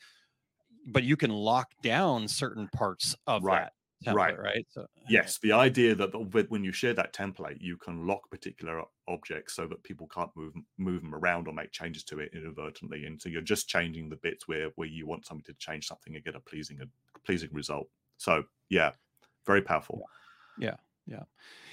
But 0.87 1.05
you 1.05 1.17
can 1.17 1.31
lock 1.31 1.73
down 1.83 2.29
certain 2.29 2.69
parts 2.69 3.17
of 3.27 3.45
Right, 3.45 3.51
that 3.51 3.75
template, 4.05 4.37
right. 4.37 4.39
right? 4.39 4.67
So 4.71 4.87
yes 5.09 5.39
the 5.39 5.53
idea 5.53 5.95
that 5.95 6.13
the- 6.13 6.47
when 6.49 6.65
you 6.65 6.73
share 6.73 6.95
that 6.95 7.13
template 7.15 7.61
you 7.61 7.77
can 7.77 8.07
lock 8.07 8.31
particular 8.31 8.85
objects 9.09 9.55
so 9.55 9.67
that 9.69 9.83
people 9.85 10.09
can't 10.09 10.35
move 10.37 10.55
move 10.79 11.03
them 11.03 11.15
around 11.15 11.49
or 11.49 11.55
make 11.55 11.73
changes 11.73 12.05
to 12.05 12.21
it 12.21 12.33
inadvertently 12.35 13.07
and 13.07 13.21
so 13.23 13.29
you're 13.29 13.43
just 13.43 13.69
changing 13.69 14.09
the 14.11 14.17
bits 14.17 14.49
where 14.49 14.71
where 14.77 14.89
you 14.89 15.07
want 15.07 15.27
somebody 15.27 15.53
to 15.53 15.59
change 15.59 15.87
something 15.87 16.15
and 16.17 16.25
get 16.25 16.37
a 16.37 16.41
pleasing 16.41 16.81
a 16.83 16.87
pleasing 17.25 17.53
result 17.53 17.91
so 18.19 18.45
yeah 18.71 18.93
very 19.47 19.63
powerful 19.63 20.05
Yeah, 20.57 20.67
yeah, 20.69 20.77
yeah. 21.07 21.25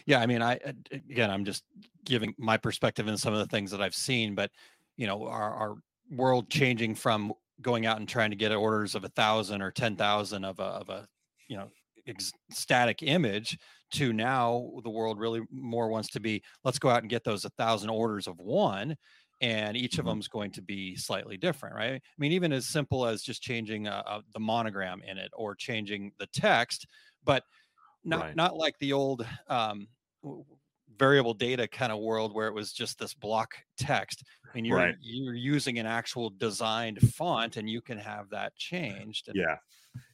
Yeah. 0.06 0.20
I 0.20 0.26
mean, 0.26 0.41
I 0.41 0.58
uh, 0.58 0.74
again, 0.94 1.32
I'm 1.32 1.46
just 1.46 1.63
giving 2.06 2.34
my 2.38 2.58
perspective 2.58 3.08
and 3.08 3.20
some 3.20 3.34
of 3.34 3.39
the 3.39 3.48
things 3.48 3.72
that 3.72 3.82
I've 3.82 3.96
seen, 3.96 4.36
but 4.36 4.52
you 4.98 5.08
know, 5.08 5.28
our, 5.28 5.54
our 5.54 5.76
world 6.10 6.50
changing 6.50 6.96
from 6.96 7.34
going 7.62 7.86
out 7.86 7.98
and 7.98 8.10
trying 8.10 8.32
to 8.32 8.36
get 8.36 8.52
orders 8.52 8.96
of 8.96 9.04
a 9.06 9.10
thousand 9.10 9.62
or 9.62 9.72
ten 9.72 9.96
thousand 9.96 10.46
of 10.46 10.60
a 10.60 10.63
of 10.63 10.89
a 10.89 11.08
you 11.48 11.58
know 11.58 11.70
ex- 12.08 12.32
static 12.52 13.04
image 13.04 13.58
to 13.91 14.13
now 14.13 14.72
the 14.84 14.89
world 14.89 15.20
really 15.20 15.41
more 15.52 15.89
wants 15.89 16.10
to 16.10 16.20
be 16.20 16.44
let's 16.63 16.80
go 16.80 16.89
out 16.89 17.02
and 17.04 17.10
get 17.10 17.24
those 17.24 17.46
a 17.46 17.50
thousand 17.52 17.89
orders 17.89 18.28
of 18.28 18.39
one 18.39 18.96
and 19.41 19.76
each 19.76 19.98
of 19.98 20.06
Mhm. 20.06 20.10
them 20.12 20.20
is 20.20 20.28
going 20.28 20.52
to 20.52 20.62
be 20.62 20.96
slightly 20.96 21.38
different 21.38 21.76
right 21.76 21.96
i 21.96 22.15
mean 22.17 22.32
even 22.32 22.52
as 22.54 22.67
simple 22.67 23.06
as 23.06 23.22
just 23.24 23.41
changing 23.41 23.88
uh, 23.88 24.04
uh, 24.06 24.22
the 24.34 24.39
monogram 24.39 25.02
in 25.04 25.17
it 25.17 25.32
or 25.34 25.56
changing 25.56 26.12
the 26.20 26.28
text 26.28 26.88
but 27.24 27.44
not 28.03 28.21
Right. 28.21 28.35
not 28.35 28.55
like 28.57 28.77
the 28.79 28.93
old 28.93 29.25
um, 29.47 29.87
variable 30.97 31.33
data 31.33 31.67
kind 31.67 31.91
of 31.91 31.99
world 31.99 32.33
where 32.33 32.47
it 32.47 32.53
was 32.53 32.73
just 32.73 32.99
this 32.99 33.13
block 33.13 33.55
text. 33.77 34.23
I 34.49 34.55
mean, 34.55 34.65
you're 34.65 34.77
Right. 34.77 34.95
you're 34.99 35.33
using 35.33 35.79
an 35.79 35.85
actual 35.85 36.29
designed 36.29 36.99
font, 37.13 37.57
and 37.57 37.69
you 37.69 37.81
can 37.81 37.97
have 37.97 38.29
that 38.29 38.55
changed. 38.55 39.27
and- 39.27 39.35
Yeah. 39.37 39.57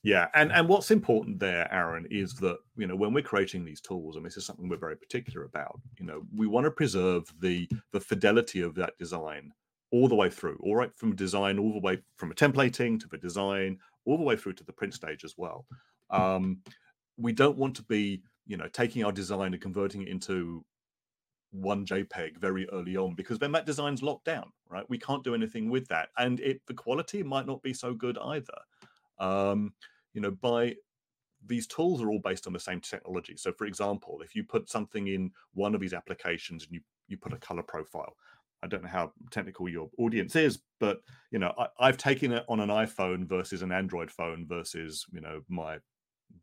Yeah. 0.04 0.28
And 0.34 0.52
and 0.52 0.68
what's 0.68 0.90
important 0.92 1.40
there, 1.40 1.72
Aaron, 1.72 2.08
is 2.10 2.34
that, 2.36 2.58
you 2.78 2.88
know, 2.88 2.96
when 2.96 3.14
we're 3.14 3.24
creating 3.24 3.64
these 3.66 3.82
tools, 3.82 4.16
and 4.16 4.26
this 4.26 4.38
is 4.38 4.46
something 4.46 4.68
we're 4.70 4.78
very 4.78 4.98
particular 4.98 5.46
about, 5.46 5.80
you 6.00 6.06
know, 6.06 6.26
we 6.36 6.48
want 6.48 6.66
to 6.66 6.72
preserve 6.72 7.32
the 7.40 7.68
the 7.92 8.00
fidelity 8.00 8.62
of 8.62 8.74
that 8.76 8.98
design 8.98 9.52
all 9.92 10.08
the 10.08 10.16
way 10.16 10.30
through, 10.30 10.58
all 10.64 10.76
right, 10.76 10.94
from 10.98 11.16
design 11.16 11.58
all 11.60 11.72
the 11.74 11.80
way 11.80 12.02
from 12.18 12.32
a 12.32 12.36
templating 12.36 13.00
to 13.00 13.08
the 13.08 13.18
design, 13.18 13.80
all 14.06 14.18
the 14.18 14.24
way 14.24 14.36
through 14.36 14.54
to 14.54 14.64
the 14.64 14.74
print 14.74 14.94
stage 14.94 15.24
as 15.24 15.36
well. 15.38 15.66
Um, 16.10 16.62
we 17.18 17.34
don't 17.34 17.58
want 17.58 17.76
to 17.76 17.84
be, 17.84 18.22
you 18.46 18.58
know, 18.58 18.68
taking 18.68 19.04
our 19.04 19.12
design 19.12 19.54
and 19.54 19.62
converting 19.62 20.02
it 20.02 20.08
into 20.08 20.64
one 21.52 21.86
JPEG 21.86 22.38
very 22.38 22.70
early 22.70 22.98
on 22.98 23.16
because 23.16 23.40
then 23.40 23.52
that 23.54 23.66
design's 23.66 24.04
locked 24.04 24.26
down, 24.26 24.52
right? 24.70 24.86
We 24.90 25.00
can't 25.00 25.24
do 25.24 25.34
anything 25.34 25.70
with 25.70 25.88
that, 25.88 26.10
and 26.18 26.40
it 26.40 26.62
the 26.68 26.74
quality 26.74 27.24
might 27.24 27.48
not 27.48 27.62
be 27.64 27.74
so 27.74 27.94
good 27.94 28.18
either. 28.18 28.58
Um, 29.20 29.74
you 30.14 30.22
know, 30.22 30.32
by 30.32 30.76
these 31.46 31.68
tools 31.68 32.02
are 32.02 32.10
all 32.10 32.20
based 32.20 32.48
on 32.48 32.54
the 32.54 32.60
same 32.60 32.82
technology. 32.82 33.36
So, 33.38 33.52
for 33.54 33.66
example, 33.66 34.22
if 34.24 34.36
you 34.36 34.44
put 34.44 34.70
something 34.70 35.08
in 35.08 35.32
one 35.54 35.74
of 35.74 35.82
these 35.82 35.94
applications 35.94 36.64
and 36.64 36.74
you 36.74 36.82
you 37.08 37.18
put 37.18 37.34
a 37.34 37.38
color 37.38 37.64
profile, 37.64 38.16
I 38.62 38.68
don't 38.68 38.84
know 38.84 38.90
how 38.90 39.14
technical 39.32 39.70
your 39.70 39.90
audience 39.98 40.36
is, 40.36 40.60
but 40.80 41.02
you 41.32 41.40
know, 41.40 41.54
I, 41.58 41.68
I've 41.80 41.98
taken 41.98 42.32
it 42.32 42.46
on 42.50 42.60
an 42.60 42.70
iPhone 42.70 43.28
versus 43.28 43.62
an 43.62 43.72
Android 43.72 44.12
phone 44.12 44.46
versus 44.48 45.06
you 45.12 45.22
know 45.22 45.42
my 45.48 45.78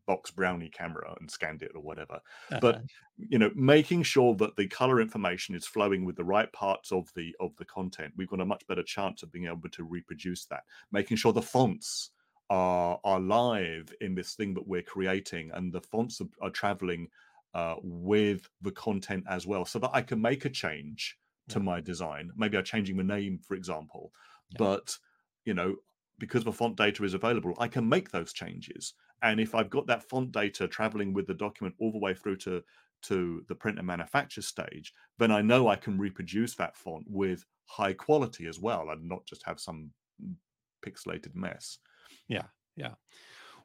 box 0.07 0.29
brownie 0.31 0.69
camera 0.69 1.15
and 1.19 1.29
scanned 1.29 1.61
it 1.63 1.71
or 1.75 1.81
whatever. 1.81 2.19
But 2.61 2.83
you 3.17 3.39
know 3.39 3.51
making 3.55 4.03
sure 4.03 4.35
that 4.35 4.55
the 4.55 4.67
color 4.67 5.01
information 5.01 5.55
is 5.55 5.65
flowing 5.65 6.05
with 6.05 6.15
the 6.15 6.23
right 6.23 6.51
parts 6.53 6.91
of 6.91 7.11
the 7.15 7.35
of 7.39 7.55
the 7.55 7.65
content 7.65 8.13
we've 8.17 8.27
got 8.29 8.41
a 8.41 8.45
much 8.45 8.67
better 8.67 8.83
chance 8.83 9.23
of 9.23 9.31
being 9.31 9.45
able 9.47 9.69
to 9.69 9.83
reproduce 9.83 10.45
that. 10.47 10.63
Making 10.91 11.17
sure 11.17 11.33
the 11.33 11.41
fonts 11.41 12.11
are 12.49 12.99
are 13.03 13.19
live 13.19 13.91
in 14.01 14.13
this 14.13 14.35
thing 14.35 14.53
that 14.53 14.67
we're 14.67 14.81
creating 14.83 15.49
and 15.53 15.73
the 15.73 15.81
fonts 15.81 16.21
are, 16.21 16.27
are 16.41 16.51
traveling 16.51 17.07
uh, 17.55 17.75
with 17.81 18.49
the 18.61 18.71
content 18.71 19.23
as 19.29 19.47
well 19.47 19.65
so 19.65 19.79
that 19.79 19.89
i 19.93 20.01
can 20.01 20.21
make 20.21 20.45
a 20.45 20.49
change 20.49 21.17
to 21.47 21.59
my 21.59 21.79
design 21.81 22.29
maybe 22.35 22.57
i'm 22.57 22.63
changing 22.63 22.97
the 22.97 23.03
name 23.03 23.39
for 23.39 23.55
example 23.55 24.11
Yeah. 24.51 24.57
but 24.59 24.97
you 25.45 25.53
know 25.55 25.75
because 26.19 26.43
the 26.43 26.51
font 26.51 26.75
data 26.75 27.03
is 27.03 27.13
available 27.15 27.55
i 27.59 27.67
can 27.67 27.87
make 27.89 28.11
those 28.11 28.33
changes 28.33 28.93
and 29.21 29.39
if 29.39 29.55
i've 29.55 29.69
got 29.69 29.87
that 29.87 30.03
font 30.03 30.31
data 30.31 30.67
traveling 30.67 31.13
with 31.13 31.27
the 31.27 31.33
document 31.33 31.75
all 31.79 31.91
the 31.91 31.97
way 31.99 32.13
through 32.13 32.35
to 32.35 32.61
to 33.01 33.43
the 33.49 33.55
print 33.55 33.77
and 33.77 33.87
manufacture 33.87 34.41
stage 34.41 34.93
then 35.17 35.31
i 35.31 35.41
know 35.41 35.67
i 35.67 35.75
can 35.75 35.97
reproduce 35.97 36.55
that 36.55 36.75
font 36.75 37.05
with 37.07 37.45
high 37.67 37.93
quality 37.93 38.47
as 38.47 38.59
well 38.59 38.89
and 38.91 39.07
not 39.07 39.25
just 39.25 39.43
have 39.43 39.59
some 39.59 39.91
pixelated 40.85 41.33
mess 41.35 41.79
Yeah, 42.27 42.47
yeah. 42.75 42.95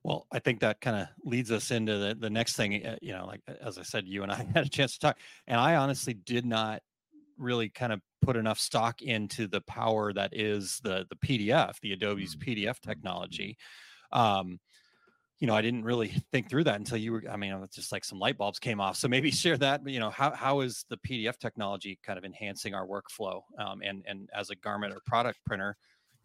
Well, 0.02 0.26
I 0.32 0.38
think 0.38 0.60
that 0.60 0.80
kind 0.80 0.96
of 0.96 1.08
leads 1.24 1.52
us 1.52 1.70
into 1.70 1.98
the, 1.98 2.14
the 2.18 2.30
next 2.30 2.56
thing. 2.56 2.86
uh, 2.86 2.96
You 3.02 3.12
know, 3.12 3.26
like 3.26 3.42
as 3.60 3.76
I 3.76 3.82
said, 3.82 4.06
you 4.08 4.22
and 4.22 4.32
I 4.32 4.36
had 4.54 4.66
a 4.66 4.68
chance 4.68 4.94
to 4.94 4.98
talk, 5.00 5.18
and 5.46 5.60
I 5.60 5.76
honestly 5.76 6.14
did 6.14 6.46
not 6.46 6.80
really 7.36 7.68
kind 7.68 7.92
of 7.92 8.00
put 8.22 8.36
enough 8.36 8.58
stock 8.58 9.02
into 9.02 9.46
the 9.46 9.60
power 9.62 10.12
that 10.12 10.34
is 10.34 10.80
the 10.82 11.06
the 11.10 11.16
PDF, 11.16 11.78
the 11.80 11.92
Adobe's 11.92 12.36
PDF 12.36 12.80
technology. 12.80 13.56
Um, 14.12 14.58
you 15.40 15.46
know, 15.46 15.54
I 15.54 15.62
didn't 15.62 15.84
really 15.84 16.08
think 16.32 16.50
through 16.50 16.64
that 16.64 16.76
until 16.76 16.98
you 16.98 17.12
were. 17.12 17.24
I 17.28 17.36
mean, 17.36 17.52
it's 17.64 17.74
just 17.74 17.92
like 17.92 18.04
some 18.04 18.18
light 18.18 18.36
bulbs 18.36 18.58
came 18.58 18.80
off. 18.80 18.96
So 18.96 19.08
maybe 19.08 19.30
share 19.30 19.56
that. 19.56 19.82
But 19.82 19.92
you 19.92 19.98
know, 19.98 20.10
how 20.10 20.32
how 20.32 20.60
is 20.60 20.84
the 20.90 20.98
PDF 20.98 21.38
technology 21.38 21.98
kind 22.04 22.18
of 22.18 22.24
enhancing 22.24 22.74
our 22.74 22.86
workflow? 22.86 23.40
Um, 23.58 23.80
and 23.82 24.04
and 24.06 24.28
as 24.34 24.50
a 24.50 24.56
garment 24.56 24.92
or 24.92 25.00
product 25.06 25.38
printer, 25.46 25.76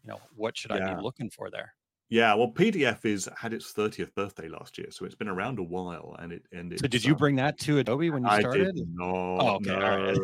you 0.04 0.10
know 0.10 0.20
what 0.34 0.56
should 0.56 0.70
I 0.70 0.94
be 0.94 1.02
looking 1.02 1.30
for 1.30 1.50
there? 1.50 1.72
Yeah, 2.08 2.34
well, 2.34 2.52
PDF 2.52 3.04
is 3.04 3.28
had 3.36 3.52
its 3.52 3.72
30th 3.72 4.14
birthday 4.14 4.48
last 4.48 4.78
year, 4.78 4.86
so 4.90 5.04
it's 5.04 5.16
been 5.16 5.26
around 5.26 5.58
a 5.58 5.64
while, 5.64 6.14
and 6.20 6.32
it 6.32 6.42
and 6.52 6.78
So 6.78 6.86
did 6.86 7.04
you 7.04 7.14
um, 7.14 7.18
bring 7.18 7.36
that 7.36 7.58
to 7.60 7.78
Adobe 7.78 8.10
when 8.10 8.22
you 8.22 8.28
I 8.28 8.38
started? 8.38 8.76
did 8.76 8.88
not. 8.94 9.40
Oh, 9.40 9.54
okay, 9.56 9.74
all 9.74 9.80
right. 9.80 10.16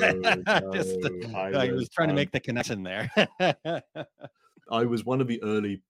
no, 0.63 0.73
Just, 0.75 0.97
no, 1.01 1.39
I, 1.39 1.73
was 1.73 1.89
trying 1.89 2.09
to 2.09 2.15
make 2.15 2.31
the 2.31 2.39
connection 2.39 2.85
there. 2.85 3.11
I 4.71 4.85
was 4.85 5.05
one 5.05 5.21
of 5.21 5.27
the 5.27 5.43
early. 5.43 5.83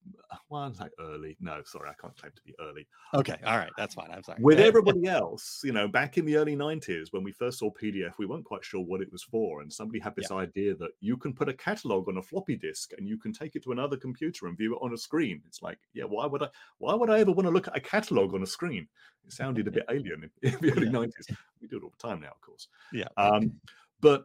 Well, 0.48 0.62
I'm 0.62 0.72
like 0.80 0.92
early. 0.98 1.36
No, 1.40 1.62
sorry, 1.64 1.90
I 1.90 1.94
can't 2.00 2.16
claim 2.16 2.32
to 2.34 2.42
be 2.42 2.54
early. 2.58 2.86
okay, 3.14 3.36
all 3.44 3.58
right, 3.58 3.70
that's 3.76 3.94
fine. 3.94 4.08
I'm 4.10 4.22
sorry. 4.22 4.38
With 4.40 4.58
everybody 4.70 5.06
else, 5.06 5.60
you 5.62 5.72
know, 5.72 5.86
back 5.86 6.16
in 6.16 6.24
the 6.24 6.36
early 6.36 6.56
90s 6.56 7.08
when 7.12 7.22
we 7.22 7.32
first 7.32 7.58
saw 7.58 7.70
PDF, 7.70 8.12
we 8.18 8.24
weren't 8.24 8.46
quite 8.46 8.64
sure 8.64 8.80
what 8.80 9.02
it 9.02 9.12
was 9.12 9.22
for. 9.22 9.60
And 9.60 9.70
somebody 9.70 9.98
had 10.00 10.16
this 10.16 10.30
idea 10.30 10.74
that 10.76 10.92
you 11.00 11.18
can 11.18 11.34
put 11.34 11.50
a 11.50 11.54
catalog 11.54 12.08
on 12.08 12.16
a 12.16 12.22
floppy 12.22 12.56
disk 12.56 12.92
and 12.96 13.06
you 13.06 13.18
can 13.18 13.32
take 13.32 13.56
it 13.56 13.62
to 13.64 13.72
another 13.72 13.96
computer 13.98 14.46
and 14.46 14.56
view 14.56 14.74
it 14.74 14.78
on 14.82 14.94
a 14.94 14.98
screen. 14.98 15.42
It's 15.46 15.60
like, 15.60 15.78
yeah, 15.92 16.04
why 16.04 16.24
would 16.24 16.42
I 16.42 16.48
why 16.78 16.94
would 16.94 17.10
I 17.10 17.20
ever 17.20 17.32
want 17.32 17.46
to 17.46 17.52
look 17.52 17.68
at 17.68 17.76
a 17.76 17.80
catalog 17.80 18.32
on 18.34 18.42
a 18.42 18.46
screen? 18.46 18.88
It 19.26 19.32
sounded 19.32 19.68
a 19.68 19.70
bit 19.78 19.84
alien 19.90 20.30
in, 20.42 20.48
in 20.54 20.58
the 20.60 20.72
early 20.72 20.86
Yeah. 20.86 20.92
90s. 20.92 21.36
We 21.60 21.68
do 21.68 21.76
it 21.76 21.82
all 21.84 21.92
the 22.00 22.08
time 22.08 22.20
now, 22.20 22.28
of 22.30 22.40
course. 22.40 22.68
yeah, 22.92 23.08
Um, 23.18 23.52
but 24.00 24.24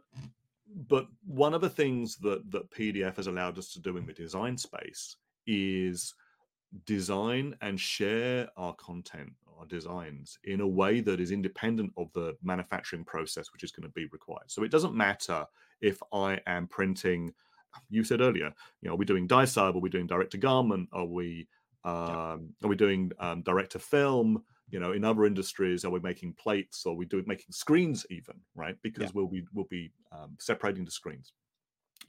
but 0.88 1.06
one 1.26 1.54
of 1.54 1.60
the 1.60 1.70
things 1.70 2.16
that 2.18 2.50
that 2.50 2.70
PDF 2.70 3.16
has 3.16 3.26
allowed 3.26 3.58
us 3.58 3.72
to 3.72 3.80
do 3.80 3.96
in 3.96 4.06
the 4.06 4.12
design 4.12 4.56
space 4.56 5.16
is 5.46 6.14
design 6.84 7.56
and 7.62 7.80
share 7.80 8.48
our 8.56 8.74
content, 8.74 9.32
our 9.58 9.66
designs 9.66 10.38
in 10.44 10.60
a 10.60 10.66
way 10.66 11.00
that 11.00 11.20
is 11.20 11.32
independent 11.32 11.92
of 11.96 12.12
the 12.12 12.36
manufacturing 12.42 13.04
process, 13.04 13.52
which 13.52 13.62
is 13.62 13.72
going 13.72 13.88
to 13.88 13.92
be 13.94 14.06
required. 14.12 14.50
So 14.50 14.62
it 14.62 14.70
doesn't 14.70 14.94
matter 14.94 15.46
if 15.80 16.02
I 16.12 16.40
am 16.46 16.66
printing. 16.66 17.32
You 17.88 18.04
said 18.04 18.20
earlier, 18.20 18.52
you 18.82 18.88
know, 18.88 18.94
are 18.94 18.98
we 18.98 19.04
doing 19.04 19.26
dye 19.26 19.44
sub? 19.44 19.76
Are 19.76 19.80
we 19.80 19.90
doing 19.90 20.06
direct 20.06 20.32
to 20.32 20.38
garment? 20.38 20.88
Are 20.92 21.06
we 21.06 21.48
um, 21.84 22.52
are 22.62 22.68
we 22.68 22.76
doing 22.76 23.12
um, 23.18 23.42
direct 23.42 23.72
to 23.72 23.78
film? 23.78 24.42
You 24.70 24.80
know, 24.80 24.92
in 24.92 25.04
other 25.04 25.24
industries, 25.24 25.84
are 25.84 25.90
we 25.90 26.00
making 26.00 26.34
plates? 26.34 26.84
Or 26.84 26.94
we 26.94 27.06
doing 27.06 27.24
making 27.26 27.52
screens 27.52 28.06
even? 28.10 28.34
Right, 28.54 28.76
because 28.82 29.14
we'll 29.14 29.28
be 29.28 29.44
we'll 29.52 29.66
be 29.70 29.92
um, 30.12 30.36
separating 30.38 30.84
the 30.84 30.90
screens. 30.90 31.32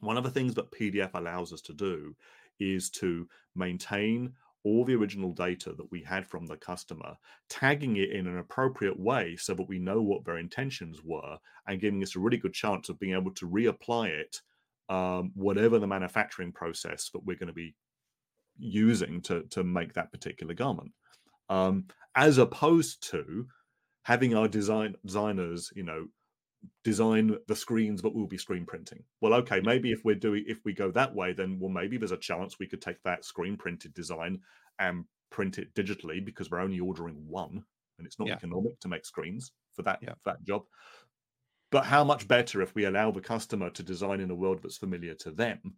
One 0.01 0.17
of 0.17 0.23
the 0.23 0.31
things 0.31 0.53
that 0.55 0.71
PDF 0.71 1.11
allows 1.13 1.51
us 1.51 1.61
to 1.61 1.73
do 1.73 2.15
is 2.59 2.89
to 2.89 3.27
maintain 3.55 4.33
all 4.63 4.83
the 4.83 4.95
original 4.95 5.31
data 5.31 5.73
that 5.73 5.89
we 5.91 6.03
had 6.03 6.27
from 6.27 6.45
the 6.45 6.57
customer, 6.57 7.15
tagging 7.49 7.95
it 7.95 8.11
in 8.11 8.27
an 8.27 8.37
appropriate 8.37 8.99
way 8.99 9.35
so 9.37 9.53
that 9.53 9.69
we 9.69 9.79
know 9.79 10.01
what 10.01 10.25
their 10.25 10.37
intentions 10.37 10.99
were, 11.03 11.37
and 11.67 11.79
giving 11.79 12.03
us 12.03 12.15
a 12.15 12.19
really 12.19 12.37
good 12.37 12.53
chance 12.53 12.89
of 12.89 12.99
being 12.99 13.15
able 13.15 13.31
to 13.31 13.47
reapply 13.47 14.09
it, 14.09 14.41
um, 14.89 15.31
whatever 15.33 15.79
the 15.79 15.87
manufacturing 15.87 16.51
process 16.51 17.09
that 17.11 17.23
we're 17.23 17.37
going 17.37 17.47
to 17.47 17.53
be 17.53 17.75
using 18.57 19.21
to 19.21 19.43
to 19.43 19.63
make 19.63 19.93
that 19.93 20.11
particular 20.11 20.53
garment, 20.53 20.91
um, 21.49 21.87
as 22.15 22.37
opposed 22.37 23.03
to 23.11 23.47
having 24.03 24.35
our 24.35 24.47
design 24.47 24.95
designers, 25.05 25.71
you 25.75 25.83
know, 25.83 26.07
design 26.83 27.37
the 27.47 27.55
screens 27.55 28.01
but 28.01 28.13
we'll 28.15 28.27
be 28.27 28.37
screen 28.37 28.65
printing 28.65 29.03
well 29.21 29.33
okay 29.33 29.61
maybe 29.61 29.91
if 29.91 30.03
we're 30.03 30.15
doing 30.15 30.43
if 30.47 30.63
we 30.65 30.73
go 30.73 30.91
that 30.91 31.13
way 31.13 31.33
then 31.33 31.59
well 31.59 31.69
maybe 31.69 31.97
there's 31.97 32.11
a 32.11 32.17
chance 32.17 32.59
we 32.59 32.67
could 32.67 32.81
take 32.81 33.01
that 33.03 33.23
screen 33.25 33.55
printed 33.57 33.93
design 33.93 34.39
and 34.79 35.05
print 35.29 35.57
it 35.57 35.73
digitally 35.73 36.23
because 36.23 36.49
we're 36.49 36.59
only 36.59 36.79
ordering 36.79 37.27
one 37.27 37.63
and 37.97 38.07
it's 38.07 38.19
not 38.19 38.27
Yeah. 38.27 38.33
economic 38.33 38.79
to 38.79 38.87
make 38.87 39.05
screens 39.05 39.51
for 39.73 39.83
that 39.83 40.01
Yeah. 40.01 40.15
for 40.21 40.31
that 40.31 40.43
job 40.43 40.63
but 41.71 41.85
how 41.85 42.03
much 42.03 42.27
better 42.27 42.61
if 42.61 42.73
we 42.75 42.85
allow 42.85 43.11
the 43.11 43.21
customer 43.21 43.69
to 43.69 43.83
design 43.83 44.19
in 44.19 44.31
a 44.31 44.35
world 44.35 44.61
that's 44.61 44.77
familiar 44.77 45.15
to 45.15 45.31
them 45.31 45.77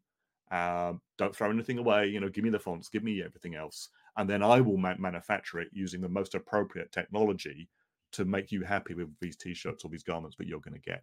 um, 0.51 1.01
don't 1.17 1.35
throw 1.35 1.49
anything 1.49 1.77
away 1.77 2.07
you 2.07 2.19
know 2.19 2.29
give 2.29 2.43
me 2.43 2.49
the 2.49 2.59
fonts 2.59 2.89
give 2.89 3.03
me 3.03 3.21
everything 3.23 3.55
else 3.55 3.89
and 4.17 4.29
then 4.29 4.43
i 4.43 4.59
will 4.61 4.77
ma- 4.77 4.95
manufacture 4.97 5.59
it 5.59 5.69
using 5.71 6.01
the 6.01 6.09
most 6.09 6.35
appropriate 6.35 6.91
technology 6.91 7.69
to 8.11 8.25
make 8.25 8.51
you 8.51 8.61
happy 8.63 8.93
with 8.93 9.09
these 9.21 9.37
t-shirts 9.37 9.85
or 9.85 9.89
these 9.89 10.03
garments 10.03 10.35
that 10.37 10.45
you're 10.47 10.59
going 10.59 10.73
to 10.73 10.79
get. 10.91 11.01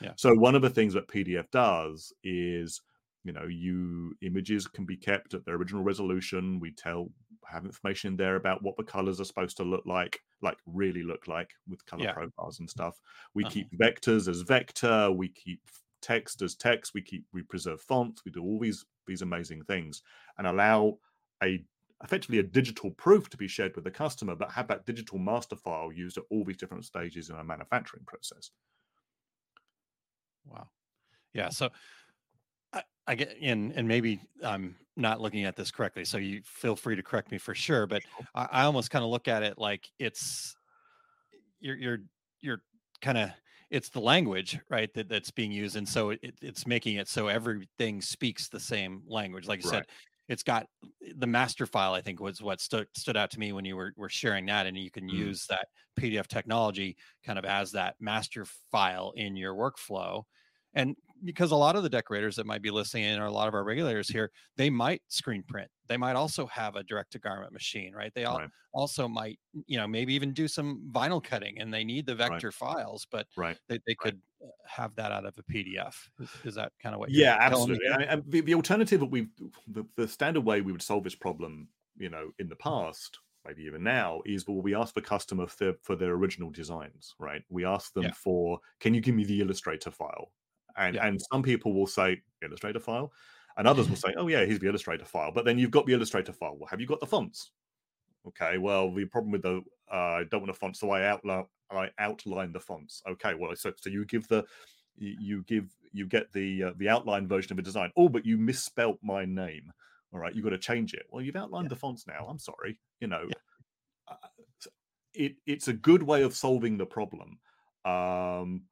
Yeah. 0.00 0.12
So 0.16 0.34
one 0.34 0.54
of 0.54 0.62
the 0.62 0.70
things 0.70 0.94
that 0.94 1.08
PDF 1.08 1.50
does 1.50 2.12
is, 2.22 2.80
you 3.24 3.32
know, 3.32 3.46
you 3.46 4.14
images 4.22 4.66
can 4.68 4.84
be 4.84 4.96
kept 4.96 5.34
at 5.34 5.44
their 5.44 5.56
original 5.56 5.82
resolution. 5.82 6.60
We 6.60 6.72
tell 6.72 7.10
have 7.46 7.64
information 7.64 8.12
in 8.12 8.16
there 8.16 8.36
about 8.36 8.62
what 8.62 8.76
the 8.76 8.84
colors 8.84 9.20
are 9.20 9.24
supposed 9.24 9.56
to 9.58 9.64
look 9.64 9.84
like, 9.86 10.20
like 10.42 10.58
really 10.66 11.02
look 11.02 11.26
like 11.26 11.50
with 11.68 11.84
color 11.86 12.04
Yeah. 12.04 12.12
profiles 12.12 12.60
and 12.60 12.70
stuff. 12.70 13.00
We 13.34 13.44
Uh-huh. 13.44 13.50
keep 13.52 13.72
vectors 13.72 14.28
as 14.28 14.42
vector. 14.42 15.10
We 15.10 15.28
keep 15.28 15.60
text 16.02 16.42
as 16.42 16.54
text. 16.54 16.94
We 16.94 17.02
keep 17.02 17.24
we 17.32 17.42
preserve 17.42 17.80
fonts. 17.80 18.24
We 18.24 18.30
do 18.30 18.42
all 18.42 18.60
these 18.60 18.84
these 19.06 19.22
amazing 19.22 19.64
things 19.64 20.02
and 20.38 20.46
allow 20.46 20.98
a 21.42 21.64
effectively 22.02 22.38
a 22.38 22.42
digital 22.42 22.90
proof 22.90 23.30
to 23.30 23.36
be 23.36 23.48
shared 23.48 23.74
with 23.74 23.84
the 23.84 23.90
customer, 23.90 24.34
but 24.34 24.50
have 24.50 24.68
that 24.68 24.84
digital 24.84 25.18
master 25.18 25.56
file 25.56 25.92
used 25.92 26.18
at 26.18 26.24
all 26.30 26.44
these 26.44 26.56
different 26.56 26.84
stages 26.84 27.30
in 27.30 27.36
a 27.36 27.44
manufacturing 27.44 28.04
process. 28.04 28.50
Wow. 30.46 30.68
Yeah. 31.32 31.48
So 31.48 31.70
I, 32.72 32.82
I 33.06 33.14
get 33.14 33.36
in, 33.38 33.72
and 33.72 33.88
maybe 33.88 34.20
I'm 34.42 34.76
not 34.96 35.20
looking 35.20 35.44
at 35.44 35.56
this 35.56 35.70
correctly. 35.70 36.04
So 36.04 36.18
you 36.18 36.42
feel 36.44 36.76
free 36.76 36.96
to 36.96 37.02
correct 37.02 37.30
me 37.30 37.38
for 37.38 37.54
sure. 37.54 37.86
But 37.86 38.02
I, 38.34 38.48
I 38.50 38.62
almost 38.64 38.90
kind 38.90 39.04
of 39.04 39.10
look 39.10 39.28
at 39.28 39.42
it 39.42 39.58
like 39.58 39.90
it's 39.98 40.56
you're 41.60 41.76
you're 41.76 41.98
you're 42.40 42.62
kind 43.00 43.18
of 43.18 43.30
it's 43.70 43.88
the 43.88 44.00
language 44.00 44.58
right 44.68 44.92
that, 44.94 45.08
that's 45.08 45.30
being 45.30 45.50
used 45.50 45.76
and 45.76 45.88
so 45.88 46.10
it, 46.10 46.20
it's 46.42 46.66
making 46.66 46.96
it 46.96 47.08
so 47.08 47.28
everything 47.28 48.00
speaks 48.00 48.48
the 48.48 48.60
same 48.60 49.02
language 49.06 49.46
like 49.48 49.58
you 49.58 49.68
said 49.68 49.78
Right. 49.78 49.86
It's 50.28 50.42
got 50.42 50.66
the 51.16 51.26
master 51.26 51.66
file 51.66 51.92
i 51.94 52.00
think 52.00 52.20
was 52.20 52.40
what 52.42 52.60
stood 52.60 52.86
stood 52.96 53.16
out 53.16 53.30
to 53.30 53.38
me 53.38 53.52
when 53.52 53.64
you 53.64 53.76
were, 53.76 53.92
were 53.96 54.08
sharing 54.08 54.46
that 54.46 54.66
and 54.66 54.76
you 54.76 54.90
can 54.90 55.08
Mm. 55.10 55.14
use 55.14 55.46
that 55.48 55.68
pdf 55.98 56.26
technology 56.26 56.96
kind 57.24 57.38
of 57.38 57.44
as 57.44 57.72
that 57.72 57.96
master 58.00 58.44
file 58.70 59.12
in 59.16 59.36
your 59.36 59.54
workflow 59.54 60.22
and 60.74 60.96
because 61.22 61.50
a 61.52 61.56
lot 61.56 61.76
of 61.76 61.82
the 61.82 61.88
decorators 61.88 62.36
that 62.36 62.46
might 62.46 62.62
be 62.62 62.70
listening 62.70 63.04
in 63.04 63.20
or 63.20 63.26
a 63.26 63.30
lot 63.32 63.48
of 63.48 63.54
our 63.54 63.64
regulators 63.64 64.08
here 64.08 64.30
they 64.56 64.68
might 64.70 65.02
screen 65.08 65.42
print 65.42 65.70
they 65.86 65.96
might 65.96 66.16
also 66.16 66.46
have 66.46 66.76
a 66.76 66.82
direct 66.84 67.12
to 67.12 67.18
garment 67.18 67.52
machine 67.52 67.94
right 67.94 68.12
they 68.14 68.24
all 68.24 68.42
Right. 68.42 68.50
also 68.72 69.06
might 69.06 69.38
you 69.66 69.76
know 69.78 69.86
maybe 69.86 70.14
even 70.14 70.32
do 70.32 70.48
some 70.48 70.90
vinyl 70.92 71.22
cutting 71.22 71.58
and 71.60 71.72
they 71.72 71.84
need 71.84 72.06
the 72.06 72.14
vector 72.14 72.50
files 72.50 73.06
but 73.10 73.26
Right. 73.36 73.58
they, 73.68 73.78
they 73.86 73.94
could 73.94 74.20
uh, 74.44 74.48
have 74.66 74.94
that 74.96 75.12
out 75.12 75.24
of 75.24 75.36
a 75.38 75.42
pdf 75.44 75.94
is, 76.18 76.36
is 76.42 76.54
that 76.56 76.72
kind 76.80 76.94
of 76.94 76.98
what 76.98 77.12
you're 77.12 77.22
Yeah, 77.22 77.36
absolutely. 77.38 77.86
And, 77.92 78.02
and 78.02 78.30
the, 78.30 78.40
the 78.40 78.54
alternative 78.54 79.00
that 79.00 79.06
we've 79.06 79.28
the, 79.66 79.84
the 79.96 80.08
standard 80.08 80.42
way 80.44 80.60
we 80.62 80.72
would 80.72 80.82
solve 80.82 81.04
this 81.04 81.14
problem, 81.14 81.68
you 81.96 82.08
know, 82.08 82.32
in 82.38 82.48
the 82.48 82.56
past, 82.56 83.18
maybe 83.44 83.64
even 83.64 83.82
now, 83.82 84.22
is 84.24 84.46
well, 84.48 84.62
we 84.62 84.74
ask 84.74 84.94
the 84.94 85.02
customer 85.02 85.46
for 85.46 85.56
their, 85.64 85.74
for 85.82 85.96
their 85.96 86.12
original 86.14 86.50
designs, 86.50 87.14
right? 87.18 87.42
We 87.50 87.64
ask 87.64 87.92
them 87.92 88.10
Yeah. 88.10 88.12
for, 88.12 88.60
can 88.80 88.94
you 88.94 89.00
give 89.02 89.14
me 89.14 89.24
the 89.24 89.40
Illustrator 89.42 89.90
file? 89.90 90.32
And 90.76 90.96
Yeah. 90.96 91.06
and 91.06 91.20
some 91.32 91.42
people 91.42 91.72
will 91.72 91.86
say 91.86 92.22
Illustrator 92.42 92.80
file, 92.80 93.12
and 93.56 93.66
others 93.66 93.88
will 93.88 93.96
say, 94.04 94.14
oh 94.16 94.28
yeah, 94.28 94.44
here's 94.44 94.58
the 94.58 94.68
Illustrator 94.68 95.04
file. 95.04 95.32
But 95.32 95.44
then 95.44 95.58
you've 95.58 95.70
got 95.70 95.86
the 95.86 95.92
Illustrator 95.92 96.32
file. 96.32 96.56
Well, 96.56 96.68
have 96.68 96.80
you 96.80 96.86
got 96.86 97.00
the 97.00 97.06
fonts? 97.06 97.52
Okay, 98.26 98.58
well, 98.58 98.92
the 98.92 99.04
problem 99.04 99.32
with 99.32 99.42
the 99.42 99.62
uh, 99.92 99.96
I 99.96 100.24
don't 100.24 100.40
want 100.40 100.50
a 100.50 100.54
font, 100.54 100.76
so 100.76 100.90
I 100.90 101.06
outline 101.06 101.46
I 101.70 101.90
outline 101.98 102.52
the 102.52 102.60
fonts. 102.60 103.02
Okay, 103.06 103.34
well, 103.34 103.54
so 103.54 103.72
so 103.76 103.90
you 103.90 104.04
give 104.06 104.26
the 104.28 104.44
you 104.96 105.42
give 105.42 105.74
you 105.92 106.06
get 106.06 106.32
the 106.32 106.64
uh, 106.64 106.72
the 106.76 106.88
outline 106.88 107.28
version 107.28 107.52
of 107.52 107.58
a 107.58 107.62
design. 107.62 107.90
Oh, 107.96 108.08
but 108.08 108.24
you 108.24 108.38
misspelt 108.38 108.98
my 109.02 109.24
name. 109.24 109.72
All 110.12 110.20
right, 110.20 110.34
you've 110.34 110.44
got 110.44 110.50
to 110.50 110.58
change 110.58 110.94
it. 110.94 111.06
Well, 111.10 111.22
you've 111.22 111.36
outlined 111.36 111.68
the 111.68 111.76
fonts 111.76 112.06
now. 112.06 112.26
I'm 112.28 112.38
sorry. 112.38 112.78
You 113.00 113.08
know, 113.08 113.28
uh, 114.08 114.14
it 115.12 115.36
it's 115.46 115.68
a 115.68 115.72
good 115.72 116.02
way 116.02 116.22
of 116.22 116.34
solving 116.34 116.78
the 116.78 116.86
problem, 116.86 117.38
um, 117.84 118.62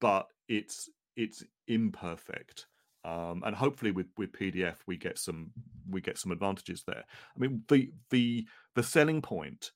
but 0.00 0.28
it's 0.48 0.90
it's 1.18 1.42
imperfect. 1.66 2.66
Um, 3.04 3.42
and 3.46 3.54
hopefully 3.54 3.90
with 3.92 4.08
with 4.16 4.32
PDF 4.32 4.76
we 4.86 4.96
get 4.96 5.18
some 5.18 5.50
we 5.88 6.00
get 6.00 6.18
some 6.18 6.32
advantages 6.32 6.82
there. 6.86 7.04
I 7.36 7.38
mean 7.38 7.62
the 7.68 7.90
the 8.10 8.46
the 8.74 8.82
selling 8.82 9.20
point 9.22 9.72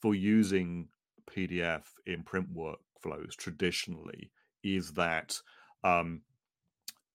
for 0.00 0.14
using 0.14 0.88
PDF 1.30 1.84
in 2.06 2.22
print 2.22 2.48
workflows 2.54 3.36
traditionally 3.36 4.30
is 4.62 4.92
that 4.94 5.38
um, 5.82 6.22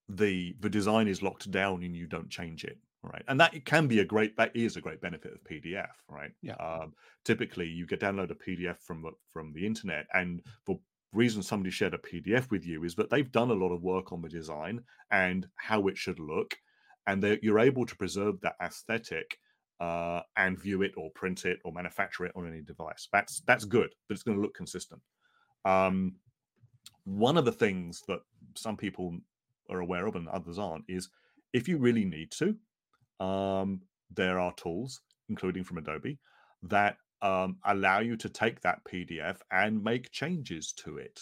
the 0.08 0.56
the 0.60 0.70
design 0.70 1.08
is 1.08 1.22
locked 1.22 1.50
down 1.52 1.84
and 1.84 1.96
you 1.96 2.08
don't 2.08 2.30
change 2.30 2.64
it 2.64 2.78
right 3.04 3.24
and 3.28 3.40
that 3.40 3.64
can 3.66 3.88
be 3.88 4.00
a 4.00 4.06
great 4.06 4.36
that 4.38 4.54
is 4.56 4.76
a 4.76 4.82
great 4.82 5.00
benefit 5.02 5.32
of 5.34 5.44
pdf 5.44 5.88
right 6.10 6.32
Yeah. 6.42 6.56
um, 6.56 6.94
typically 7.24 7.68
you 7.68 7.86
get 7.86 8.00
download 8.02 8.32
a 8.32 8.36
pdf 8.36 8.78
from 8.80 9.04
the- 9.04 9.12
from 9.32 9.54
the 9.54 9.66
internet 9.66 10.08
and 10.14 10.42
the 10.66 10.76
reason 11.14 11.42
somebody 11.42 11.72
shared 11.72 11.94
a 11.94 11.98
pdf 11.98 12.50
with 12.52 12.66
you 12.66 12.84
is 12.84 12.96
that 12.96 13.10
they've 13.10 13.32
done 13.32 13.50
a 13.50 13.54
lot 13.54 13.72
of 13.72 13.82
work 13.82 14.12
on 14.12 14.22
the 14.22 14.30
design 14.30 14.82
and 15.12 15.48
how 15.56 15.88
it 15.88 15.98
should 15.98 16.20
look 16.20 16.56
and 17.08 17.24
you're 17.42 17.60
able 17.60 17.86
to 17.86 17.96
preserve 17.96 18.40
that 18.42 18.56
aesthetic 18.62 19.40
uh, 19.80 20.22
and 20.38 20.60
view 20.60 20.82
it 20.82 20.92
or 20.98 21.10
print 21.12 21.46
it 21.46 21.58
or 21.64 21.72
manufacture 21.72 22.26
it 22.26 22.34
on 22.36 22.46
any 22.46 22.62
device. 22.62 23.08
That's 23.12 23.42
that's 23.48 23.66
good 23.66 23.90
but 24.08 24.14
it's 24.14 24.24
going 24.24 24.38
to 24.38 24.42
look 24.42 24.54
consistent. 24.54 25.02
Um, 25.66 26.16
one 27.06 27.38
of 27.38 27.46
the 27.46 27.52
things 27.52 28.04
that 28.08 28.20
some 28.56 28.78
people 28.78 29.18
are 29.70 29.80
aware 29.80 30.06
of 30.06 30.16
and 30.16 30.28
others 30.28 30.60
aren't 30.60 30.86
is 30.88 31.10
if 31.54 31.68
you 31.68 31.78
really 31.78 32.06
need 32.06 32.32
to 32.32 32.56
um, 33.20 33.82
there 34.14 34.40
are 34.40 34.54
tools, 34.54 35.02
including 35.30 35.64
from 35.64 35.78
Adobe, 35.78 36.18
that 36.64 36.98
um, 37.22 37.58
allow 37.66 38.00
you 38.00 38.16
to 38.18 38.30
take 38.30 38.62
that 38.62 38.84
PDF 38.86 39.40
and 39.52 39.84
make 39.84 40.12
changes 40.12 40.74
to 40.74 40.98
it. 40.98 41.22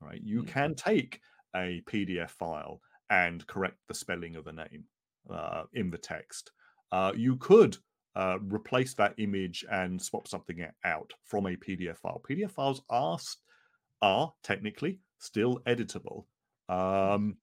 Right? 0.00 0.20
You 0.22 0.42
Mm. 0.42 0.48
can 0.48 0.74
take 0.74 1.20
a 1.54 1.82
PDF 1.86 2.30
file 2.30 2.80
and 3.10 3.46
correct 3.46 3.78
the 3.88 3.94
spelling 3.94 4.36
of 4.36 4.46
a 4.46 4.52
name 4.52 4.84
uh, 5.28 5.64
in 5.74 5.90
the 5.90 5.98
text. 5.98 6.52
Uh, 6.92 7.12
you 7.16 7.36
could 7.36 7.76
uh, 8.16 8.38
replace 8.40 8.94
that 8.94 9.14
image 9.18 9.64
and 9.70 10.00
swap 10.00 10.26
something 10.28 10.66
out 10.84 11.12
from 11.24 11.46
a 11.46 11.56
PDF 11.56 11.98
file. 11.98 12.20
PDF 12.28 12.50
files 12.52 12.82
are 12.88 13.18
are 14.02 14.32
technically 14.42 15.00
still 15.18 15.58
editable 15.66 16.24
um, 16.68 17.36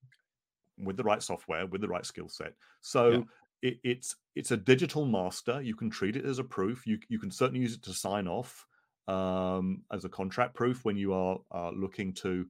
with 0.78 0.98
the 0.98 1.04
right 1.04 1.22
software, 1.22 1.66
with 1.68 1.82
the 1.82 1.88
right 1.88 2.06
skill 2.06 2.30
set. 2.30 2.54
So. 2.82 3.26
It, 3.62 3.80
it's 3.84 4.16
it's 4.36 4.52
a 4.52 4.58
digital 4.58 5.06
master. 5.06 5.62
You 5.62 5.76
can 5.76 5.90
treat 5.90 6.16
it 6.16 6.26
as 6.26 6.40
a 6.40 6.44
proof. 6.44 6.86
You 6.86 7.00
you 7.10 7.20
can 7.20 7.32
certainly 7.32 7.62
use 7.62 7.74
it 7.74 7.84
to 7.84 7.94
sign 7.94 8.28
off 8.28 8.66
um, 9.08 9.84
as 9.92 10.06
a 10.06 10.10
contract 10.10 10.54
proof 10.56 10.86
when 10.86 10.98
you 10.98 11.14
are 11.14 11.40
uh, 11.52 11.72
looking 11.72 12.14
to. 12.16 12.46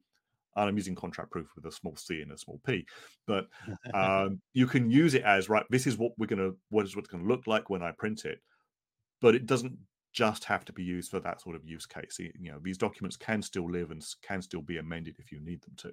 And 0.55 0.69
I'm 0.69 0.75
using 0.75 0.95
contract 0.95 1.29
proof 1.29 1.51
with 1.55 1.65
a 1.65 1.71
small 1.71 1.95
c 1.95 2.21
and 2.21 2.31
a 2.31 2.37
small 2.37 2.59
p, 2.65 2.83
but 3.27 3.47
um, 3.93 4.41
you 4.53 4.65
can 4.65 4.89
use 4.89 5.13
it 5.13 5.21
as 5.21 5.49
right. 5.49 5.65
This 5.69 5.85
is 5.85 5.97
what 5.97 6.13
we're 6.17 6.27
gonna. 6.27 6.51
What 6.69 6.85
is 6.85 6.95
what's 6.95 7.09
to 7.09 7.17
look 7.17 7.45
like 7.45 7.69
when 7.69 7.83
I 7.83 7.91
print 7.91 8.25
it, 8.25 8.39
but 9.21 9.35
it 9.35 9.45
doesn't 9.45 9.77
just 10.13 10.43
have 10.45 10.65
to 10.65 10.73
be 10.73 10.83
used 10.83 11.11
for 11.11 11.19
that 11.19 11.41
sort 11.41 11.55
of 11.55 11.63
use 11.63 11.85
case. 11.85 12.17
You 12.19 12.51
know, 12.51 12.59
these 12.59 12.79
documents 12.79 13.17
can 13.17 13.43
still 13.43 13.69
live 13.69 13.91
and 13.91 14.03
can 14.23 14.41
still 14.41 14.63
be 14.63 14.77
amended 14.77 15.17
if 15.19 15.31
you 15.31 15.39
need 15.39 15.61
them 15.61 15.75
to. 15.77 15.91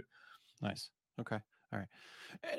Nice. 0.62 0.88
Okay. 1.20 1.40
All 1.72 1.78
right. 1.80 1.88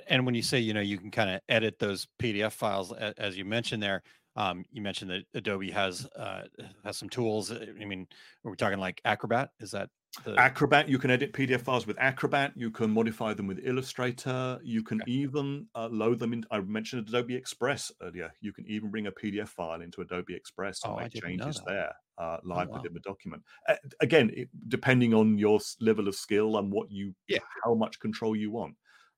And 0.07 0.25
when 0.25 0.35
you 0.35 0.41
say, 0.41 0.59
you 0.59 0.73
know, 0.73 0.81
you 0.81 0.97
can 0.97 1.11
kind 1.11 1.29
of 1.29 1.41
edit 1.49 1.79
those 1.79 2.07
PDF 2.19 2.53
files, 2.53 2.91
as 2.93 3.37
you 3.37 3.45
mentioned 3.45 3.83
there, 3.83 4.03
um, 4.37 4.65
you 4.69 4.81
mentioned 4.81 5.11
that 5.11 5.23
Adobe 5.33 5.71
has 5.71 6.05
uh, 6.15 6.43
has 6.83 6.97
some 6.97 7.09
tools. 7.09 7.51
uh, 7.51 7.65
I 7.79 7.85
mean, 7.85 8.05
are 8.43 8.51
we 8.51 8.57
talking 8.57 8.79
like 8.79 8.99
Acrobat? 9.05 9.49
Is 9.61 9.71
that 9.71 9.89
the 10.25 10.37
Acrobat, 10.37 10.89
you 10.89 10.97
can 10.97 11.09
edit 11.11 11.31
PDF 11.33 11.61
files 11.61 11.87
with 11.87 11.97
Acrobat. 11.99 12.53
You 12.55 12.69
can 12.71 12.91
modify 12.91 13.33
them 13.33 13.47
with 13.47 13.59
Illustrator. 13.65 14.59
You 14.63 14.83
can 14.83 15.01
Okay. 15.01 15.11
even 15.11 15.67
uh, 15.75 15.87
load 15.89 16.19
them 16.19 16.33
in. 16.33 16.45
I 16.51 16.59
mentioned 16.61 17.07
Adobe 17.07 17.35
Express 17.35 17.91
earlier. 18.01 18.31
You 18.41 18.51
can 18.53 18.65
even 18.67 18.91
bring 18.91 19.07
a 19.07 19.11
PDF 19.11 19.49
file 19.49 19.81
into 19.81 20.01
Adobe 20.01 20.33
Express 20.35 20.83
and 20.83 20.93
Oh, 20.93 20.97
make 20.97 21.13
changes 21.13 21.61
there 21.65 21.93
uh, 22.17 22.37
live 22.43 22.69
wow. 22.69 22.75
within 22.75 22.93
the 22.93 23.01
document. 23.01 23.43
Uh, 23.67 23.75
again, 24.01 24.31
it, 24.33 24.49
depending 24.69 25.13
on 25.13 25.37
your 25.37 25.59
level 25.81 26.07
of 26.09 26.15
skill 26.15 26.57
and 26.57 26.71
what 26.71 26.91
you, 26.91 27.13
Yeah. 27.27 27.39
how 27.63 27.73
much 27.73 27.99
control 27.99 28.35
you 28.35 28.51
want, 28.51 28.75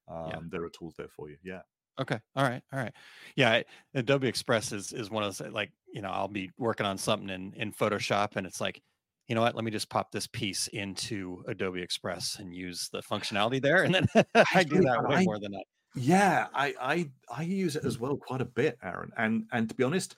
um, 0.07 0.27
Yeah. 0.29 0.39
there 0.49 0.63
are 0.63 0.69
tools 0.69 0.95
there 0.97 1.09
for 1.09 1.29
you. 1.29 1.37
Yeah. 1.43 1.61
Okay. 1.99 2.19
All 2.35 2.43
right. 2.43 2.61
All 2.71 2.79
right. 2.79 2.93
Yeah. 3.35 3.61
Adobe 3.95 4.27
Express 4.27 4.71
is 4.71 4.93
is 4.93 5.09
one 5.09 5.23
of 5.23 5.35
those 5.37 5.51
like 5.51 5.71
you 5.93 6.01
know 6.01 6.09
I'll 6.09 6.27
be 6.27 6.51
working 6.57 6.85
on 6.85 6.97
something 6.97 7.29
in 7.29 7.53
in 7.55 7.71
Photoshop 7.71 8.35
and 8.35 8.45
it's 8.45 8.61
like 8.61 8.81
you 9.27 9.35
know 9.35 9.41
what 9.41 9.55
let 9.55 9.65
me 9.65 9.71
just 9.71 9.89
pop 9.89 10.11
this 10.11 10.27
piece 10.27 10.67
into 10.67 11.43
Adobe 11.47 11.81
Express 11.81 12.37
and 12.39 12.53
use 12.53 12.89
the 12.91 13.01
functionality 13.01 13.61
there 13.61 13.83
and 13.83 13.93
then 13.95 14.07
I 14.55 14.63
do 14.63 14.81
that 14.81 15.03
way 15.07 15.15
I- 15.17 15.23
more 15.23 15.39
than 15.39 15.55
I. 15.55 15.61
Yeah, 15.95 16.47
I, 16.53 16.75
I 16.79 17.09
I 17.35 17.41
use 17.41 17.75
it 17.75 17.83
as 17.83 17.97
well 17.97 18.15
quite 18.17 18.41
a 18.41 18.45
bit, 18.45 18.77
Aaron. 18.83 19.11
And 19.17 19.45
and 19.51 19.67
to 19.67 19.73
be 19.73 19.83
honest, 19.83 20.15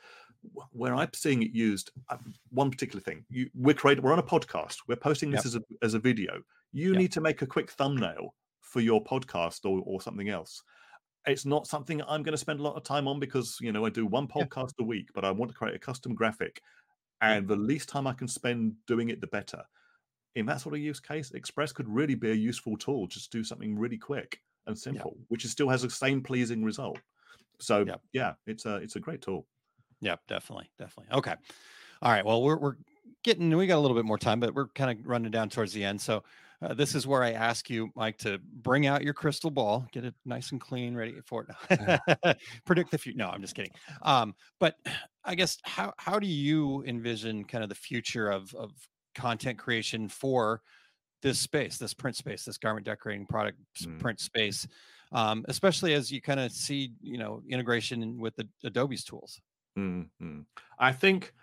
where 0.73 0.93
I'm 0.93 1.09
seeing 1.13 1.41
it 1.43 1.51
used, 1.51 1.91
uh, 2.09 2.17
one 2.49 2.69
particular 2.69 2.99
thing. 3.01 3.23
You, 3.29 3.49
we're 3.55 3.75
creating, 3.75 4.03
we're 4.03 4.11
on 4.11 4.19
a 4.19 4.23
podcast. 4.23 4.77
We're 4.89 4.97
posting 4.97 5.31
this 5.31 5.45
as 5.45 5.55
a 5.55 5.61
as 5.81 5.93
a 5.93 5.99
video. 5.99 6.41
You 6.73 6.89
Yep. 6.91 6.97
need 6.97 7.11
to 7.13 7.21
make 7.21 7.41
a 7.43 7.45
quick 7.47 7.71
thumbnail 7.71 8.33
for 8.69 8.81
your 8.81 9.03
podcast 9.03 9.65
or 9.65 9.81
or 9.85 10.01
something 10.01 10.29
else. 10.29 10.63
It's 11.27 11.45
not 11.45 11.67
something 11.67 12.01
I'm 12.03 12.23
going 12.23 12.33
to 12.33 12.37
spend 12.37 12.59
a 12.59 12.63
lot 12.63 12.75
of 12.77 12.83
time 12.83 13.07
on 13.07 13.19
because 13.19 13.57
you 13.61 13.71
know 13.71 13.85
I 13.85 13.89
do 13.89 14.05
one 14.05 14.27
Yeah. 14.35 14.45
podcast 14.45 14.73
a 14.79 14.83
week, 14.83 15.09
but 15.13 15.25
I 15.25 15.31
want 15.31 15.51
to 15.51 15.57
create 15.57 15.75
a 15.75 15.79
custom 15.79 16.15
graphic, 16.15 16.61
and 17.21 17.47
the 17.47 17.55
least 17.57 17.89
time 17.89 18.07
I 18.07 18.13
can 18.13 18.27
spend 18.27 18.75
doing 18.87 19.09
it, 19.09 19.21
the 19.21 19.27
better. 19.27 19.63
In 20.35 20.45
that 20.47 20.61
sort 20.61 20.75
of 20.75 20.81
use 20.81 20.99
case, 20.99 21.31
Express 21.31 21.71
could 21.71 21.89
really 21.89 22.15
be 22.15 22.31
a 22.31 22.35
useful 22.35 22.77
tool. 22.77 23.07
Just 23.07 23.31
do 23.31 23.43
something 23.43 23.77
really 23.77 23.97
quick 23.97 24.41
and 24.67 24.77
simple, 24.77 25.17
which 25.29 25.45
is 25.45 25.51
still 25.51 25.69
has 25.69 25.81
the 25.81 25.89
same 25.89 26.23
pleasing 26.23 26.63
result. 26.63 26.99
So 27.59 27.85
Yep. 27.85 28.01
yeah, 28.13 28.35
it's 28.47 28.65
a 28.65 28.77
it's 28.77 28.95
a 28.97 29.01
great 29.01 29.21
tool. 29.21 29.47
Yep, 30.01 30.27
definitely, 30.27 30.71
definitely. 30.77 31.13
Okay. 31.17 31.35
All 32.01 32.11
right. 32.11 32.25
Well, 32.25 32.41
we're 32.43 32.57
we're 32.57 32.77
getting 33.23 33.55
we 33.55 33.67
got 33.67 33.77
a 33.77 33.81
little 33.81 33.97
bit 33.97 34.05
more 34.05 34.17
time, 34.17 34.39
but 34.39 34.53
we're 34.53 34.69
kind 34.69 34.99
of 34.99 35.05
running 35.05 35.31
down 35.31 35.49
towards 35.49 35.73
the 35.73 35.83
end. 35.83 36.01
So 36.01 36.23
uh, 36.61 36.73
this 36.73 36.93
is 36.95 37.07
where 37.07 37.23
I 37.23 37.31
ask 37.31 37.69
you, 37.69 37.89
Mike, 37.95 38.17
to 38.19 38.39
bring 38.39 38.85
out 38.85 39.03
your 39.03 39.13
crystal 39.13 39.49
ball, 39.51 39.87
get 39.91 40.03
it 40.05 40.13
nice 40.25 40.51
and 40.51 40.59
clean, 40.59 40.95
ready 40.95 41.19
for 41.25 41.45
it. 41.69 42.37
Predict 42.65 42.91
the 42.91 42.97
future. 42.97 43.17
No, 43.17 43.29
I'm 43.29 43.41
just 43.41 43.55
kidding. 43.55 43.71
Um, 44.01 44.35
but 44.59 44.75
I 45.23 45.35
guess 45.35 45.57
how 45.63 45.93
how 45.97 46.19
do 46.19 46.27
you 46.27 46.83
envision 46.85 47.45
kind 47.45 47.63
of 47.63 47.69
the 47.69 47.75
future 47.75 48.29
of 48.29 48.53
of 48.55 48.71
content 49.15 49.57
creation 49.59 50.09
for 50.09 50.61
this 51.21 51.39
space, 51.39 51.77
this 51.77 51.93
print 51.93 52.15
space, 52.15 52.45
this 52.45 52.57
garment 52.57 52.85
decorating 52.85 53.25
product 53.25 53.59
Mm. 53.83 53.99
print 53.99 54.19
space, 54.19 54.67
um, 55.11 55.45
especially 55.47 55.93
as 55.93 56.11
you 56.11 56.21
kind 56.21 56.39
of 56.39 56.51
see, 56.51 56.93
you 57.01 57.17
know, 57.17 57.41
integration 57.49 58.17
with 58.19 58.35
the 58.35 58.47
Adobe's 58.63 59.03
tools. 59.03 59.41
Mhm. 59.77 60.45
I 60.79 60.91
think 60.91 61.33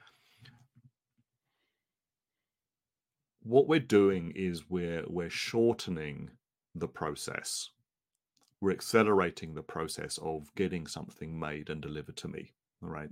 what 3.46 3.68
we're 3.68 3.78
doing 3.80 4.32
is 4.34 4.68
we're 4.68 5.04
we're 5.06 5.30
shortening 5.30 6.30
the 6.74 6.88
process. 6.88 7.70
We're 8.60 8.72
accelerating 8.72 9.54
the 9.54 9.62
process 9.62 10.18
of 10.18 10.52
getting 10.56 10.86
something 10.86 11.38
made 11.38 11.70
and 11.70 11.80
delivered 11.80 12.16
to 12.18 12.28
me. 12.28 12.52
All 12.82 12.88
right. 12.88 13.10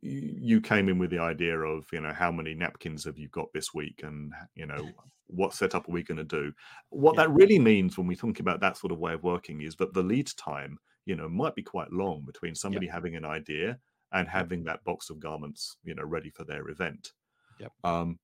You 0.00 0.60
came 0.60 0.88
in 0.88 0.98
with 0.98 1.10
the 1.10 1.18
idea 1.18 1.58
of, 1.58 1.86
you 1.92 2.00
know, 2.00 2.12
how 2.12 2.30
many 2.30 2.54
napkins 2.54 3.04
have 3.04 3.18
you 3.18 3.28
got 3.28 3.52
this 3.52 3.74
week 3.74 4.00
and, 4.04 4.32
you 4.54 4.66
know, 4.66 4.92
what 5.26 5.54
setup 5.54 5.88
are 5.88 5.92
we 5.92 6.02
going 6.04 6.18
to 6.18 6.24
do? 6.24 6.52
What 6.90 7.16
Yeah. 7.16 7.24
that 7.24 7.30
really 7.30 7.58
means 7.58 7.98
when 7.98 8.06
we 8.06 8.14
think 8.14 8.40
about 8.40 8.60
that 8.60 8.76
sort 8.76 8.92
of 8.92 8.98
way 8.98 9.12
of 9.14 9.22
working 9.24 9.60
is 9.62 9.74
that 9.76 9.92
the 9.94 10.02
lead 10.02 10.28
time, 10.36 10.78
you 11.04 11.16
know, 11.16 11.28
might 11.28 11.54
be 11.54 11.62
quite 11.62 11.92
long 11.92 12.24
between 12.24 12.54
somebody 12.54 12.86
having 12.86 13.16
an 13.16 13.24
idea 13.24 13.78
and 14.12 14.28
having 14.28 14.64
that 14.64 14.84
box 14.84 15.10
of 15.10 15.20
garments, 15.20 15.76
you 15.82 15.94
know, 15.94 16.04
ready 16.04 16.30
for 16.30 16.44
their 16.44 16.68
event. 16.68 17.12
Yep. 17.58 17.72
Um, 17.84 18.18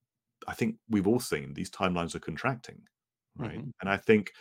I 0.47 0.55
think 0.55 0.77
we've 0.89 1.07
all 1.07 1.21
seen 1.21 1.55
these 1.55 1.71
timelines 1.71 2.15
are 2.15 2.21
contracting, 2.21 2.83
right? 3.37 3.59
Mhm. 3.59 3.73
And 3.81 3.91
I 3.91 3.97
think 3.97 4.33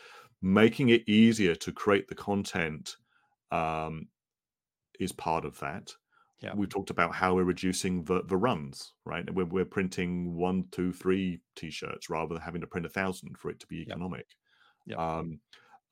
making 0.41 0.89
it 0.89 1.07
easier 1.07 1.55
to 1.55 1.71
create 1.71 2.07
the 2.07 2.15
content 2.15 2.97
um, 3.51 4.07
is 4.99 5.11
part 5.11 5.45
of 5.45 5.59
that. 5.59 5.95
Yeah. 6.41 6.53
We've 6.55 6.69
talked 6.69 6.89
about 6.89 7.15
how 7.15 7.35
we're 7.35 7.45
reducing 7.45 8.03
the, 8.03 8.23
the 8.23 8.35
runs, 8.35 8.93
right? 9.05 9.29
We're, 9.33 9.45
we're 9.45 9.63
printing 9.63 10.35
one, 10.35 10.65
two, 10.71 10.91
three 10.91 11.39
t-shirts 11.55 12.09
rather 12.09 12.33
than 12.33 12.43
having 12.43 12.59
to 12.61 12.67
print 12.67 12.85
a 12.85 12.89
thousand 12.89 13.37
for 13.37 13.49
it 13.49 13.61
to 13.61 13.67
be 13.67 13.81
economic. 13.81 14.27
Yep. 14.87 14.99
Um, 14.99 15.39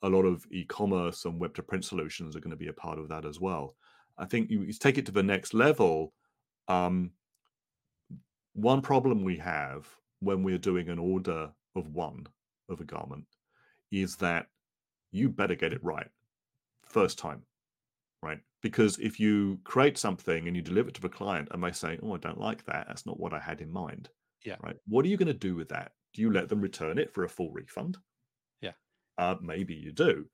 a 0.02 0.10
lot 0.10 0.24
of 0.24 0.46
e-commerce 0.52 1.24
and 1.24 1.40
web 1.40 1.54
to 1.56 1.64
print 1.64 1.86
solutions 1.86 2.36
are 2.36 2.42
going 2.42 2.52
to 2.52 2.58
be 2.58 2.68
a 2.68 2.74
part 2.74 3.00
of 3.00 3.08
that 3.08 3.24
as 3.24 3.40
well. 3.40 3.78
I 4.18 4.26
think 4.26 4.50
you, 4.50 4.64
you 4.64 4.74
take 4.74 4.98
it 4.98 5.06
to 5.06 5.12
the 5.14 5.24
next 5.24 5.54
level. 5.54 6.14
Um, 6.68 7.12
one 8.54 8.82
problem 8.82 9.24
we 9.24 9.38
have 9.38 9.88
when 10.20 10.44
we're 10.44 10.58
doing 10.58 10.90
an 10.90 11.00
order 11.00 11.52
of 11.76 11.94
one 11.94 12.28
of 12.70 12.80
a 12.82 12.86
garment 12.86 13.26
is 13.92 14.16
that 14.18 14.48
you 15.12 15.30
better 15.30 15.56
get 15.56 15.74
it 15.74 15.84
right 15.84 16.08
first 16.84 17.18
time, 17.18 17.42
right? 18.22 18.40
Because 18.62 18.98
if 19.00 19.20
you 19.20 19.60
create 19.64 19.98
something 19.98 20.48
and 20.48 20.56
you 20.56 20.62
deliver 20.62 20.90
it 20.90 20.96
to 20.96 21.02
the 21.02 21.10
client 21.10 21.48
and 21.52 21.64
they 21.64 21.72
say, 21.72 21.98
"Oh, 22.02 22.14
I 22.14 22.18
don't 22.18 22.40
like 22.40 22.64
that. 22.66 22.88
That's 22.88 23.06
not 23.06 23.20
what 23.20 23.34
I 23.34 23.40
had 23.40 23.62
in 23.62 23.72
mind." 23.72 24.10
Yeah. 24.46 24.56
Right. 24.62 24.78
What 24.88 25.06
are 25.06 25.08
you 25.08 25.18
going 25.18 25.28
to 25.28 25.34
do 25.34 25.56
with 25.56 25.70
that? 25.70 25.94
Do 26.14 26.22
you 26.22 26.32
let 26.32 26.50
them 26.50 26.62
return 26.62 26.98
it 26.98 27.14
for 27.14 27.24
a 27.24 27.30
full 27.30 27.52
refund? 27.52 27.98
Yeah. 28.62 28.74
Uh, 29.18 29.36
maybe 29.42 29.74
you 29.74 29.92
do, 29.92 30.26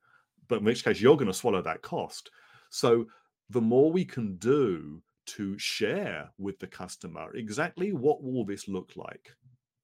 but 0.48 0.58
in 0.58 0.64
which 0.64 0.84
case 0.84 1.00
you're 1.00 1.16
going 1.16 1.28
to 1.28 1.34
swallow 1.34 1.62
that 1.62 1.82
cost. 1.82 2.30
So 2.70 3.06
the 3.50 3.60
more 3.60 3.90
we 3.90 4.04
can 4.04 4.36
do 4.36 5.02
to 5.36 5.58
share 5.58 6.30
with 6.38 6.58
the 6.58 6.66
customer 6.66 7.34
exactly 7.36 7.92
what 7.92 8.22
will 8.22 8.44
this 8.44 8.66
look 8.68 8.92
like 8.96 9.30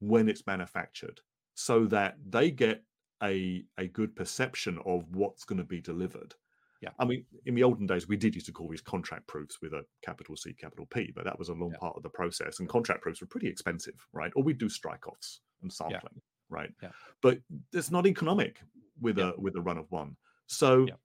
when 0.01 0.29
it's 0.29 0.47
manufactured 0.47 1.21
so 1.55 1.87
that 1.87 2.17
they 2.29 2.51
get 2.51 2.83
a 3.23 3.65
a 3.79 3.87
good 3.89 4.15
perception 4.17 4.79
of 4.87 5.05
what's 5.15 5.45
going 5.45 5.59
to 5.59 5.65
be 5.77 5.81
delivered 5.81 6.35
Yeah. 6.83 6.91
i 6.99 7.05
mean 7.05 7.25
in 7.47 7.55
the 7.55 7.63
olden 7.63 7.87
days 7.87 8.09
we 8.09 8.17
did 8.17 8.35
used 8.35 8.47
to 8.47 8.53
call 8.53 8.69
these 8.69 8.81
contract 8.95 9.27
proofs 9.27 9.57
with 9.63 9.73
a 9.73 9.85
capital 10.03 10.37
c 10.37 10.53
capital 10.55 10.87
p 10.95 11.13
but 11.15 11.25
that 11.25 11.39
was 11.39 11.49
a 11.51 11.55
long 11.63 11.73
Yeah. 11.73 11.79
part 11.85 11.97
of 11.97 12.03
the 12.03 12.11
process 12.21 12.61
and 12.61 12.69
contract 12.69 13.03
proofs 13.03 13.21
were 13.21 13.27
pretty 13.35 13.49
expensive 13.49 13.99
right 14.13 14.33
or 14.37 14.43
we'd 14.43 14.59
do 14.59 14.69
strike 14.69 15.07
offs 15.07 15.41
and 15.63 15.73
sampling 15.73 16.21
right 16.49 16.73
Yeah. 16.83 16.91
but 17.23 17.39
it's 17.73 17.91
not 17.91 18.07
economic 18.07 18.61
with 19.01 19.19
Yeah. 19.19 19.33
a 19.37 19.41
with 19.41 19.55
a 19.57 19.61
run 19.69 19.79
of 19.79 19.91
one 19.91 20.17
so 20.47 20.87
Yeah. 20.89 20.97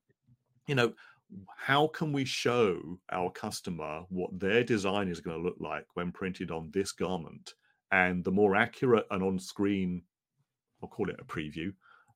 you 0.66 0.74
know 0.74 0.92
how 1.56 1.86
can 1.88 2.12
we 2.12 2.24
show 2.24 3.00
our 3.10 3.30
customer 3.30 4.04
what 4.08 4.38
their 4.38 4.64
design 4.64 5.08
is 5.08 5.20
going 5.20 5.36
to 5.36 5.42
look 5.42 5.56
like 5.60 5.86
when 5.94 6.12
printed 6.12 6.50
on 6.50 6.70
this 6.72 6.92
garment 6.92 7.54
and 7.92 8.24
the 8.24 8.32
more 8.32 8.56
accurate 8.56 9.06
and 9.10 9.22
on 9.22 9.38
screen 9.38 10.02
i'll 10.82 10.88
call 10.88 11.08
it 11.10 11.20
a 11.20 11.24
preview 11.24 11.72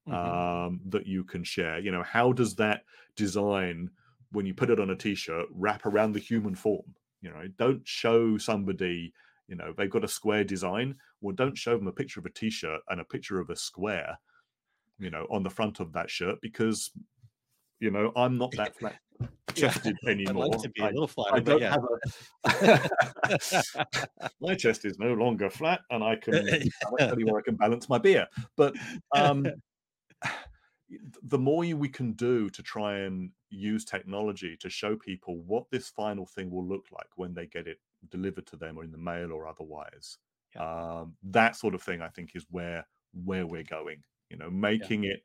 Mhm. 0.06 0.44
um, 0.66 0.80
that 0.86 1.06
you 1.06 1.24
can 1.24 1.42
share 1.44 1.78
you 1.78 1.90
know 1.90 2.02
how 2.02 2.32
does 2.32 2.54
that 2.56 2.84
design 3.16 3.90
when 4.30 4.46
you 4.46 4.54
put 4.54 4.68
it 4.70 4.80
on 4.80 4.90
a 4.90 4.96
t-shirt, 4.96 5.46
wrap 5.52 5.86
around 5.86 6.10
the 6.12 6.18
human 6.18 6.56
form. 6.56 6.96
You 7.20 7.30
know, 7.30 7.46
don't 7.56 7.86
show 7.86 8.36
somebody, 8.36 9.12
you 9.46 9.54
know, 9.54 9.72
they've 9.76 9.88
got 9.88 10.02
a 10.02 10.08
square 10.08 10.42
design. 10.42 10.96
Well, 11.20 11.36
don't 11.36 11.56
show 11.56 11.78
them 11.78 11.86
a 11.86 11.92
picture 11.92 12.18
of 12.18 12.26
a 12.26 12.30
t-shirt 12.30 12.80
and 12.88 13.00
a 13.00 13.04
picture 13.04 13.38
of 13.38 13.48
a 13.48 13.54
square, 13.54 14.18
you 14.98 15.10
know, 15.10 15.26
on 15.30 15.42
the 15.42 15.50
front 15.50 15.80
of 15.80 15.92
that 15.94 16.10
shirt 16.10 16.38
because, 16.42 16.92
you 17.80 17.90
know, 17.90 18.12
I'm 18.16 18.38
not 18.38 18.56
that 18.56 18.76
flat 18.76 18.96
chested 19.54 19.96
I'd 20.06 20.10
anymore. 20.10 20.48
like 20.48 20.62
to 20.62 20.68
be 20.70 20.82
a 20.82 20.86
I- 20.86 20.90
little 20.90 21.04
I 21.04 21.06
flatter, 21.06 21.32
but 21.32 21.44
don't 21.44 21.60
yeah. 21.60 21.76
have 22.44 22.88
a. 23.84 24.28
my 24.40 24.54
chest 24.54 24.84
is 24.84 24.98
no 24.98 25.14
longer 25.14 25.50
flat, 25.50 25.80
and 25.90 26.02
I 26.02 26.16
can 26.16 26.34
I 26.34 26.60
tell 26.98 27.18
you 27.18 27.26
where 27.26 27.38
I 27.38 27.42
can 27.42 27.56
balance 27.56 27.88
my 27.88 27.98
beer. 27.98 28.26
But 28.56 28.74
um, 29.14 29.46
the 31.22 31.38
more 31.38 31.60
we 31.60 31.88
can 31.88 32.12
do 32.12 32.50
to 32.50 32.62
try 32.62 32.98
and 32.98 33.30
use 33.50 33.84
technology 33.84 34.56
to 34.60 34.68
show 34.68 34.96
people 34.96 35.40
what 35.42 35.70
this 35.70 35.88
final 35.88 36.26
thing 36.26 36.50
will 36.50 36.66
look 36.66 36.86
like 36.92 37.08
when 37.16 37.34
they 37.34 37.46
get 37.46 37.66
it 37.66 37.78
delivered 38.10 38.46
to 38.46 38.56
them 38.56 38.78
or 38.78 38.84
in 38.84 38.90
the 38.90 38.98
mail 38.98 39.32
or 39.32 39.46
otherwise, 39.46 40.18
um, 40.58 41.14
that 41.22 41.56
sort 41.56 41.74
of 41.74 41.82
thing, 41.82 42.02
I 42.02 42.08
think, 42.08 42.32
is 42.34 42.44
where 42.50 42.86
where 43.24 43.46
we're 43.46 43.62
going. 43.62 44.02
You 44.30 44.38
know, 44.38 44.50
making 44.50 45.04
it. 45.04 45.22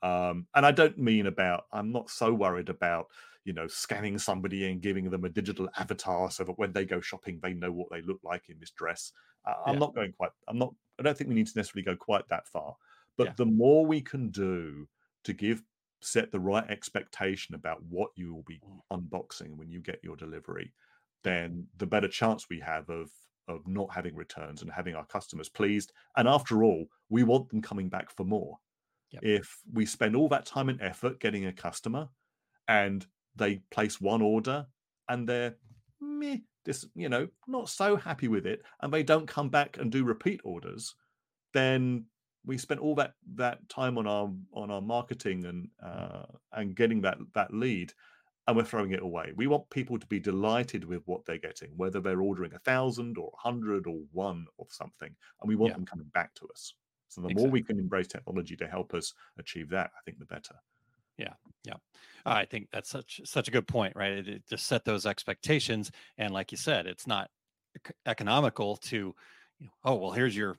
Um, 0.00 0.46
and 0.54 0.64
I 0.64 0.70
don't 0.70 0.98
mean 0.98 1.26
about. 1.26 1.64
I'm 1.72 1.92
not 1.92 2.10
so 2.10 2.32
worried 2.32 2.68
about 2.68 3.08
you 3.44 3.52
know 3.52 3.66
scanning 3.66 4.18
somebody 4.18 4.70
and 4.70 4.80
giving 4.82 5.08
them 5.10 5.24
a 5.24 5.28
digital 5.28 5.68
avatar 5.78 6.30
so 6.30 6.44
that 6.44 6.58
when 6.58 6.72
they 6.72 6.84
go 6.84 7.00
shopping 7.00 7.38
they 7.42 7.54
know 7.54 7.72
what 7.72 7.88
they 7.90 8.02
look 8.02 8.20
like 8.22 8.48
in 8.48 8.58
this 8.58 8.70
dress. 8.72 9.12
I- 9.46 9.54
I'm 9.66 9.78
not 9.78 9.94
going 9.94 10.12
quite. 10.12 10.32
I'm 10.48 10.58
not. 10.58 10.74
I 10.98 11.02
don't 11.02 11.16
think 11.16 11.28
we 11.28 11.34
need 11.34 11.46
to 11.46 11.56
necessarily 11.58 11.84
go 11.84 11.96
quite 11.96 12.28
that 12.28 12.46
far. 12.48 12.76
But 13.16 13.28
Yeah. 13.28 13.32
the 13.36 13.46
more 13.46 13.86
we 13.86 14.00
can 14.00 14.30
do 14.30 14.88
to 15.24 15.32
give 15.32 15.62
set 16.00 16.30
the 16.30 16.38
right 16.40 16.68
expectation 16.70 17.54
about 17.56 17.82
what 17.84 18.10
you 18.14 18.32
will 18.34 18.44
be 18.44 18.60
Mm. 18.60 18.80
unboxing 18.92 19.56
when 19.56 19.70
you 19.70 19.80
get 19.80 19.98
your 20.04 20.16
delivery, 20.16 20.72
then 21.24 21.68
the 21.76 21.86
better 21.86 22.08
chance 22.08 22.48
we 22.48 22.60
have 22.60 22.88
of 22.90 23.10
of 23.48 23.66
not 23.66 23.90
having 23.94 24.14
returns 24.14 24.60
and 24.60 24.70
having 24.70 24.94
our 24.94 25.06
customers 25.06 25.48
pleased. 25.48 25.92
And 26.16 26.28
after 26.28 26.62
all, 26.64 26.86
we 27.08 27.22
want 27.24 27.48
them 27.48 27.62
coming 27.62 27.88
back 27.88 28.10
for 28.10 28.24
more. 28.24 28.60
Yep. 29.10 29.24
If 29.24 29.62
we 29.72 29.86
spend 29.86 30.14
all 30.14 30.28
that 30.28 30.44
time 30.44 30.68
and 30.68 30.78
effort 30.82 31.18
getting 31.18 31.46
a 31.46 31.52
customer 31.52 32.10
and 32.68 33.06
they 33.38 33.58
place 33.70 34.00
one 34.00 34.22
order 34.22 34.66
and 35.08 35.28
they're 35.28 35.56
meh, 36.00 36.38
this, 36.64 36.86
you 36.94 37.08
know, 37.08 37.28
not 37.46 37.68
so 37.68 37.96
happy 37.96 38.28
with 38.28 38.46
it, 38.46 38.62
and 38.82 38.92
they 38.92 39.02
don't 39.02 39.26
come 39.26 39.48
back 39.48 39.78
and 39.78 39.90
do 39.90 40.04
repeat 40.04 40.40
orders, 40.44 40.94
then 41.54 42.06
we 42.44 42.58
spent 42.58 42.80
all 42.80 42.94
that 42.94 43.14
that 43.34 43.68
time 43.68 43.98
on 43.98 44.06
our 44.06 44.30
on 44.52 44.70
our 44.70 44.80
marketing 44.82 45.44
and 45.46 45.68
uh, 45.82 46.24
and 46.52 46.76
getting 46.76 47.00
that 47.02 47.18
that 47.34 47.52
lead, 47.52 47.92
and 48.46 48.56
we're 48.56 48.64
throwing 48.64 48.92
it 48.92 49.02
away. 49.02 49.32
We 49.36 49.46
want 49.46 49.68
people 49.70 49.98
to 49.98 50.06
be 50.06 50.20
delighted 50.20 50.84
with 50.84 51.02
what 51.06 51.24
they're 51.24 51.38
getting, 51.38 51.76
whether 51.76 52.00
they're 52.00 52.22
ordering 52.22 52.54
a 52.54 52.58
thousand 52.60 53.18
or 53.18 53.30
a 53.34 53.40
hundred 53.40 53.86
or 53.86 54.00
one 54.12 54.46
or 54.56 54.66
something, 54.70 55.14
and 55.40 55.48
we 55.48 55.56
want 55.56 55.72
Yeah. 55.72 55.76
them 55.76 55.86
coming 55.86 56.10
back 56.14 56.34
to 56.36 56.48
us. 56.48 56.74
So 57.08 57.22
the 57.22 57.30
more 57.30 57.48
we 57.50 57.62
can 57.62 57.78
embrace 57.78 58.08
technology 58.08 58.56
to 58.56 58.68
help 58.68 58.94
us 58.94 59.14
achieve 59.38 59.70
that, 59.70 59.90
I 59.98 60.00
think 60.04 60.18
the 60.18 60.26
better. 60.26 60.54
Yeah, 61.18 61.34
yeah. 61.64 61.74
I 62.24 62.44
think 62.44 62.68
that's 62.70 62.88
such 62.88 63.20
such 63.24 63.48
a 63.48 63.50
good 63.50 63.66
point, 63.66 63.96
right? 63.96 64.12
It, 64.12 64.28
it- 64.28 64.46
to 64.48 64.58
set 64.58 64.84
those 64.84 65.06
expectations, 65.06 65.90
and 66.16 66.32
like 66.32 66.52
you 66.52 66.58
said, 66.58 66.86
it's 66.86 67.06
not 67.06 67.30
ec- 67.74 67.96
economical 68.06 68.76
to, 68.76 69.14
you 69.58 69.66
know, 69.66 69.72
oh 69.84 69.94
well, 69.96 70.12
here's 70.12 70.36
your 70.36 70.58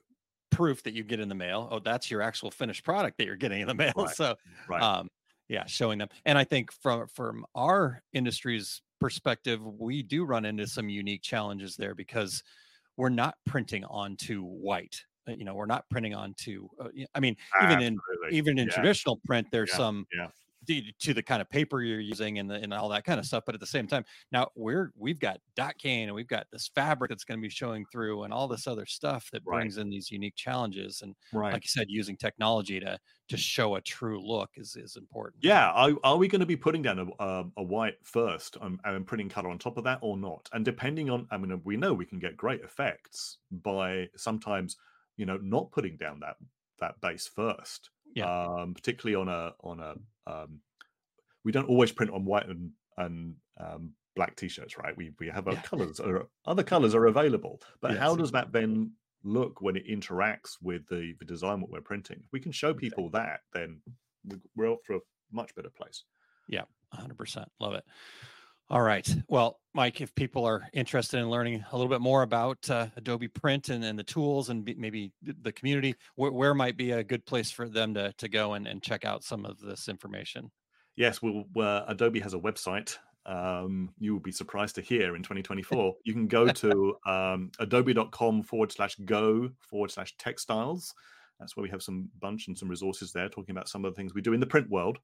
proof 0.50 0.82
that 0.82 0.94
you 0.94 1.04
get 1.04 1.20
in 1.20 1.28
the 1.28 1.34
mail. 1.34 1.68
Oh, 1.70 1.78
that's 1.78 2.10
your 2.10 2.22
actual 2.22 2.50
finished 2.50 2.84
product 2.84 3.18
that 3.18 3.26
you're 3.26 3.36
getting 3.36 3.60
in 3.62 3.68
the 3.68 3.74
mail. 3.74 4.06
Right, 4.06 4.16
So, 4.16 4.36
Right. 4.66 4.86
um, 4.86 5.08
yeah, 5.48 5.64
showing 5.66 5.98
them. 5.98 6.08
And 6.26 6.36
I 6.38 6.44
think 6.44 6.72
from 6.72 7.06
from 7.08 7.46
our 7.54 8.02
industry's 8.12 8.82
perspective, 9.00 9.64
we 9.64 10.02
do 10.02 10.24
run 10.24 10.44
into 10.44 10.66
some 10.66 10.88
unique 10.90 11.22
challenges 11.22 11.76
there 11.76 11.94
because 11.94 12.42
we're 12.96 13.08
not 13.10 13.36
printing 13.46 13.84
onto 13.86 14.42
white. 14.44 15.04
Uh, 15.28 15.32
You 15.32 15.44
know, 15.44 15.54
we're 15.54 15.66
not 15.66 15.88
printing 15.90 16.14
onto. 16.14 16.68
Uh, 16.80 16.90
I 17.14 17.20
mean, 17.20 17.36
even 17.60 17.80
in 17.80 18.02
even 18.30 18.58
in 18.58 18.68
Yeah. 18.68 18.70
traditional 18.70 19.20
print, 19.26 19.48
there's 19.52 19.72
Yeah, 19.72 19.76
some 19.76 20.06
yeah. 20.12 20.30
To 21.00 21.14
the 21.14 21.22
kind 21.22 21.40
of 21.42 21.48
paper 21.50 21.82
you're 21.82 22.00
using 22.00 22.38
and 22.38 22.50
the, 22.50 22.54
and 22.56 22.72
all 22.74 22.88
that 22.90 23.04
kind 23.04 23.18
of 23.18 23.26
stuff. 23.26 23.44
But 23.46 23.54
at 23.54 23.60
the 23.60 23.66
same 23.66 23.86
time, 23.86 24.04
now 24.32 24.48
we're 24.54 24.92
we've 24.96 25.18
got 25.20 25.40
dot 25.54 25.78
gain 25.78 26.08
and 26.08 26.14
we've 26.14 26.26
got 26.28 26.46
this 26.52 26.68
fabric 26.74 27.08
that's 27.10 27.24
going 27.24 27.38
to 27.40 27.42
be 27.42 27.50
showing 27.50 27.86
through 27.92 28.22
and 28.24 28.32
all 28.32 28.48
this 28.48 28.66
other 28.66 28.86
stuff 28.86 29.28
that 29.32 29.44
Right. 29.44 29.66
brings 29.66 29.76
in 29.78 29.88
these 29.90 30.10
unique 30.10 30.36
challenges. 30.36 31.00
And 31.02 31.14
Right. 31.32 31.52
like 31.52 31.64
you 31.64 31.68
said, 31.68 31.86
using 31.88 32.16
technology 32.16 32.80
to 32.80 32.98
to 33.28 33.36
show 33.36 33.74
a 33.74 33.80
true 33.80 34.20
look 34.24 34.50
is 34.56 34.76
is 34.76 34.96
important. 34.96 35.42
Yeah, 35.42 35.70
are, 35.70 35.92
are 36.04 36.16
we 36.18 36.28
going 36.28 36.40
to 36.40 36.46
be 36.46 36.56
putting 36.56 36.82
down 36.82 36.98
a, 36.98 37.06
a, 37.24 37.50
a 37.56 37.62
white 37.62 38.04
first 38.04 38.58
um, 38.60 38.78
and 38.84 39.06
printing 39.06 39.30
color 39.30 39.48
on 39.48 39.58
top 39.58 39.78
of 39.78 39.84
that 39.84 40.00
or 40.02 40.18
not? 40.18 40.50
And 40.52 40.64
depending 40.64 41.08
on, 41.08 41.26
I 41.30 41.38
mean, 41.38 41.62
we 41.64 41.76
know 41.78 41.94
we 41.94 42.04
can 42.04 42.18
get 42.18 42.36
great 42.36 42.60
effects 42.60 43.38
by 43.50 44.10
sometimes, 44.16 44.76
you 45.16 45.24
know, 45.24 45.38
not 45.38 45.72
putting 45.72 45.96
down 45.96 46.20
that 46.20 46.36
that 46.78 47.00
base 47.00 47.26
first. 47.26 47.90
Yeah. 48.14 48.26
Um, 48.26 48.74
particularly 48.74 49.14
on 49.14 49.28
a 49.28 49.54
on 49.60 49.80
a, 49.80 49.94
um, 50.30 50.60
we 51.44 51.52
don't 51.52 51.68
always 51.68 51.92
print 51.92 52.12
on 52.12 52.24
white 52.24 52.48
and 52.48 52.70
and 52.96 53.34
um, 53.58 53.94
black 54.16 54.36
t-shirts, 54.36 54.76
right? 54.78 54.96
We 54.96 55.12
we 55.18 55.28
have 55.28 55.46
our 55.48 55.54
Yeah. 55.54 55.62
colors 55.62 56.00
or 56.00 56.28
other 56.44 56.62
colors 56.62 56.94
are 56.94 57.06
available, 57.06 57.60
but 57.80 57.96
how 57.96 58.14
does 58.16 58.32
that 58.32 58.52
then 58.52 58.92
look 59.22 59.60
when 59.60 59.76
it 59.76 59.86
interacts 59.88 60.56
with 60.62 60.86
the 60.88 61.14
the 61.18 61.24
design 61.24 61.60
what 61.60 61.70
we're 61.70 61.80
printing? 61.80 62.20
If 62.24 62.32
we 62.32 62.40
can 62.40 62.52
show 62.52 62.74
people 62.74 63.10
that, 63.10 63.40
then 63.52 63.80
we- 64.26 64.40
we're 64.56 64.68
off 64.70 64.82
to 64.86 64.96
a 64.96 65.00
much 65.32 65.54
better 65.54 65.70
place. 65.70 66.04
Yeah, 66.48 66.64
100%. 66.92 67.46
Love 67.60 67.74
it. 67.74 67.84
All 68.70 68.82
right. 68.82 69.08
Well, 69.28 69.58
Mike, 69.74 70.00
if 70.00 70.14
people 70.14 70.44
are 70.44 70.68
interested 70.72 71.18
in 71.18 71.28
learning 71.28 71.64
a 71.72 71.76
little 71.76 71.90
bit 71.90 72.00
more 72.00 72.22
about 72.22 72.70
uh, 72.70 72.86
Adobe 72.96 73.26
Print 73.26 73.68
and, 73.68 73.84
and 73.84 73.98
the 73.98 74.04
tools 74.04 74.48
and 74.48 74.64
be, 74.64 74.74
maybe 74.74 75.12
the 75.42 75.50
community, 75.50 75.96
where, 76.14 76.30
where 76.30 76.54
might 76.54 76.76
be 76.76 76.92
a 76.92 77.02
good 77.02 77.26
place 77.26 77.50
for 77.50 77.68
them 77.68 77.94
to, 77.94 78.12
to 78.12 78.28
go 78.28 78.54
and, 78.54 78.68
and 78.68 78.80
check 78.80 79.04
out 79.04 79.24
some 79.24 79.44
of 79.44 79.58
this 79.58 79.88
information? 79.88 80.52
Yes, 80.94 81.20
well, 81.20 81.44
uh, 81.56 81.82
Adobe 81.88 82.20
has 82.20 82.34
a 82.34 82.38
website. 82.38 82.96
Um, 83.26 83.90
you 83.98 84.12
will 84.12 84.20
be 84.20 84.30
surprised 84.30 84.76
to 84.76 84.82
hear 84.82 85.16
in 85.16 85.22
2024. 85.22 85.94
You 86.04 86.12
can 86.12 86.28
go 86.28 86.46
to 86.46 86.96
um, 87.06 87.50
adobe.com 87.58 88.44
forward 88.44 88.70
slash 88.70 88.94
go 89.04 89.50
forward 89.58 89.90
slash 89.90 90.16
textiles. 90.16 90.94
That's 91.40 91.56
where 91.56 91.62
we 91.62 91.70
have 91.70 91.82
some 91.82 92.08
bunch 92.20 92.46
and 92.46 92.56
some 92.56 92.68
resources 92.68 93.12
there 93.12 93.28
talking 93.28 93.50
about 93.50 93.68
some 93.68 93.84
of 93.84 93.92
the 93.92 93.96
things 93.96 94.14
we 94.14 94.20
do 94.20 94.32
in 94.32 94.40
the 94.40 94.46
print 94.46 94.70
world. 94.70 94.98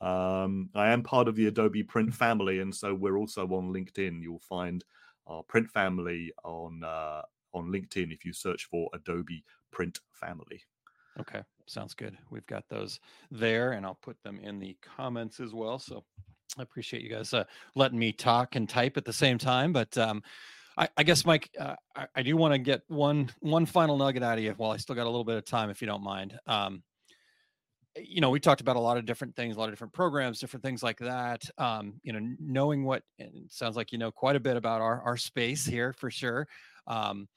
Um, 0.00 0.70
I 0.74 0.90
am 0.90 1.02
part 1.02 1.28
of 1.28 1.36
the 1.36 1.46
Adobe 1.46 1.82
print 1.82 2.14
family, 2.14 2.60
and 2.60 2.74
so 2.74 2.94
we're 2.94 3.18
also 3.18 3.46
on 3.48 3.72
LinkedIn. 3.72 4.22
You'll 4.22 4.38
find 4.38 4.84
our 5.26 5.42
print 5.42 5.70
family 5.70 6.32
on 6.44 6.82
uh, 6.82 7.22
on 7.52 7.68
LinkedIn 7.68 8.12
if 8.12 8.24
you 8.24 8.32
search 8.32 8.66
for 8.66 8.88
Adobe 8.94 9.44
Print 9.70 10.00
Family. 10.12 10.62
Okay, 11.18 11.42
sounds 11.66 11.94
good. 11.94 12.16
We've 12.30 12.46
got 12.46 12.64
those 12.68 13.00
there, 13.30 13.72
and 13.72 13.84
I'll 13.84 13.98
put 14.00 14.16
them 14.22 14.38
in 14.42 14.58
the 14.58 14.76
comments 14.80 15.40
as 15.40 15.52
well. 15.52 15.78
So 15.78 16.04
I 16.58 16.62
appreciate 16.62 17.02
you 17.02 17.10
guys 17.10 17.34
uh, 17.34 17.44
letting 17.74 17.98
me 17.98 18.12
talk 18.12 18.56
and 18.56 18.68
type 18.68 18.96
at 18.96 19.04
the 19.04 19.12
same 19.12 19.38
time. 19.38 19.72
But 19.72 19.96
um, 19.98 20.22
I, 20.78 20.88
I 20.96 21.02
guess, 21.02 21.24
Mike, 21.24 21.50
uh, 21.58 21.76
I, 21.94 22.06
I 22.16 22.22
do 22.22 22.36
want 22.36 22.54
to 22.54 22.58
get 22.58 22.82
one 22.88 23.30
one 23.40 23.66
final 23.66 23.96
nugget 23.96 24.22
out 24.22 24.38
of 24.38 24.44
you 24.44 24.54
while 24.56 24.70
I 24.70 24.76
still 24.78 24.94
got 24.94 25.04
a 25.04 25.10
little 25.10 25.24
bit 25.24 25.36
of 25.36 25.44
time, 25.44 25.70
if 25.70 25.80
you 25.80 25.86
don't 25.86 26.02
mind. 26.02 26.38
Um, 26.46 26.82
you 27.96 28.20
know, 28.20 28.30
we 28.30 28.40
talked 28.40 28.60
about 28.60 28.76
a 28.76 28.80
lot 28.80 28.96
of 28.96 29.04
different 29.04 29.34
things, 29.34 29.56
a 29.56 29.58
lot 29.58 29.68
of 29.68 29.72
different 29.72 29.92
programs, 29.92 30.38
different 30.38 30.62
things 30.64 30.82
like 30.82 30.98
that. 30.98 31.42
Um, 31.58 32.00
you 32.02 32.12
know, 32.12 32.20
knowing 32.38 32.84
what 32.84 33.02
sounds 33.48 33.76
like 33.76 33.92
you 33.92 33.98
know 33.98 34.10
quite 34.10 34.36
a 34.36 34.40
bit 34.40 34.56
about 34.56 34.80
our 34.80 35.02
our 35.02 35.16
space 35.16 35.64
here 35.64 35.92
for 35.92 36.10
sure. 36.10 36.46
Um, 36.86 37.28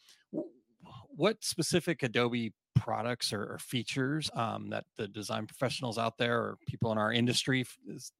what 1.15 1.43
specific 1.43 2.03
Adobe 2.03 2.53
products 2.75 3.31
or, 3.31 3.43
or 3.43 3.57
features 3.59 4.29
um, 4.35 4.69
that 4.69 4.85
the 4.97 5.07
design 5.07 5.47
professionals 5.47 5.97
out 5.97 6.17
there 6.17 6.37
or 6.37 6.57
people 6.67 6.91
in 6.91 6.97
our 6.97 7.13
industry 7.13 7.65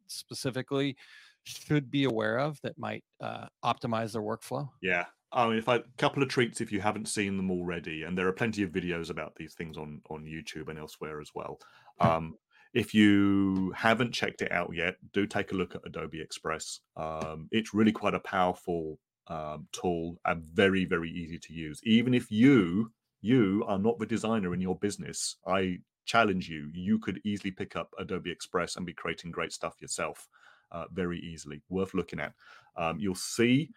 specifically 0.08 0.96
should 1.44 1.92
be 1.92 2.06
aware 2.06 2.40
of 2.40 2.60
that 2.62 2.78
might 2.78 3.04
uh, 3.22 3.46
optimize 3.64 4.14
their 4.14 4.22
workflow? 4.22 4.70
Yeah. 4.82 5.06
I 5.34 5.48
mean, 5.48 5.58
if 5.58 5.68
I, 5.68 5.78
a 5.78 5.84
couple 5.98 6.22
of 6.22 6.30
treats 6.30 6.62
if 6.62 6.72
you 6.72 6.80
haven't 6.80 7.08
seen 7.08 7.38
them 7.38 7.50
already, 7.50 8.04
and 8.04 8.16
there 8.18 8.28
are 8.28 8.34
plenty 8.34 8.62
of 8.62 8.70
videos 8.70 9.10
about 9.10 9.36
these 9.36 9.56
things 9.56 9.78
on 9.78 10.02
on 10.10 10.24
YouTube 10.26 10.70
and 10.70 10.78
elsewhere 10.78 11.20
as 11.20 11.32
well. 11.34 11.60
Um, 12.00 12.36
if 12.74 12.94
you 12.94 13.72
haven't 13.76 14.14
checked 14.14 14.42
it 14.42 14.52
out 14.52 14.72
yet, 14.74 14.96
do 15.14 15.28
take 15.28 15.52
a 15.52 15.56
look 15.56 15.76
at 15.76 15.86
Adobe 15.86 16.22
Express. 16.22 16.80
Um, 16.98 17.48
it's 17.52 17.74
really 17.74 17.92
quite 17.92 18.16
a 18.16 18.20
powerful 18.20 19.00
um, 19.28 19.68
tool 19.72 20.18
and 20.26 20.44
very 20.44 20.86
very 20.86 21.10
easy 21.10 21.40
to 21.40 21.54
use. 21.54 21.80
Even 21.84 22.14
if 22.14 22.32
you 22.32 22.92
you 23.22 23.64
are 23.68 23.80
not 23.80 24.00
the 24.00 24.06
designer 24.06 24.54
in 24.54 24.62
your 24.62 24.78
business, 24.78 25.38
I 25.48 25.80
challenge 26.06 26.50
you. 26.50 26.70
You 26.74 27.00
could 27.00 27.22
easily 27.24 27.52
pick 27.52 27.76
up 27.76 27.90
Adobe 27.98 28.32
Express 28.32 28.76
and 28.76 28.86
be 28.86 28.94
creating 28.94 29.32
great 29.32 29.54
stuff 29.54 29.76
yourself 29.80 30.28
uh, 30.72 30.86
very 30.92 31.20
easily. 31.20 31.62
Worth 31.70 31.94
looking 31.94 32.20
at. 32.20 32.34
Um, 32.76 33.00
you'll 33.00 33.16
see 33.16 33.70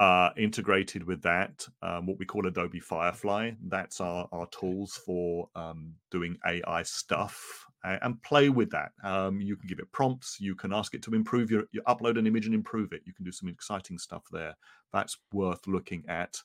uh, 0.00 0.30
integrated 0.36 1.04
with 1.04 1.22
that, 1.22 1.66
um, 1.82 2.06
what 2.06 2.18
we 2.18 2.26
call 2.26 2.46
Adobe 2.46 2.80
Firefly. 2.80 3.52
That's 3.68 4.00
our, 4.00 4.28
our 4.32 4.46
tools 4.48 5.00
for 5.06 5.48
um, 5.54 5.94
doing 6.10 6.36
AI 6.46 6.82
stuff 6.82 7.66
and 7.84 8.20
play 8.22 8.48
with 8.48 8.70
that. 8.70 8.92
Um, 9.02 9.40
you 9.40 9.56
can 9.56 9.66
give 9.66 9.80
it 9.80 9.90
prompts. 9.92 10.38
You 10.40 10.54
can 10.54 10.72
ask 10.72 10.94
it 10.94 11.02
to 11.02 11.14
improve 11.14 11.50
your, 11.50 11.64
your 11.72 11.82
upload 11.84 12.18
an 12.18 12.26
image 12.26 12.46
and 12.46 12.54
improve 12.54 12.92
it. 12.92 13.02
You 13.04 13.12
can 13.12 13.24
do 13.24 13.32
some 13.32 13.48
exciting 13.48 13.98
stuff 13.98 14.22
there. 14.30 14.54
That's 14.92 15.16
worth 15.32 15.66
looking 15.66 16.04
at. 16.08 16.36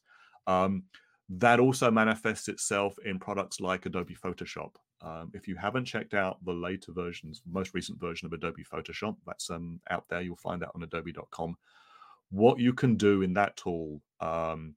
Um, 0.47 0.83
that 1.29 1.59
also 1.59 1.91
manifests 1.91 2.47
itself 2.47 2.95
in 3.05 3.19
products 3.19 3.59
like 3.59 3.85
Adobe 3.85 4.15
Photoshop. 4.15 4.71
Um, 5.01 5.29
if 5.33 5.47
you 5.47 5.55
haven't 5.55 5.85
checked 5.85 6.15
out 6.15 6.43
the 6.43 6.53
later 6.53 6.91
versions, 6.91 7.41
most 7.45 7.73
recent 7.75 7.99
version 7.99 8.25
of 8.25 8.33
Adobe 8.33 8.63
Photoshop, 8.63 9.15
that's 9.27 9.49
um, 9.49 9.79
out 9.91 10.05
there. 10.09 10.21
You'll 10.21 10.37
find 10.37 10.61
that 10.61 10.71
on 10.73 10.83
adobe.com. 10.83 11.55
What 12.29 12.59
you 12.59 12.73
can 12.73 12.95
do 12.95 13.21
in 13.21 13.33
that 13.33 13.55
tool, 13.57 14.01
um, 14.19 14.75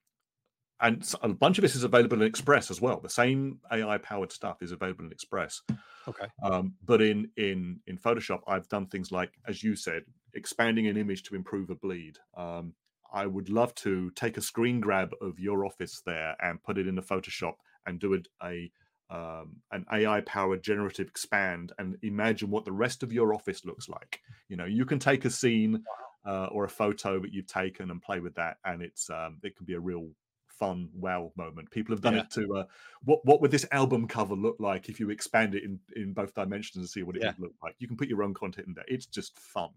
and 0.80 1.14
a 1.22 1.28
bunch 1.28 1.59
of 1.59 1.62
this 1.62 1.76
is 1.76 1.84
available 1.84 2.20
in 2.22 2.26
Express 2.26 2.70
as 2.70 2.80
well. 2.80 3.01
The 3.01 3.11
same 3.11 3.59
AI 3.70 3.98
powered 3.98 4.32
stuff 4.32 4.62
is 4.62 4.72
available 4.72 5.05
in 5.05 5.12
Express. 5.12 5.61
Okay. 6.09 6.26
Um, 6.42 6.74
but 6.84 7.03
in 7.03 7.28
in 7.36 7.80
in 7.86 7.98
Photoshop, 7.98 8.40
I've 8.46 8.68
done 8.68 8.86
things 8.86 9.12
like, 9.12 9.32
as 9.46 9.62
you 9.62 9.76
said, 9.76 10.05
expanding 10.34 10.86
an 10.86 10.96
image 10.96 11.22
to 11.24 11.34
improve 11.34 11.70
a 11.70 11.74
bleed. 11.74 12.16
Um, 12.36 12.74
I 13.12 13.26
would 13.26 13.51
love 13.51 13.74
to 13.76 14.11
take 14.12 14.36
a 14.36 14.40
screen 14.40 14.80
grab 14.80 15.11
of 15.20 15.38
your 15.38 15.66
office 15.66 16.01
there 16.07 16.36
and 16.40 16.62
put 16.62 16.78
it 16.78 16.86
into 16.86 17.03
Photoshop 17.03 17.55
and 17.86 17.98
do 17.98 18.14
a, 18.14 18.46
a 18.46 18.70
um, 19.11 19.57
an 19.72 19.84
AI 19.92 20.20
powered 20.20 20.62
generative 20.62 21.09
expand 21.09 21.72
and 21.78 21.96
imagine 22.03 22.48
what 22.48 22.64
the 22.64 22.72
rest 22.72 23.03
of 23.03 23.12
your 23.12 23.34
office 23.34 23.64
looks 23.64 23.88
like. 23.88 24.20
You 24.48 24.57
know, 24.57 24.66
you 24.66 24.86
can 24.86 25.01
take 25.01 25.24
a 25.24 25.30
scene 25.30 25.82
uh, 26.27 26.47
or 26.47 26.64
a 26.64 26.68
photo 26.68 27.18
that 27.21 27.33
you've 27.33 27.47
taken 27.47 27.91
and 27.91 28.03
play 28.03 28.21
with 28.21 28.35
that, 28.35 28.59
and 28.64 28.83
it's 28.83 29.09
um, 29.11 29.39
it 29.43 29.57
can 29.57 29.66
be 29.66 29.75
a 29.75 29.81
real 29.81 30.09
fun 30.49 30.91
wow 30.95 31.33
moment. 31.37 31.71
People 31.71 31.95
have 31.95 32.03
done 32.03 32.14
Yeah. 32.16 32.21
it 32.23 32.31
to 32.33 32.57
uh, 32.57 32.64
what 33.05 33.25
what 33.25 33.41
would 33.41 33.51
this 33.51 33.66
album 33.73 34.07
cover 34.07 34.35
look 34.35 34.57
like 34.59 34.89
if 34.89 35.01
you 35.01 35.11
expand 35.11 35.55
it 35.55 35.64
in 35.64 35.79
in 35.97 36.12
both 36.12 36.35
dimensions 36.35 36.77
and 36.83 36.89
see 36.89 37.03
what 37.03 37.16
it 37.16 37.23
Yeah. 37.23 37.29
would 37.39 37.39
look 37.41 37.55
like. 37.62 37.77
You 37.79 37.89
can 37.89 37.97
put 37.97 38.09
your 38.09 38.23
own 38.23 38.35
content 38.35 38.66
in 38.66 38.75
there. 38.75 38.85
It's 38.89 39.07
just 39.07 39.39
fun. 39.39 39.71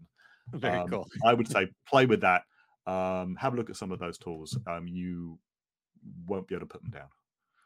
Very 0.52 0.78
Um, 0.78 0.88
cool. 0.90 1.08
I 1.24 1.32
would 1.32 1.48
say 1.48 1.68
play 1.88 2.04
with 2.04 2.20
that. 2.20 2.42
Um, 2.86 3.34
have 3.36 3.54
a 3.54 3.56
look 3.56 3.70
at 3.70 3.76
some 3.76 3.92
of 3.92 3.98
those 3.98 4.18
tools. 4.18 4.58
Um, 4.66 4.86
you 4.86 5.38
won't 6.26 6.46
be 6.46 6.54
able 6.54 6.66
to 6.66 6.72
put 6.72 6.82
them 6.82 6.90
down. 6.90 7.08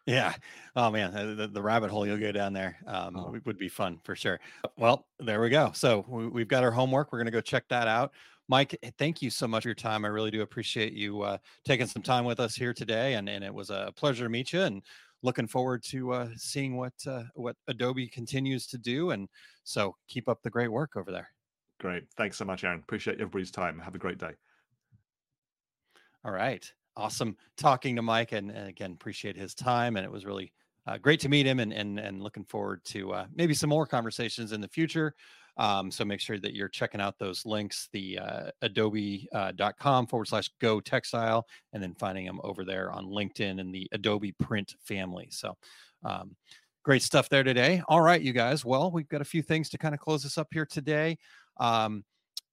Yeah. 0.06 0.32
Oh 0.76 0.90
man, 0.90 1.36
the, 1.36 1.48
the, 1.48 1.60
rabbit 1.60 1.90
hole 1.90 2.06
you'll 2.06 2.18
go 2.18 2.32
down 2.32 2.52
there 2.54 2.78
um, 2.86 3.16
Oh. 3.16 3.36
would- 3.44 3.58
be 3.58 3.68
fun 3.68 3.98
for 4.04 4.14
sure. 4.16 4.40
Well, 4.76 5.06
there 5.18 5.40
we 5.40 5.50
go. 5.50 5.72
So 5.74 6.06
we, 6.08 6.28
we've 6.28 6.48
got 6.48 6.62
our 6.64 6.70
homework. 6.70 7.12
We're 7.12 7.18
going 7.18 7.26
to 7.26 7.32
go 7.32 7.40
check 7.40 7.68
that 7.68 7.88
out. 7.88 8.12
Mike, 8.48 8.76
eh, 8.82 8.90
thank 8.98 9.20
you 9.20 9.30
so 9.30 9.46
much 9.46 9.64
for 9.64 9.68
your 9.68 9.74
time. 9.74 10.04
I 10.04 10.08
really 10.08 10.30
do 10.30 10.42
appreciate 10.42 10.94
you 10.94 11.22
uh, 11.22 11.38
taking 11.64 11.86
some 11.86 12.02
time 12.02 12.24
with 12.24 12.40
us 12.40 12.54
here 12.54 12.72
today, 12.72 13.14
and 13.14 13.28
and 13.28 13.44
it 13.44 13.52
was 13.52 13.70
a 13.70 13.92
pleasure 13.94 14.24
to 14.24 14.30
meet 14.30 14.52
you. 14.52 14.62
And 14.62 14.82
looking 15.22 15.46
forward 15.46 15.82
to 15.82 16.12
uh, 16.12 16.28
seeing 16.36 16.76
what 16.76 16.94
uh, 17.06 17.24
what 17.34 17.56
Adobe 17.66 18.08
continues 18.08 18.66
to 18.68 18.78
do. 18.78 19.10
And 19.10 19.28
so 19.64 19.94
keep 20.08 20.28
up 20.28 20.42
the 20.42 20.50
great 20.50 20.70
work 20.70 20.96
over 20.96 21.10
there. 21.10 21.28
Great. 21.80 22.04
Thanks 22.16 22.36
so 22.36 22.44
much, 22.44 22.64
Aaron. 22.64 22.80
Appreciate 22.80 23.14
everybody's 23.14 23.50
time. 23.50 23.78
Have 23.78 23.94
a 23.94 23.98
great 23.98 24.18
day. 24.18 24.32
All 26.24 26.32
right. 26.32 26.70
Awesome 26.96 27.36
talking 27.56 27.94
to 27.94 28.02
Mike 28.02 28.32
and, 28.32 28.50
and 28.50 28.68
again, 28.68 28.92
appreciate 28.92 29.36
his 29.36 29.54
time. 29.54 29.96
And 29.96 30.04
it 30.04 30.10
was 30.10 30.26
really 30.26 30.52
uh, 30.88 30.98
great 30.98 31.20
to 31.20 31.28
meet 31.28 31.46
him 31.46 31.60
and, 31.60 31.72
and, 31.72 32.00
and 32.00 32.20
looking 32.20 32.44
forward 32.44 32.84
to 32.86 33.12
uh, 33.12 33.26
maybe 33.32 33.54
some 33.54 33.70
more 33.70 33.86
conversations 33.86 34.50
in 34.50 34.60
the 34.60 34.68
future. 34.68 35.14
Um, 35.58 35.90
so 35.90 36.04
make 36.04 36.20
sure 36.20 36.38
that 36.38 36.54
you're 36.54 36.68
checking 36.68 37.00
out 37.00 37.18
those 37.18 37.44
links, 37.44 37.88
the 37.92 38.18
uh, 38.18 38.50
adobe.com 38.62 40.06
forward 40.06 40.28
slash 40.28 40.50
go 40.60 40.80
textile, 40.80 41.46
and 41.72 41.82
then 41.82 41.94
finding 41.94 42.26
them 42.26 42.40
over 42.44 42.64
there 42.64 42.90
on 42.92 43.06
LinkedIn 43.06 43.60
and 43.60 43.74
the 43.74 43.88
Adobe 43.92 44.32
print 44.32 44.74
family. 44.84 45.28
So 45.30 45.56
um, 46.04 46.36
great 46.84 47.02
stuff 47.02 47.28
there 47.28 47.42
today. 47.42 47.82
All 47.88 48.00
right, 48.00 48.20
you 48.20 48.32
guys. 48.32 48.64
Well, 48.64 48.90
we've 48.90 49.08
got 49.08 49.20
a 49.20 49.26
few 49.26 49.42
things 49.42 49.68
to 49.70 49.78
kind 49.78 49.94
of 49.94 50.00
close 50.00 50.24
us 50.24 50.38
up 50.38 50.48
here 50.52 50.66
today. 50.66 51.18
Um, 51.58 52.04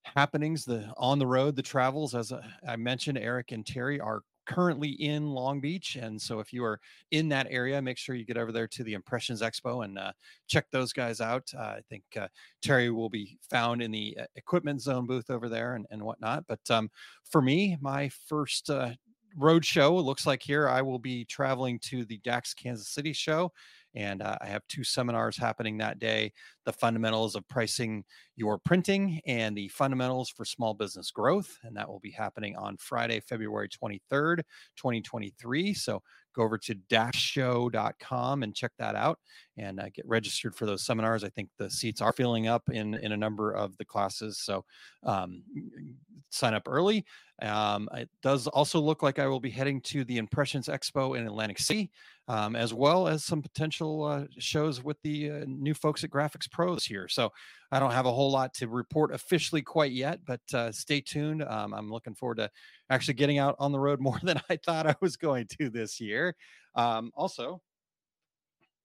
happenings, 0.04 0.66
the 0.66 0.92
on 0.98 1.20
the 1.20 1.28
road, 1.28 1.56
the 1.56 1.62
travels, 1.62 2.16
as 2.16 2.32
uh, 2.32 2.42
I 2.68 2.76
mentioned, 2.76 3.18
Eric 3.18 3.52
and 3.52 3.66
Terry 3.66 4.00
are 4.00 4.22
currently 4.46 4.90
in 4.90 5.28
Long 5.28 5.60
Beach. 5.60 5.96
And 5.96 6.22
so 6.22 6.40
if 6.40 6.54
you 6.54 6.64
are 6.64 6.80
in 7.12 7.30
that 7.30 7.48
area, 7.50 7.82
make 7.82 7.98
sure 7.98 8.16
you 8.16 8.26
get 8.26 8.38
over 8.38 8.52
there 8.52 8.68
to 8.68 8.84
the 8.84 8.94
Impressions 8.94 9.42
Expo 9.42 9.84
and 9.84 9.98
uh, 9.98 10.12
check 10.48 10.66
those 10.72 10.94
guys 10.94 11.22
out. 11.22 11.50
Uh, 11.58 11.62
I 11.62 11.82
think 11.90 12.04
uh, 12.20 12.28
Terry 12.62 12.90
will 12.90 13.10
be 13.10 13.38
found 13.50 13.82
in 13.82 13.92
the 13.92 14.18
uh, 14.20 14.26
equipment 14.36 14.82
zone 14.82 15.06
booth 15.06 15.30
over 15.30 15.50
there 15.50 15.76
and, 15.76 15.86
and 15.92 16.02
whatnot. 16.02 16.46
But 16.48 16.62
um, 16.70 16.90
for 17.30 17.42
me, 17.42 17.78
my 17.82 18.10
first 18.28 18.70
uh, 18.70 18.92
road 19.36 19.66
show 19.66 19.96
looks 19.96 20.26
like 20.26 20.42
here 20.42 20.70
I 20.70 20.82
will 20.82 21.00
be 21.00 21.26
traveling 21.26 21.80
to 21.80 22.06
the 22.06 22.18
DAX 22.20 22.54
Kansas 22.54 22.90
City 22.90 23.14
show. 23.14 23.52
And 23.96 24.22
uh, 24.22 24.38
I 24.42 24.48
have 24.48 24.62
two 24.68 24.84
seminars 24.84 25.38
happening 25.38 25.78
that 25.78 26.00
day 26.00 26.34
the 26.66 26.74
fundamentals 26.74 27.36
of 27.36 27.48
pricing 27.48 28.04
your 28.36 28.58
printing 28.58 29.22
and 29.26 29.56
the 29.56 29.68
fundamentals 29.70 30.30
for 30.30 30.46
small 30.46 30.74
business 30.74 31.12
growth. 31.12 31.58
And 31.64 31.76
that 31.78 31.88
will 31.88 32.00
be 32.00 32.12
happening 32.12 32.56
on 32.58 32.78
Friday, 32.78 33.20
February 33.20 33.70
23rd, 33.70 34.38
2023. 34.76 35.74
So 35.74 36.02
go 36.36 36.44
over 36.44 36.58
to 36.58 36.76
daxshow.com 36.76 38.44
and 38.44 38.56
check 38.56 38.72
that 38.78 38.96
out 38.96 39.20
and 39.58 39.80
uh, 39.80 39.90
get 39.94 40.08
registered 40.08 40.56
for 40.56 40.66
those 40.66 40.86
seminars. 40.86 41.24
I 41.24 41.30
think 41.30 41.50
the 41.58 41.70
seats 41.70 42.02
are 42.02 42.12
filling 42.12 42.48
up 42.48 42.64
in, 42.70 42.96
in 42.96 43.12
a 43.14 43.18
number 43.18 43.52
of 43.52 43.78
the 43.78 43.86
classes. 43.86 44.40
So 44.40 44.66
um, 45.04 45.44
sign 46.30 46.54
up 46.54 46.68
early. 46.68 47.06
Um, 47.42 47.90
it 47.94 48.10
does 48.22 48.48
also 48.48 48.80
look 48.80 49.04
like 49.04 49.20
I 49.20 49.28
will 49.28 49.40
be 49.40 49.50
heading 49.50 49.82
to 49.82 50.04
the 50.06 50.18
Impressions 50.18 50.68
Expo 50.68 51.18
in 51.18 51.26
Atlantic 51.26 51.60
City, 51.60 51.92
um, 52.28 52.56
as 52.56 52.74
well 52.74 53.08
as 53.08 53.24
some 53.24 53.42
potential 53.42 54.04
uh, 54.04 54.24
shows 54.40 54.84
with 54.84 54.98
the 55.04 55.30
uh, 55.30 55.46
new 55.48 55.74
folks 55.74 56.04
at 56.04 56.10
Graphics 56.10 56.50
Pros 56.50 56.84
here. 56.84 57.08
So 57.08 57.32
I 57.72 57.80
don't 57.80 57.92
have 57.92 58.06
a 58.06 58.12
whole 58.12 58.32
lot 58.32 58.54
to 58.56 58.68
report 58.68 59.14
officially 59.14 59.62
quite 59.62 59.92
yet, 59.92 60.20
but 60.26 60.42
uh, 60.54 60.72
stay 60.72 61.02
tuned. 61.02 61.44
Um, 61.44 61.74
I'm 61.74 61.92
looking 61.92 62.16
forward 62.16 62.38
to 62.38 62.50
actually 62.90 63.14
getting 63.16 63.38
out 63.38 63.56
on 63.60 63.72
the 63.72 63.80
road 63.80 64.00
more 64.02 64.20
than 64.24 64.42
I 64.50 64.58
thought 64.58 64.88
I 64.88 64.96
was 65.02 65.18
going 65.18 65.48
to 65.60 65.70
this 65.70 66.00
year. 66.00 66.36
Um, 66.76 67.12
also, 67.16 67.62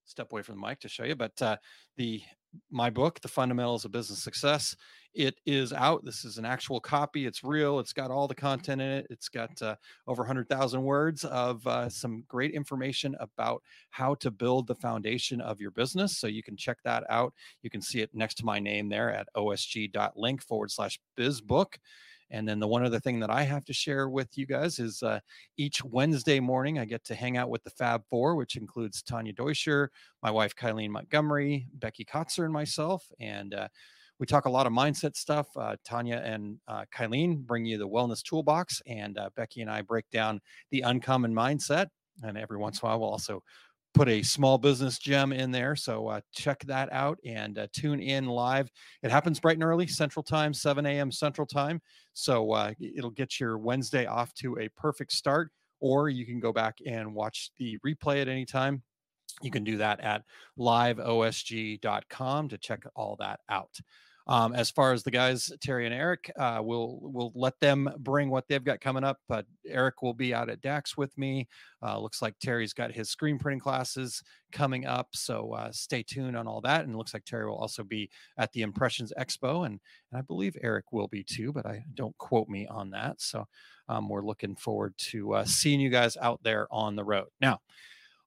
step 0.04 0.32
away 0.32 0.42
from 0.42 0.60
the 0.60 0.66
mic 0.66 0.80
to 0.80 0.88
show 0.88 1.04
you, 1.04 1.14
but 1.14 1.40
uh, 1.40 1.56
the 1.96 2.22
my 2.70 2.90
book, 2.90 3.20
The 3.20 3.28
Fundamentals 3.28 3.84
of 3.84 3.92
Business 3.92 4.22
Success, 4.22 4.76
it 5.14 5.40
is 5.44 5.72
out. 5.72 6.04
This 6.04 6.24
is 6.24 6.38
an 6.38 6.44
actual 6.44 6.80
copy. 6.80 7.26
It's 7.26 7.42
real. 7.42 7.80
It's 7.80 7.92
got 7.92 8.10
all 8.10 8.28
the 8.28 8.34
content 8.34 8.80
in 8.80 8.88
it. 8.88 9.06
It's 9.10 9.28
got 9.28 9.50
uh, 9.60 9.74
over 10.06 10.22
100,000 10.22 10.82
words 10.82 11.24
of 11.24 11.66
uh, 11.66 11.88
some 11.88 12.22
great 12.28 12.52
information 12.52 13.16
about 13.18 13.62
how 13.90 14.14
to 14.16 14.30
build 14.30 14.68
the 14.68 14.74
foundation 14.76 15.40
of 15.40 15.60
your 15.60 15.72
business. 15.72 16.18
So 16.18 16.28
you 16.28 16.42
can 16.42 16.56
check 16.56 16.78
that 16.84 17.04
out. 17.10 17.34
You 17.62 17.70
can 17.70 17.82
see 17.82 18.00
it 18.00 18.10
next 18.14 18.34
to 18.36 18.44
my 18.44 18.60
name 18.60 18.88
there 18.88 19.12
at 19.12 19.26
osg.link 19.36 20.42
forward 20.42 20.70
slash 20.70 21.00
bizbook. 21.18 21.74
And 22.30 22.48
then 22.48 22.60
the 22.60 22.68
one 22.68 22.84
other 22.84 23.00
thing 23.00 23.20
that 23.20 23.30
I 23.30 23.42
have 23.42 23.64
to 23.66 23.72
share 23.72 24.08
with 24.08 24.38
you 24.38 24.46
guys 24.46 24.78
is 24.78 25.02
uh, 25.02 25.20
each 25.56 25.84
Wednesday 25.84 26.40
morning, 26.40 26.78
I 26.78 26.84
get 26.84 27.04
to 27.04 27.14
hang 27.14 27.36
out 27.36 27.50
with 27.50 27.64
the 27.64 27.70
Fab 27.70 28.02
Four, 28.08 28.36
which 28.36 28.56
includes 28.56 29.02
Tanya 29.02 29.32
Deutscher, 29.32 29.90
my 30.22 30.30
wife, 30.30 30.54
Kylene 30.54 30.90
Montgomery, 30.90 31.66
Becky 31.74 32.04
Kotzer, 32.04 32.44
and 32.44 32.52
myself. 32.52 33.10
And 33.18 33.54
uh, 33.54 33.68
we 34.20 34.26
talk 34.26 34.44
a 34.44 34.50
lot 34.50 34.66
of 34.66 34.72
mindset 34.72 35.16
stuff. 35.16 35.48
Uh, 35.56 35.76
Tanya 35.84 36.22
and 36.24 36.58
uh, 36.68 36.84
bring 37.38 37.64
you 37.64 37.78
the 37.78 37.88
wellness 37.88 38.22
toolbox, 38.22 38.82
and 38.86 39.18
uh, 39.18 39.30
Becky 39.34 39.62
and 39.62 39.70
I 39.70 39.82
break 39.82 40.08
down 40.10 40.40
the 40.70 40.82
uncommon 40.82 41.34
mindset. 41.34 41.88
And 42.22 42.36
every 42.36 42.58
once 42.58 42.80
in 42.80 42.86
a 42.86 42.90
while, 42.90 43.00
we'll 43.00 43.10
also 43.10 43.42
put 43.94 44.08
a 44.08 44.22
small 44.22 44.58
business 44.58 44.98
gem 44.98 45.32
in 45.32 45.50
there. 45.50 45.74
So 45.76 46.08
uh, 46.08 46.20
check 46.32 46.64
that 46.66 46.92
out 46.92 47.18
and 47.24 47.58
uh, 47.58 47.66
tune 47.72 48.00
in 48.00 48.26
live. 48.26 48.70
It 49.02 49.10
happens 49.10 49.40
bright 49.40 49.56
and 49.56 49.64
early, 49.64 49.86
Central 49.86 50.22
Time, 50.22 50.54
7 50.54 50.86
a.m. 50.86 51.10
Central 51.10 51.46
Time. 51.46 51.80
So 52.12 52.52
uh, 52.52 52.72
it'll 52.80 53.10
get 53.10 53.40
your 53.40 53.58
Wednesday 53.58 54.06
off 54.06 54.32
to 54.34 54.58
a 54.58 54.68
perfect 54.76 55.12
start, 55.12 55.50
or 55.80 56.08
you 56.08 56.24
can 56.24 56.40
go 56.40 56.52
back 56.52 56.78
and 56.86 57.14
watch 57.14 57.50
the 57.58 57.78
replay 57.86 58.20
at 58.22 58.28
any 58.28 58.44
time. 58.44 58.82
You 59.42 59.50
can 59.50 59.64
do 59.64 59.78
that 59.78 60.00
at 60.00 60.22
liveosg.com 60.58 62.48
to 62.48 62.58
check 62.58 62.84
all 62.94 63.16
that 63.20 63.40
out. 63.48 63.78
Um, 64.30 64.54
as 64.54 64.70
far 64.70 64.92
as 64.92 65.02
the 65.02 65.10
guys, 65.10 65.50
Terry 65.60 65.86
and 65.86 65.94
Eric, 65.94 66.30
uh, 66.38 66.60
we'll 66.62 67.00
we'll 67.02 67.32
let 67.34 67.58
them 67.58 67.90
bring 67.98 68.30
what 68.30 68.46
they've 68.46 68.62
got 68.62 68.80
coming 68.80 69.02
up. 69.02 69.18
But 69.28 69.44
Eric 69.66 70.02
will 70.02 70.14
be 70.14 70.32
out 70.32 70.48
at 70.48 70.60
DAX 70.60 70.96
with 70.96 71.18
me. 71.18 71.48
Uh, 71.82 71.98
looks 71.98 72.22
like 72.22 72.38
Terry's 72.38 72.72
got 72.72 72.92
his 72.92 73.10
screen 73.10 73.40
printing 73.40 73.58
classes 73.58 74.22
coming 74.52 74.86
up, 74.86 75.08
so 75.14 75.52
uh, 75.54 75.72
stay 75.72 76.04
tuned 76.04 76.36
on 76.36 76.46
all 76.46 76.60
that. 76.60 76.84
And 76.84 76.94
it 76.94 76.96
looks 76.96 77.12
like 77.12 77.24
Terry 77.24 77.46
will 77.46 77.56
also 77.56 77.82
be 77.82 78.08
at 78.38 78.52
the 78.52 78.62
Impressions 78.62 79.12
Expo, 79.18 79.66
and, 79.66 79.80
and 80.12 80.18
I 80.18 80.22
believe 80.22 80.56
Eric 80.62 80.92
will 80.92 81.08
be 81.08 81.24
too, 81.24 81.52
but 81.52 81.66
I 81.66 81.82
don't 81.94 82.16
quote 82.18 82.48
me 82.48 82.68
on 82.68 82.90
that. 82.90 83.20
So 83.20 83.48
um, 83.88 84.08
we're 84.08 84.24
looking 84.24 84.54
forward 84.54 84.94
to 85.10 85.34
uh, 85.34 85.44
seeing 85.44 85.80
you 85.80 85.90
guys 85.90 86.16
out 86.16 86.40
there 86.44 86.68
on 86.70 86.94
the 86.94 87.04
road. 87.04 87.26
Now, 87.40 87.58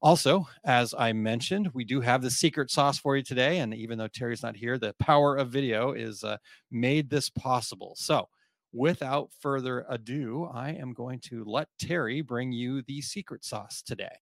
also, 0.03 0.49
as 0.65 0.93
I 0.97 1.13
mentioned, 1.13 1.69
we 1.73 1.85
do 1.85 2.01
have 2.01 2.21
the 2.21 2.29
secret 2.29 2.69
sauce 2.69 2.99
for 2.99 3.15
you 3.15 3.23
today. 3.23 3.59
And 3.59 3.73
even 3.73 3.97
though 3.97 4.09
Terry's 4.09 4.43
not 4.43 4.57
here, 4.57 4.77
the 4.77 4.93
power 4.99 5.37
of 5.37 5.49
video 5.49 5.93
is 5.93 6.25
uh, 6.25 6.37
made 6.69 7.09
this 7.09 7.29
possible. 7.29 7.93
So, 7.95 8.27
without 8.73 9.29
further 9.39 9.85
ado, 9.87 10.49
I 10.53 10.71
am 10.71 10.91
going 10.91 11.19
to 11.29 11.45
let 11.45 11.69
Terry 11.79 12.19
bring 12.19 12.51
you 12.51 12.81
the 12.81 13.01
secret 13.01 13.45
sauce 13.45 13.81
today. 13.81 14.17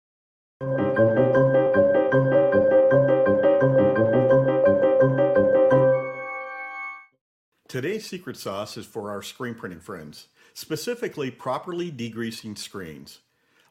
Today's 7.69 8.05
secret 8.05 8.37
sauce 8.37 8.77
is 8.77 8.87
for 8.87 9.11
our 9.11 9.23
screen 9.23 9.55
printing 9.55 9.79
friends, 9.79 10.27
specifically 10.55 11.31
properly 11.31 11.93
degreasing 11.93 12.59
screens. 12.59 13.21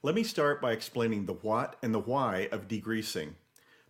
Let 0.07 0.15
me 0.15 0.23
start 0.23 0.61
by 0.61 0.71
explaining 0.71 1.25
the 1.25 1.33
what 1.33 1.75
and 1.83 1.93
the 1.93 1.99
why 1.99 2.47
of 2.53 2.69
degreasing. 2.69 3.31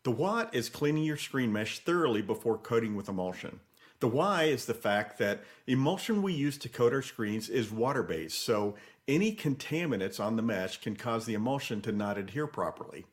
The 0.02 0.10
what 0.10 0.52
is 0.52 0.68
cleaning 0.68 1.04
your 1.04 1.16
screen 1.16 1.54
mesh 1.54 1.78
thoroughly 1.78 2.24
before 2.24 2.58
coating 2.58 2.96
with 2.96 3.08
emulsion. 3.08 3.60
The 4.00 4.08
why 4.08 4.46
is 4.46 4.66
the 4.66 4.74
fact 4.74 5.20
that 5.20 5.44
emulsion 5.68 6.24
we 6.24 6.34
use 6.34 6.58
to 6.58 6.70
coat 6.70 6.92
our 6.92 7.04
screens 7.04 7.50
is 7.50 7.72
water-based, 7.72 8.44
so 8.44 8.74
any 9.08 9.36
contaminants 9.36 10.20
on 10.20 10.38
the 10.38 10.42
mesh 10.42 10.82
can 10.82 10.96
cause 10.96 11.28
the 11.28 11.36
emulsion 11.36 11.82
to 11.84 11.92
not 11.92 12.18
adhere 12.18 12.48
properly. 12.48 13.06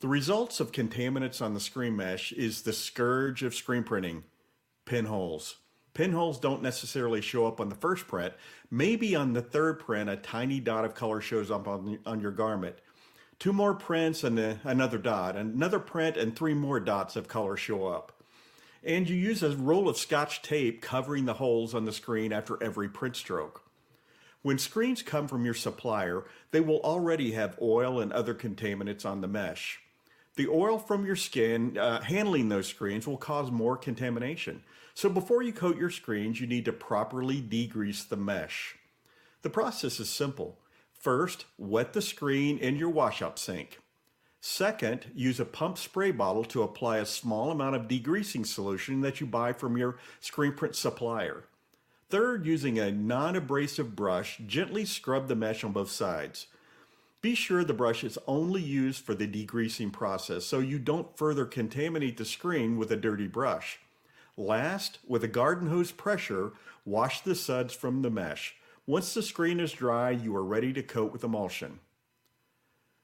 The 0.00 0.08
results 0.08 0.60
of 0.60 0.72
contaminants 0.72 1.42
on 1.42 1.52
the 1.52 1.60
screen 1.60 1.94
mesh 1.94 2.32
is 2.32 2.62
the 2.62 2.72
scourge 2.72 3.42
of 3.42 3.54
screen 3.54 3.84
printing, 3.84 4.24
pinholes. 4.86 5.56
Pinholes 5.98 6.38
don't 6.38 6.62
necessarily 6.62 7.20
show 7.20 7.48
up 7.48 7.60
on 7.60 7.70
the 7.70 7.74
first 7.74 8.06
print. 8.06 8.32
Maybe 8.70 9.16
on 9.16 9.32
the 9.32 9.42
third 9.42 9.80
print, 9.80 10.08
a 10.08 10.16
tiny 10.16 10.60
dot 10.60 10.84
of 10.84 10.94
color 10.94 11.20
shows 11.20 11.50
up 11.50 11.66
on, 11.66 11.98
on 12.06 12.20
your 12.20 12.30
garment. 12.30 12.76
Two 13.40 13.52
more 13.52 13.74
prints 13.74 14.22
and 14.22 14.38
a, 14.38 14.60
another 14.62 14.98
dot, 14.98 15.34
another 15.34 15.80
print 15.80 16.16
and 16.16 16.36
three 16.36 16.54
more 16.54 16.78
dots 16.78 17.16
of 17.16 17.26
color 17.26 17.56
show 17.56 17.88
up. 17.88 18.12
And 18.84 19.08
you 19.08 19.16
use 19.16 19.42
a 19.42 19.56
roll 19.56 19.88
of 19.88 19.98
scotch 19.98 20.40
tape 20.40 20.80
covering 20.82 21.24
the 21.24 21.34
holes 21.34 21.74
on 21.74 21.84
the 21.84 21.90
screen 21.90 22.32
after 22.32 22.62
every 22.62 22.88
print 22.88 23.16
stroke. 23.16 23.64
When 24.42 24.58
screens 24.58 25.02
come 25.02 25.26
from 25.26 25.44
your 25.44 25.52
supplier, 25.52 26.26
they 26.52 26.60
will 26.60 26.78
already 26.82 27.32
have 27.32 27.58
oil 27.60 27.98
and 27.98 28.12
other 28.12 28.34
contaminants 28.34 29.04
on 29.04 29.20
the 29.20 29.26
mesh. 29.26 29.80
The 30.36 30.46
oil 30.46 30.78
from 30.78 31.04
your 31.04 31.16
skin 31.16 31.76
uh, 31.76 32.02
handling 32.02 32.50
those 32.50 32.68
screens 32.68 33.08
will 33.08 33.16
cause 33.16 33.50
more 33.50 33.76
contamination. 33.76 34.62
So 34.98 35.08
before 35.08 35.44
you 35.44 35.52
coat 35.52 35.78
your 35.78 35.90
screens, 35.90 36.40
you 36.40 36.48
need 36.48 36.64
to 36.64 36.72
properly 36.72 37.40
degrease 37.40 38.08
the 38.08 38.16
mesh. 38.16 38.74
The 39.42 39.48
process 39.48 40.00
is 40.00 40.10
simple. 40.10 40.58
First, 40.92 41.44
wet 41.56 41.92
the 41.92 42.02
screen 42.02 42.58
in 42.58 42.74
your 42.74 42.90
washout 42.90 43.38
sink. 43.38 43.78
Second, 44.40 45.12
use 45.14 45.38
a 45.38 45.44
pump 45.44 45.78
spray 45.78 46.10
bottle 46.10 46.42
to 46.46 46.64
apply 46.64 46.98
a 46.98 47.06
small 47.06 47.52
amount 47.52 47.76
of 47.76 47.86
degreasing 47.86 48.44
solution 48.44 49.00
that 49.02 49.20
you 49.20 49.26
buy 49.28 49.52
from 49.52 49.76
your 49.76 49.98
screen 50.18 50.52
print 50.52 50.74
supplier. 50.74 51.44
Third, 52.10 52.44
using 52.44 52.80
a 52.80 52.90
non-abrasive 52.90 53.94
brush, 53.94 54.40
gently 54.48 54.84
scrub 54.84 55.28
the 55.28 55.36
mesh 55.36 55.62
on 55.62 55.70
both 55.70 55.92
sides. 55.92 56.48
Be 57.22 57.36
sure 57.36 57.62
the 57.62 57.72
brush 57.72 58.02
is 58.02 58.18
only 58.26 58.62
used 58.62 59.04
for 59.04 59.14
the 59.14 59.28
degreasing 59.28 59.92
process 59.92 60.44
so 60.44 60.58
you 60.58 60.80
don't 60.80 61.16
further 61.16 61.44
contaminate 61.44 62.16
the 62.16 62.24
screen 62.24 62.76
with 62.76 62.90
a 62.90 62.96
dirty 62.96 63.28
brush. 63.28 63.78
Last, 64.38 65.00
with 65.04 65.24
a 65.24 65.28
garden 65.28 65.68
hose 65.68 65.90
pressure, 65.90 66.52
wash 66.84 67.22
the 67.22 67.34
suds 67.34 67.74
from 67.74 68.02
the 68.02 68.10
mesh. 68.10 68.54
Once 68.86 69.12
the 69.12 69.20
screen 69.20 69.58
is 69.58 69.72
dry, 69.72 70.10
you 70.10 70.34
are 70.36 70.44
ready 70.44 70.72
to 70.74 70.82
coat 70.82 71.12
with 71.12 71.24
emulsion. 71.24 71.80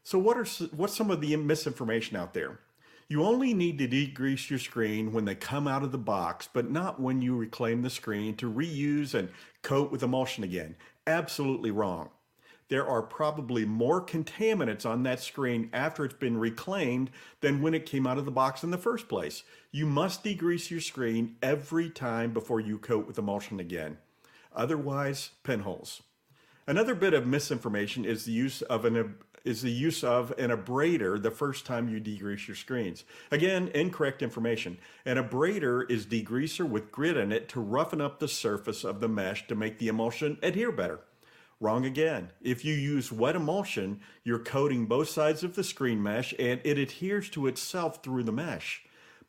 So 0.05 0.16
what 0.16 0.37
are 0.37 0.47
what's 0.76 0.97
some 0.97 1.11
of 1.11 1.20
the 1.20 1.35
misinformation 1.35 2.16
out 2.16 2.35
there? 2.35 2.61
You 3.09 3.24
only 3.24 3.53
need 3.53 3.78
to 3.78 3.89
degrease 3.89 4.49
your 4.49 4.61
screen 4.61 5.12
when 5.12 5.24
they 5.24 5.35
come 5.35 5.66
out 5.66 5.82
of 5.82 5.91
the 5.91 5.99
box, 5.99 6.49
but 6.53 6.70
not 6.70 7.01
when 7.01 7.20
you 7.20 7.37
reclaim 7.37 7.82
the 7.82 7.91
screen 7.91 8.37
to 8.37 8.51
reuse 8.51 9.12
and 9.12 9.28
coat 9.62 9.91
with 9.91 10.05
emulsion 10.05 10.45
again. 10.45 10.76
Absolutely 11.05 11.72
wrong. 11.72 12.11
There 12.69 12.87
are 12.87 13.03
probably 13.03 13.65
more 13.65 14.05
contaminants 14.05 14.87
on 14.87 15.03
that 15.03 15.21
screen 15.21 15.69
after 15.73 16.05
it's 16.05 16.15
been 16.15 16.39
reclaimed 16.39 17.11
than 17.41 17.61
when 17.61 17.75
it 17.75 17.87
came 17.87 18.07
out 18.07 18.19
of 18.19 18.25
the 18.25 18.31
box 18.31 18.62
in 18.62 18.71
the 18.71 18.79
first 18.79 19.09
place. 19.09 19.43
You 19.71 19.87
must 19.87 20.25
degrease 20.25 20.71
your 20.71 20.81
screen 20.81 21.37
every 21.43 21.91
time 21.91 22.33
before 22.33 22.61
you 22.61 22.79
coat 22.79 23.07
with 23.07 23.19
emulsion 23.19 23.61
again. 23.61 23.99
Otherwise, 24.55 25.31
pinholes. 25.43 26.03
Another 26.67 26.95
bit 26.95 27.12
of 27.12 27.27
misinformation 27.27 28.07
is 28.07 28.25
the 28.25 28.33
use 28.33 28.62
of 28.62 28.85
an 28.85 29.17
is 29.45 29.61
the 29.61 29.71
use 29.71 30.03
of 30.03 30.33
an 30.39 30.51
abrader 30.51 31.23
the 31.23 31.31
first 31.31 31.67
time 31.67 31.87
you 31.87 32.01
degrease 32.01 32.49
your 32.49 32.55
screens. 32.55 33.05
Again, 33.31 33.71
incorrect 33.75 34.23
information. 34.23 34.79
An 35.05 35.19
abrader 35.19 35.89
is 35.91 36.07
degreaser 36.07 36.67
with 36.67 36.91
grit 36.91 37.19
in 37.19 37.31
it 37.31 37.51
to 37.51 37.61
roughen 37.61 38.01
up 38.01 38.19
the 38.19 38.29
surface 38.29 38.85
of 38.85 39.01
the 39.01 39.09
mesh 39.09 39.47
to 39.49 39.55
make 39.55 39.79
the 39.79 39.89
emulsion 39.89 40.39
adhere 40.43 40.73
better. 40.73 41.01
Wrong 41.65 41.87
again. 41.87 42.29
If 42.43 42.62
you 42.62 42.75
use 42.75 43.11
wet 43.11 43.37
emulsion, 43.37 44.03
you're 44.23 44.39
coating 44.39 44.85
both 44.85 45.09
sides 45.09 45.43
of 45.43 45.55
the 45.55 45.65
screen 45.65 46.03
mesh 46.03 46.35
and 46.39 46.61
it 46.62 46.77
adheres 46.77 47.31
to 47.31 47.47
itself 47.47 48.03
through 48.03 48.25
the 48.25 48.33
mesh. 48.33 48.83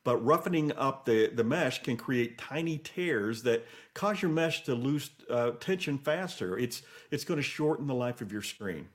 But 0.03 0.17
roughening 0.17 0.73
up 0.73 1.05
the, 1.05 1.31
the 1.33 1.45
mesh 1.45 1.81
can 1.81 1.95
create 1.95 2.37
tiny 2.37 2.77
tears 2.77 3.43
that 3.43 3.65
cause 3.93 4.21
your 4.21 4.31
mesh 4.31 4.65
to 4.65 4.75
lose 4.75 5.11
uh, 5.29 5.51
tension 5.61 5.97
faster. 5.97 6.59
It's, 6.59 6.81
it's 7.09 7.23
going 7.23 7.37
to 7.37 7.41
shorten 7.41 7.87
the 7.87 7.95
life 7.95 8.19
of 8.19 8.33
your 8.33 8.41
screen. 8.41 8.89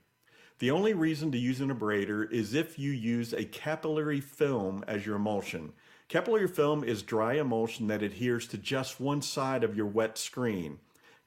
The 0.59 0.69
only 0.69 0.93
reason 0.93 1.31
to 1.31 1.39
use 1.39 1.61
an 1.61 1.75
abrader 1.75 2.31
is 2.31 2.53
if 2.53 2.77
you 2.77 2.91
use 2.91 3.33
a 3.33 3.45
capillary 3.45 4.21
film 4.21 4.83
as 4.87 5.03
your 5.03 5.15
emulsion. 5.15 5.73
Capillary 6.09 6.47
film 6.47 6.83
is 6.83 7.01
dry 7.01 7.39
emulsion 7.39 7.87
that 7.87 8.03
adheres 8.03 8.45
to 8.49 8.59
just 8.59 8.99
one 8.99 9.23
side 9.23 9.63
of 9.63 9.75
your 9.75 9.87
wet 9.87 10.19
screen. 10.19 10.77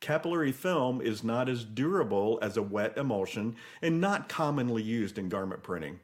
Capillary 0.04 0.52
film 0.52 1.00
is 1.00 1.24
not 1.24 1.48
as 1.48 1.64
durable 1.64 2.38
as 2.42 2.58
a 2.58 2.62
wet 2.62 2.96
emulsion 2.98 3.56
and 3.80 4.00
not 4.02 4.28
commonly 4.28 4.82
used 4.82 5.16
in 5.16 5.30
garment 5.30 5.62
printing. 5.62 6.00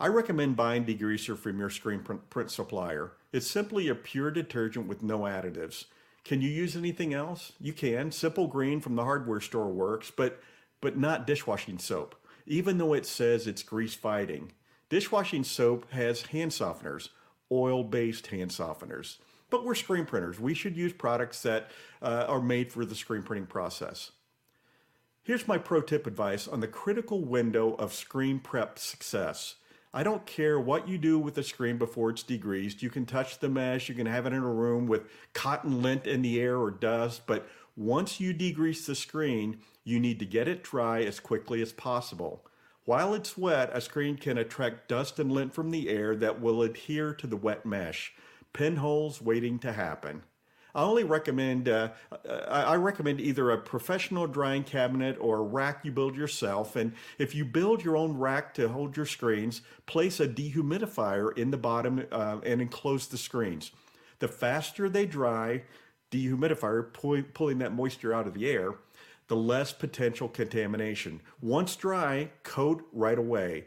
I 0.00 0.08
recommend 0.08 0.56
buying 0.56 0.84
degreaser 0.84 1.38
from 1.38 1.58
your 1.58 1.70
screen 1.70 2.00
print, 2.00 2.50
supplier. 2.50 3.12
It's 3.32 3.46
simply 3.46 3.86
a 3.86 3.94
pure 3.94 4.32
detergent 4.32 4.88
with 4.88 5.04
no 5.04 5.20
additives. 5.20 5.84
Can 6.24 6.40
you 6.42 6.50
use 6.50 6.74
anything 6.74 7.14
else? 7.14 7.52
You 7.60 7.72
can. 7.72 8.10
Simple 8.10 8.48
Green 8.48 8.80
from 8.80 8.96
the 8.96 9.04
hardware 9.04 9.40
store 9.40 9.68
works, 9.68 10.10
but 10.10 10.40
but 10.80 10.98
not 10.98 11.26
dishwashing 11.26 11.78
soap 11.78 12.16
even 12.46 12.78
though 12.78 12.94
it 12.94 13.04
says 13.04 13.46
it's 13.46 13.62
grease 13.62 13.94
fighting. 13.94 14.52
Dishwashing 14.88 15.44
soap 15.44 15.90
has 15.90 16.22
hand 16.22 16.52
softeners, 16.52 17.08
oil 17.50 17.82
based 17.82 18.28
hand 18.28 18.50
softeners. 18.50 19.16
But 19.50 19.64
we're 19.64 19.74
screen 19.74 20.06
printers. 20.06 20.40
We 20.40 20.54
should 20.54 20.76
use 20.76 20.92
products 20.92 21.42
that 21.42 21.70
uh, 22.02 22.26
are 22.28 22.40
made 22.40 22.72
for 22.72 22.84
the 22.84 22.94
screen 22.94 23.22
printing 23.22 23.46
process. 23.46 24.10
Here's 25.22 25.48
my 25.48 25.58
pro 25.58 25.80
tip 25.80 26.06
advice 26.06 26.46
on 26.46 26.60
the 26.60 26.68
critical 26.68 27.24
window 27.24 27.74
of 27.74 27.92
screen 27.92 28.38
prep 28.38 28.78
success. 28.78 29.56
I 29.92 30.02
don't 30.02 30.26
care 30.26 30.60
what 30.60 30.88
you 30.88 30.98
do 30.98 31.18
with 31.18 31.34
the 31.34 31.42
screen 31.42 31.78
before 31.78 32.10
it's 32.10 32.22
degreased. 32.22 32.82
You 32.82 32.90
can 32.90 33.06
touch 33.06 33.38
the 33.38 33.48
mesh, 33.48 33.88
you 33.88 33.94
can 33.94 34.06
have 34.06 34.26
it 34.26 34.32
in 34.32 34.42
a 34.42 34.52
room 34.52 34.86
with 34.86 35.08
cotton 35.32 35.80
lint 35.82 36.06
in 36.06 36.22
the 36.22 36.40
air 36.40 36.58
or 36.58 36.70
dust, 36.70 37.22
but 37.26 37.48
once 37.76 38.20
you 38.20 38.34
degrease 38.34 38.86
the 38.86 38.94
screen, 38.94 39.58
you 39.84 39.98
need 39.98 40.18
to 40.18 40.26
get 40.26 40.48
it 40.48 40.62
dry 40.62 41.02
as 41.02 41.18
quickly 41.18 41.60
as 41.62 41.72
possible. 41.72 42.46
While 42.84 43.14
it's 43.14 43.36
wet, 43.36 43.70
a 43.72 43.80
screen 43.80 44.16
can 44.16 44.38
attract 44.38 44.88
dust 44.88 45.18
and 45.18 45.32
lint 45.32 45.54
from 45.54 45.70
the 45.70 45.88
air 45.88 46.14
that 46.16 46.40
will 46.40 46.62
adhere 46.62 47.12
to 47.14 47.26
the 47.26 47.36
wet 47.36 47.66
mesh. 47.66 48.14
Pinholes 48.56 49.20
waiting 49.20 49.58
to 49.58 49.72
happen. 49.72 50.22
I 50.74 50.82
only 50.82 51.04
recommend 51.04 51.68
uh, 51.68 51.90
I 52.48 52.76
recommend 52.76 53.20
either 53.20 53.50
a 53.50 53.58
professional 53.58 54.26
drying 54.26 54.62
cabinet 54.62 55.16
or 55.20 55.38
a 55.38 55.42
rack 55.42 55.84
you 55.84 55.92
build 55.92 56.16
yourself. 56.16 56.74
And 56.74 56.92
if 57.18 57.34
you 57.34 57.44
build 57.44 57.84
your 57.84 57.96
own 57.96 58.16
rack 58.16 58.54
to 58.54 58.68
hold 58.68 58.96
your 58.96 59.06
screens, 59.06 59.60
place 59.84 60.20
a 60.20 60.28
dehumidifier 60.28 61.36
in 61.36 61.50
the 61.50 61.58
bottom 61.58 62.06
uh, 62.10 62.38
and 62.44 62.62
enclose 62.62 63.06
the 63.08 63.18
screens. 63.18 63.72
The 64.20 64.28
faster 64.28 64.88
they 64.88 65.04
dry, 65.04 65.64
dehumidifier 66.10 66.92
pull, 66.92 67.22
pulling 67.34 67.58
that 67.58 67.72
moisture 67.72 68.14
out 68.14 68.26
of 68.26 68.34
the 68.34 68.48
air, 68.48 68.74
the 69.28 69.36
less 69.36 69.72
potential 69.72 70.28
contamination. 70.28 71.20
Once 71.42 71.76
dry, 71.76 72.30
coat 72.42 72.86
right 72.92 73.18
away. 73.18 73.66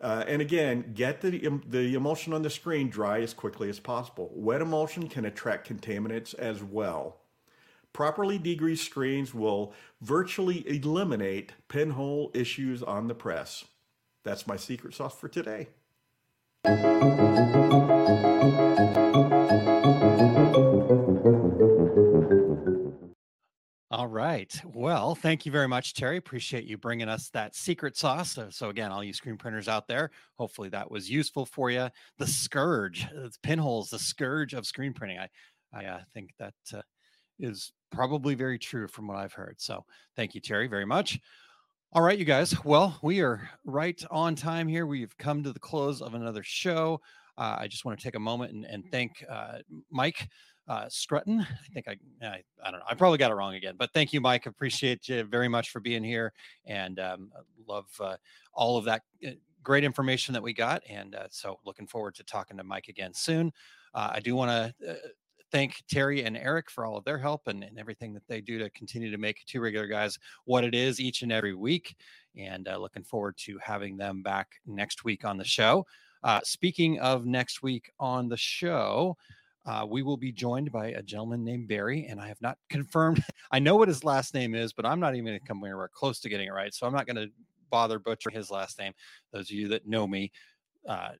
Uh, 0.00 0.24
and 0.26 0.40
again, 0.40 0.92
get 0.94 1.20
the, 1.20 1.60
the 1.66 1.94
emulsion 1.94 2.32
on 2.32 2.42
the 2.42 2.48
screen 2.50 2.88
dry 2.88 3.20
as 3.20 3.34
quickly 3.34 3.68
as 3.68 3.78
possible. 3.78 4.30
Wet 4.34 4.62
emulsion 4.62 5.08
can 5.08 5.26
attract 5.26 5.68
contaminants 5.68 6.34
as 6.34 6.62
well. 6.62 7.18
Properly 7.92 8.38
degreased 8.38 8.78
screens 8.78 9.34
will 9.34 9.74
virtually 10.00 10.66
eliminate 10.66 11.52
pinhole 11.68 12.30
issues 12.34 12.82
on 12.82 13.08
the 13.08 13.14
press. 13.14 13.64
That's 14.22 14.46
my 14.46 14.56
secret 14.56 14.94
sauce 14.94 15.14
for 15.14 15.28
today. 15.28 15.68
All 23.92 24.06
right. 24.06 24.54
Well, 24.64 25.16
thank 25.16 25.44
you 25.44 25.50
very 25.50 25.66
much, 25.66 25.94
Terry. 25.94 26.16
Appreciate 26.16 26.62
you 26.62 26.78
bringing 26.78 27.08
us 27.08 27.28
that 27.30 27.56
secret 27.56 27.96
sauce. 27.96 28.30
So, 28.30 28.48
so 28.48 28.68
again, 28.68 28.92
all 28.92 29.02
you 29.02 29.12
screen 29.12 29.36
printers 29.36 29.66
out 29.66 29.88
there, 29.88 30.12
hopefully 30.36 30.68
that 30.68 30.88
was 30.88 31.10
useful 31.10 31.44
for 31.44 31.72
you. 31.72 31.88
The 32.18 32.26
scourge, 32.26 33.08
the 33.10 33.32
pinholes, 33.42 33.90
the 33.90 33.98
scourge 33.98 34.54
of 34.54 34.64
screen 34.64 34.92
printing. 34.92 35.18
I, 35.18 35.28
I 35.72 35.86
uh, 35.86 36.00
think 36.14 36.30
that 36.38 36.54
uh, 36.72 36.82
is 37.40 37.72
probably 37.90 38.36
very 38.36 38.60
true 38.60 38.86
from 38.86 39.08
what 39.08 39.16
I've 39.16 39.32
heard. 39.32 39.56
So, 39.58 39.84
thank 40.14 40.36
you, 40.36 40.40
Terry, 40.40 40.68
very 40.68 40.86
much. 40.86 41.18
All 41.92 42.02
right, 42.02 42.16
you 42.16 42.24
guys. 42.24 42.64
Well, 42.64 42.96
we 43.02 43.20
are 43.22 43.50
right 43.64 44.00
on 44.08 44.36
time 44.36 44.68
here. 44.68 44.86
We've 44.86 45.18
come 45.18 45.42
to 45.42 45.52
the 45.52 45.58
close 45.58 46.00
of 46.00 46.14
another 46.14 46.44
show. 46.44 47.00
Uh, 47.36 47.56
I 47.58 47.66
just 47.66 47.84
want 47.84 47.98
to 47.98 48.04
take 48.04 48.14
a 48.14 48.20
moment 48.20 48.52
and, 48.52 48.64
and 48.66 48.84
thank 48.92 49.24
uh, 49.28 49.58
Mike 49.90 50.28
uh. 50.68 50.86
I 50.86 51.72
think 51.74 51.88
I, 51.88 51.96
I, 52.22 52.42
I 52.64 52.70
don't 52.70 52.80
know. 52.80 52.86
I 52.88 52.94
probably 52.94 53.18
got 53.18 53.30
it 53.30 53.34
wrong 53.34 53.54
again, 53.54 53.74
but 53.78 53.92
thank 53.92 54.12
you, 54.12 54.20
Mike. 54.20 54.46
Appreciate 54.46 55.08
you 55.08 55.24
very 55.24 55.48
much 55.48 55.70
for 55.70 55.80
being 55.80 56.04
here, 56.04 56.32
and 56.66 56.98
um, 57.00 57.32
love 57.66 57.86
uh, 58.00 58.16
all 58.52 58.76
of 58.76 58.84
that 58.84 59.02
uh, 59.26 59.30
great 59.62 59.84
information 59.84 60.32
that 60.34 60.42
we 60.42 60.52
got. 60.52 60.82
And 60.88 61.14
uh, 61.14 61.26
so, 61.30 61.58
looking 61.64 61.86
forward 61.86 62.14
to 62.16 62.24
talking 62.24 62.56
to 62.56 62.64
Mike 62.64 62.88
again 62.88 63.12
soon. 63.14 63.52
Uh, 63.94 64.10
I 64.14 64.20
do 64.20 64.36
want 64.36 64.74
to 64.78 64.92
uh, 64.92 64.94
thank 65.50 65.82
Terry 65.90 66.24
and 66.24 66.36
Eric 66.36 66.70
for 66.70 66.84
all 66.84 66.96
of 66.96 67.04
their 67.04 67.18
help 67.18 67.48
and, 67.48 67.64
and, 67.64 67.78
everything 67.78 68.14
that 68.14 68.26
they 68.28 68.40
do 68.40 68.58
to 68.58 68.70
continue 68.70 69.10
to 69.10 69.18
make 69.18 69.44
two 69.46 69.60
regular 69.60 69.86
guys 69.86 70.18
what 70.44 70.64
it 70.64 70.74
is 70.74 71.00
each 71.00 71.22
and 71.22 71.32
every 71.32 71.54
week. 71.54 71.96
And 72.36 72.68
uh, 72.68 72.78
looking 72.78 73.02
forward 73.02 73.36
to 73.38 73.58
having 73.58 73.96
them 73.96 74.22
back 74.22 74.48
next 74.66 75.04
week 75.04 75.24
on 75.24 75.36
the 75.36 75.44
show. 75.44 75.86
Uh, 76.22 76.40
speaking 76.44 77.00
of 77.00 77.26
next 77.26 77.62
week 77.62 77.90
on 77.98 78.28
the 78.28 78.36
show, 78.36 79.16
uh, 79.66 79.86
we 79.88 80.02
will 80.02 80.16
be 80.16 80.32
joined 80.32 80.72
by 80.72 80.88
a 80.88 81.02
gentleman 81.02 81.44
named 81.44 81.68
Barry, 81.68 82.06
and 82.06 82.20
I 82.20 82.28
have 82.28 82.40
not 82.40 82.58
confirmed. 82.68 83.22
I 83.50 83.58
know 83.58 83.76
what 83.76 83.88
his 83.88 84.04
last 84.04 84.34
name 84.34 84.54
is, 84.54 84.72
but 84.72 84.86
I'm 84.86 85.00
not 85.00 85.14
even 85.14 85.26
going 85.26 85.38
to 85.38 85.46
come 85.46 85.62
anywhere 85.64 85.90
close 85.92 86.20
to 86.20 86.28
getting 86.28 86.48
it 86.48 86.52
right. 86.52 86.72
So 86.72 86.86
I'm 86.86 86.94
not 86.94 87.06
going 87.06 87.16
to 87.16 87.28
bother 87.70 87.98
butchering 87.98 88.34
his 88.34 88.50
last 88.50 88.78
name. 88.78 88.92
Those 89.32 89.50
of 89.50 89.56
you 89.56 89.68
that 89.68 89.86
know 89.86 90.06
me, 90.06 90.32
uh, 90.88 91.10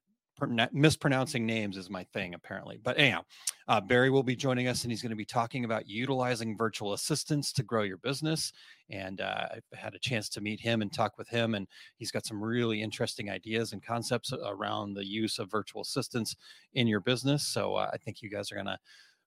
mispronouncing 0.71 1.45
names 1.45 1.77
is 1.77 1.89
my 1.89 2.03
thing 2.05 2.33
apparently. 2.33 2.79
But 2.81 2.97
anyhow 2.97 3.21
uh, 3.67 3.81
barry 3.81 4.09
will 4.09 4.23
be 4.23 4.35
joining 4.35 4.67
us 4.67 4.83
and 4.83 4.91
he's 4.91 5.01
going 5.01 5.11
to 5.11 5.15
be 5.15 5.25
talking 5.25 5.65
about 5.65 5.87
utilizing 5.87 6.57
virtual 6.57 6.93
assistants 6.93 7.51
to 7.53 7.63
grow 7.63 7.83
your 7.83 7.97
business. 7.97 8.53
And 8.89 9.21
uh, 9.21 9.47
i've 9.55 9.79
had 9.79 9.95
a 9.95 9.99
chance 9.99 10.29
to 10.29 10.41
meet 10.41 10.59
him 10.59 10.81
and 10.81 10.91
talk 10.91 11.17
with 11.17 11.29
him 11.29 11.55
and 11.55 11.67
he's 11.97 12.11
got 12.11 12.25
some 12.25 12.43
really 12.43 12.81
interesting 12.81 13.29
ideas 13.29 13.73
and 13.73 13.83
concepts 13.83 14.33
around 14.33 14.93
the 14.93 15.05
use 15.05 15.39
of 15.39 15.51
virtual 15.51 15.81
assistants 15.81 16.35
in 16.73 16.87
your 16.87 17.01
business. 17.01 17.47
So 17.47 17.75
uh, 17.75 17.89
i 17.93 17.97
think 17.97 18.21
you 18.21 18.29
guys 18.29 18.51
are 18.51 18.55
going 18.55 18.67
to 18.67 18.79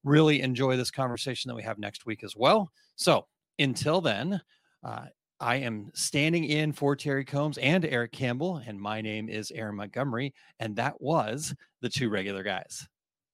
really 0.02 0.42
enjoy 0.42 0.76
this 0.76 0.90
conversation 0.90 1.48
that 1.48 1.54
we 1.54 1.62
have 1.62 1.78
next 1.78 2.06
week 2.06 2.22
as 2.22 2.36
well. 2.36 2.70
So 2.96 3.26
until 3.58 4.00
then 4.00 4.40
uh, 4.82 5.06
I 5.44 5.56
am 5.56 5.90
standing 5.92 6.44
in 6.44 6.72
for 6.72 6.96
Terry 6.96 7.26
Combs 7.26 7.58
and 7.58 7.84
Erich 7.84 8.12
Campbell, 8.12 8.62
and 8.66 8.80
my 8.80 9.02
name 9.02 9.28
is 9.28 9.50
Aaron 9.50 9.76
Montgomery, 9.76 10.32
and 10.58 10.76
that 10.76 11.02
was 11.02 11.54
the 11.82 11.90
two 11.90 12.08
regular 12.08 12.42
guys. 12.42 12.88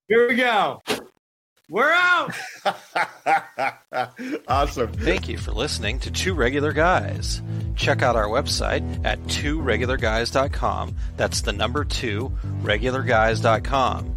Here 0.08 0.28
we 0.28 0.34
go. 0.34 0.82
We're 1.68 1.92
out. 1.92 2.34
awesome. 4.48 4.92
Thank 4.92 5.28
you 5.28 5.38
for 5.38 5.52
listening 5.52 6.00
to 6.00 6.10
Two 6.10 6.34
Regular 6.34 6.72
Guys. 6.72 7.42
Check 7.76 8.02
out 8.02 8.16
our 8.16 8.26
website 8.26 8.82
at 9.06 9.22
tworegularguys.com. 9.26 10.96
That's 11.16 11.42
the 11.42 11.52
number 11.52 11.84
two, 11.84 12.36
regularguys.com. 12.62 14.16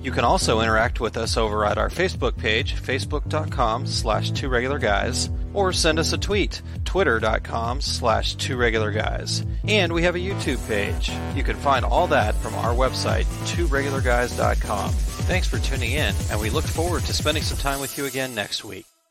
You 0.00 0.12
can 0.12 0.24
also 0.24 0.60
interact 0.60 1.00
with 1.00 1.16
us 1.16 1.36
over 1.36 1.64
at 1.64 1.76
our 1.76 1.88
Facebook 1.88 2.36
page, 2.36 2.76
facebook.com 2.76 3.86
slash 3.86 4.30
two 4.30 4.48
regular 4.48 4.78
guys, 4.78 5.28
or 5.54 5.72
send 5.72 5.98
us 5.98 6.12
a 6.12 6.18
tweet, 6.18 6.62
twitter.com 6.84 7.80
slash 7.80 8.34
two 8.36 8.56
regular 8.56 8.90
guys. 8.90 9.44
And 9.66 9.92
we 9.92 10.02
have 10.02 10.14
a 10.14 10.18
YouTube 10.18 10.66
page. 10.68 11.10
You 11.34 11.42
can 11.42 11.56
find 11.56 11.84
all 11.84 12.06
that 12.08 12.34
from 12.36 12.54
our 12.54 12.74
website, 12.74 13.24
tworegularguys.com. 13.46 14.90
Thanks 14.90 15.46
for 15.46 15.58
tuning 15.58 15.92
in, 15.92 16.14
and 16.30 16.40
we 16.40 16.50
look 16.50 16.64
forward 16.64 17.02
to 17.04 17.12
spending 17.12 17.42
some 17.42 17.58
time 17.58 17.80
with 17.80 17.96
you 17.96 18.06
again 18.06 18.34
next 18.34 18.64
week. 18.64 18.91